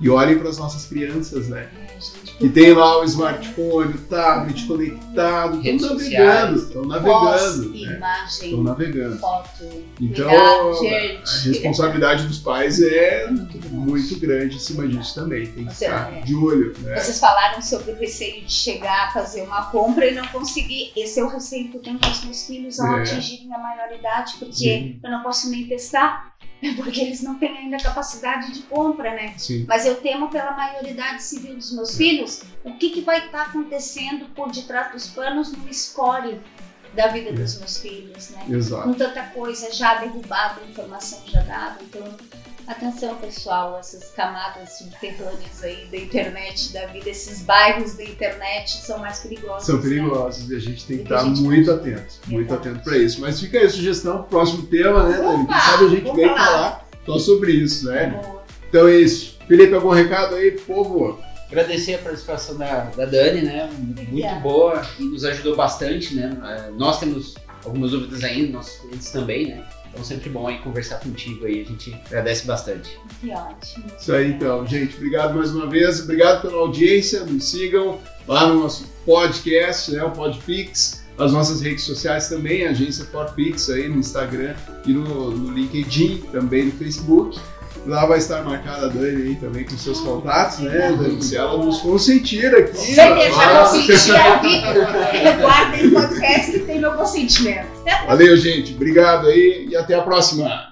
E 0.02 0.10
olhem 0.10 0.38
para 0.40 0.50
as 0.50 0.58
nossas 0.58 0.86
crianças, 0.86 1.50
né? 1.50 1.68
Que 2.38 2.48
tem 2.48 2.72
lá 2.74 3.02
o 3.02 3.04
smartphone, 3.04 3.94
o 3.96 3.98
tablet 4.04 4.66
conectado, 4.66 5.60
estão 5.62 5.90
navegando, 5.90 6.60
estão 6.60 6.86
navegando, 6.86 7.70
né? 7.70 7.96
imagem, 7.98 8.46
Estão 8.50 8.64
navegando. 8.64 9.18
foto. 9.20 9.64
Então, 10.00 10.30
a 10.30 10.80
responsabilidade 11.44 12.28
dos 12.28 12.38
pais 12.40 12.82
é 12.82 13.28
Muito 13.30 13.58
grande. 13.58 13.76
muito 13.76 14.20
grande 14.20 14.56
em 14.56 14.60
cima 14.60 14.88
disso 14.88 15.16
também. 15.16 15.48
Tem 15.48 15.66
que 15.66 15.74
Você- 15.74 15.86
ficar 15.86 16.14
é. 16.14 16.22
de 16.22 16.36
olho, 16.36 16.74
né? 16.80 16.98
Vocês 16.98 17.20
falaram 17.20 17.62
sobre 17.62 17.92
o 17.92 17.96
receio 17.98 18.46
de 18.46 18.54
chegar 18.54 19.08
a 19.10 19.12
fazer 19.12 19.42
uma 19.42 19.64
compra 19.66 20.06
e 20.06 20.16
não 20.16 20.26
conseguir. 20.28 20.94
Esse 20.96 21.20
é 21.20 21.24
o 21.26 21.28
receio 21.28 21.70
que 21.70 21.76
eu 21.78 21.82
tenho 21.82 22.00
com 22.00 22.10
os 22.10 22.24
meus 22.24 22.48
filhos 22.48 22.80
ao 22.80 23.00
É. 23.00 23.02
atingirem 23.02 23.54
a 23.54 23.58
maioridade, 23.58 24.36
porque 24.40 24.54
Sim. 24.54 25.00
eu 25.04 25.12
não 25.12 25.22
posso 25.24 25.50
nem 25.50 25.68
testar, 25.68 26.34
porque 26.76 27.02
eles 27.02 27.22
não 27.22 27.36
têm 27.36 27.58
ainda 27.58 27.78
capacidade 27.78 28.52
de 28.54 28.62
compra, 28.64 29.14
né? 29.14 29.34
Sim. 29.38 29.66
Mas 29.68 29.86
eu 29.86 29.96
temo 29.96 30.30
pela 30.30 30.52
maioridade 30.52 31.24
civil 31.24 31.56
dos 31.56 31.72
meus 31.72 31.96
filhos, 31.96 32.42
o 32.64 32.74
que, 32.76 32.90
que 32.90 33.02
vai 33.02 33.26
estar 33.26 33.44
acontecendo 33.44 34.26
por 34.36 34.52
detrás 34.52 34.92
dos 34.92 35.08
panos 35.08 35.52
no 35.52 35.74
score 35.74 36.40
da 36.94 37.08
vida 37.08 37.32
dos 37.32 37.58
meus 37.60 37.78
filhos, 37.78 38.30
né? 38.32 38.46
Exato. 38.50 38.84
Com 38.84 38.94
tanta 38.94 39.24
coisa 39.28 39.72
já 39.72 39.96
derrubada, 39.96 40.62
informação 40.70 41.22
já 41.28 41.42
dada. 41.42 41.78
Então, 41.82 42.04
atenção 42.70 43.16
pessoal, 43.16 43.78
essas 43.80 44.12
camadas 44.12 44.78
subterrâneas 44.78 45.64
aí 45.64 45.88
da 45.92 45.98
internet, 45.98 46.72
da 46.72 46.86
vida, 46.88 47.10
esses 47.10 47.42
bairros 47.42 47.96
da 47.96 48.04
internet 48.04 48.78
são 48.78 49.00
mais 49.00 49.20
perigosos. 49.20 49.66
São 49.66 49.78
né? 49.78 49.82
perigosos 49.82 50.50
e 50.50 50.56
a 50.56 50.60
gente 50.60 50.86
tem 50.86 50.98
que 50.98 51.04
estar 51.04 51.24
gente 51.24 51.42
muito 51.42 51.72
atento, 51.72 52.20
muito 52.28 52.54
atento 52.54 52.80
para 52.84 52.98
isso. 52.98 53.22
Mas 53.22 53.40
fica 53.40 53.58
aí 53.58 53.66
a 53.66 53.70
sugestão, 53.70 54.24
próximo 54.24 54.68
tema, 54.68 55.04
né, 55.04 55.18
Dani? 55.18 55.48
Quem 55.48 55.60
sabe 55.60 55.86
a 55.86 55.90
gente 55.90 56.16
vem 56.16 56.28
falar. 56.30 56.46
falar 56.46 56.90
só 57.06 57.20
sobre 57.20 57.52
isso, 57.54 57.88
né? 57.88 58.06
Amor. 58.06 58.44
Então 58.70 58.88
é 58.88 58.98
isso. 58.98 59.38
Felipe, 59.48 59.74
algum 59.74 59.90
recado 59.90 60.36
aí, 60.36 60.52
povo? 60.52 61.20
Agradecer 61.48 61.96
a 61.96 61.98
participação 61.98 62.56
da, 62.58 62.82
da 62.96 63.06
Dani, 63.06 63.42
né? 63.42 63.68
Muito 63.76 64.02
Obrigada. 64.04 64.40
boa 64.42 64.82
e 65.00 65.04
nos 65.04 65.26
ajudou 65.26 65.56
bastante, 65.56 66.14
né? 66.14 66.38
Eh, 66.44 66.72
Nós 66.78 67.00
temos 67.00 67.34
algumas 67.66 67.90
dúvidas 67.90 68.24
ainda, 68.24 68.54
nossos 68.54 68.80
clientes 68.80 69.10
também, 69.10 69.48
né? 69.48 69.64
Então 69.92 70.04
sempre 70.04 70.30
bom 70.30 70.48
aí 70.48 70.60
conversar 70.60 71.00
contigo 71.00 71.46
aí, 71.46 71.62
a 71.62 71.66
gente 71.66 71.94
agradece 72.06 72.46
bastante. 72.46 73.00
Que 73.20 73.32
ótimo. 73.32 73.86
Isso 73.98 74.14
aí 74.14 74.32
então, 74.32 74.66
gente. 74.66 74.96
Obrigado 74.96 75.36
mais 75.36 75.54
uma 75.54 75.68
vez. 75.68 76.02
Obrigado 76.02 76.42
pela 76.42 76.58
audiência. 76.58 77.26
Nos 77.26 77.46
sigam 77.46 78.00
lá 78.28 78.48
no 78.48 78.62
nosso 78.62 78.88
podcast, 79.06 79.92
né? 79.92 80.04
O 80.04 80.12
Podpix. 80.12 81.00
As 81.18 81.34
nossas 81.34 81.62
redes 81.62 81.84
sociais 81.84 82.30
também, 82.30 82.66
a 82.66 82.70
agência 82.70 83.04
Podpix 83.04 83.70
aí 83.70 83.90
no 83.90 83.98
Instagram 83.98 84.56
e 84.86 84.94
no, 84.94 85.32
no 85.32 85.52
LinkedIn, 85.52 86.22
também 86.32 86.68
no 86.68 86.72
Facebook. 86.72 87.38
Lá 87.86 88.06
vai 88.06 88.18
estar 88.20 88.44
marcada 88.44 88.86
a 88.86 88.90
Dani 88.90 89.30
aí 89.30 89.36
também 89.36 89.64
com 89.64 89.78
seus 89.78 90.00
contatos, 90.02 90.60
né, 90.60 90.96
Dani? 90.98 91.22
Se 91.24 91.38
ela 91.38 91.58
nos 91.58 91.80
consentir 91.80 92.54
aqui. 92.54 92.96
Beleza, 92.96 93.36
ó. 93.36 93.70
consenti 93.70 94.12
ao 94.12 94.42
vivo. 94.42 95.42
Guardem 95.42 95.88
o 95.88 95.92
podcast 95.92 96.52
que 96.52 96.60
tem 96.60 96.80
meu 96.80 96.94
consentimento. 96.94 97.68
Valeu, 98.06 98.38
gente. 98.38 98.74
Obrigado 98.74 99.28
aí 99.28 99.68
e 99.70 99.76
até 99.76 99.96
a 99.96 100.02
próxima. 100.02 100.69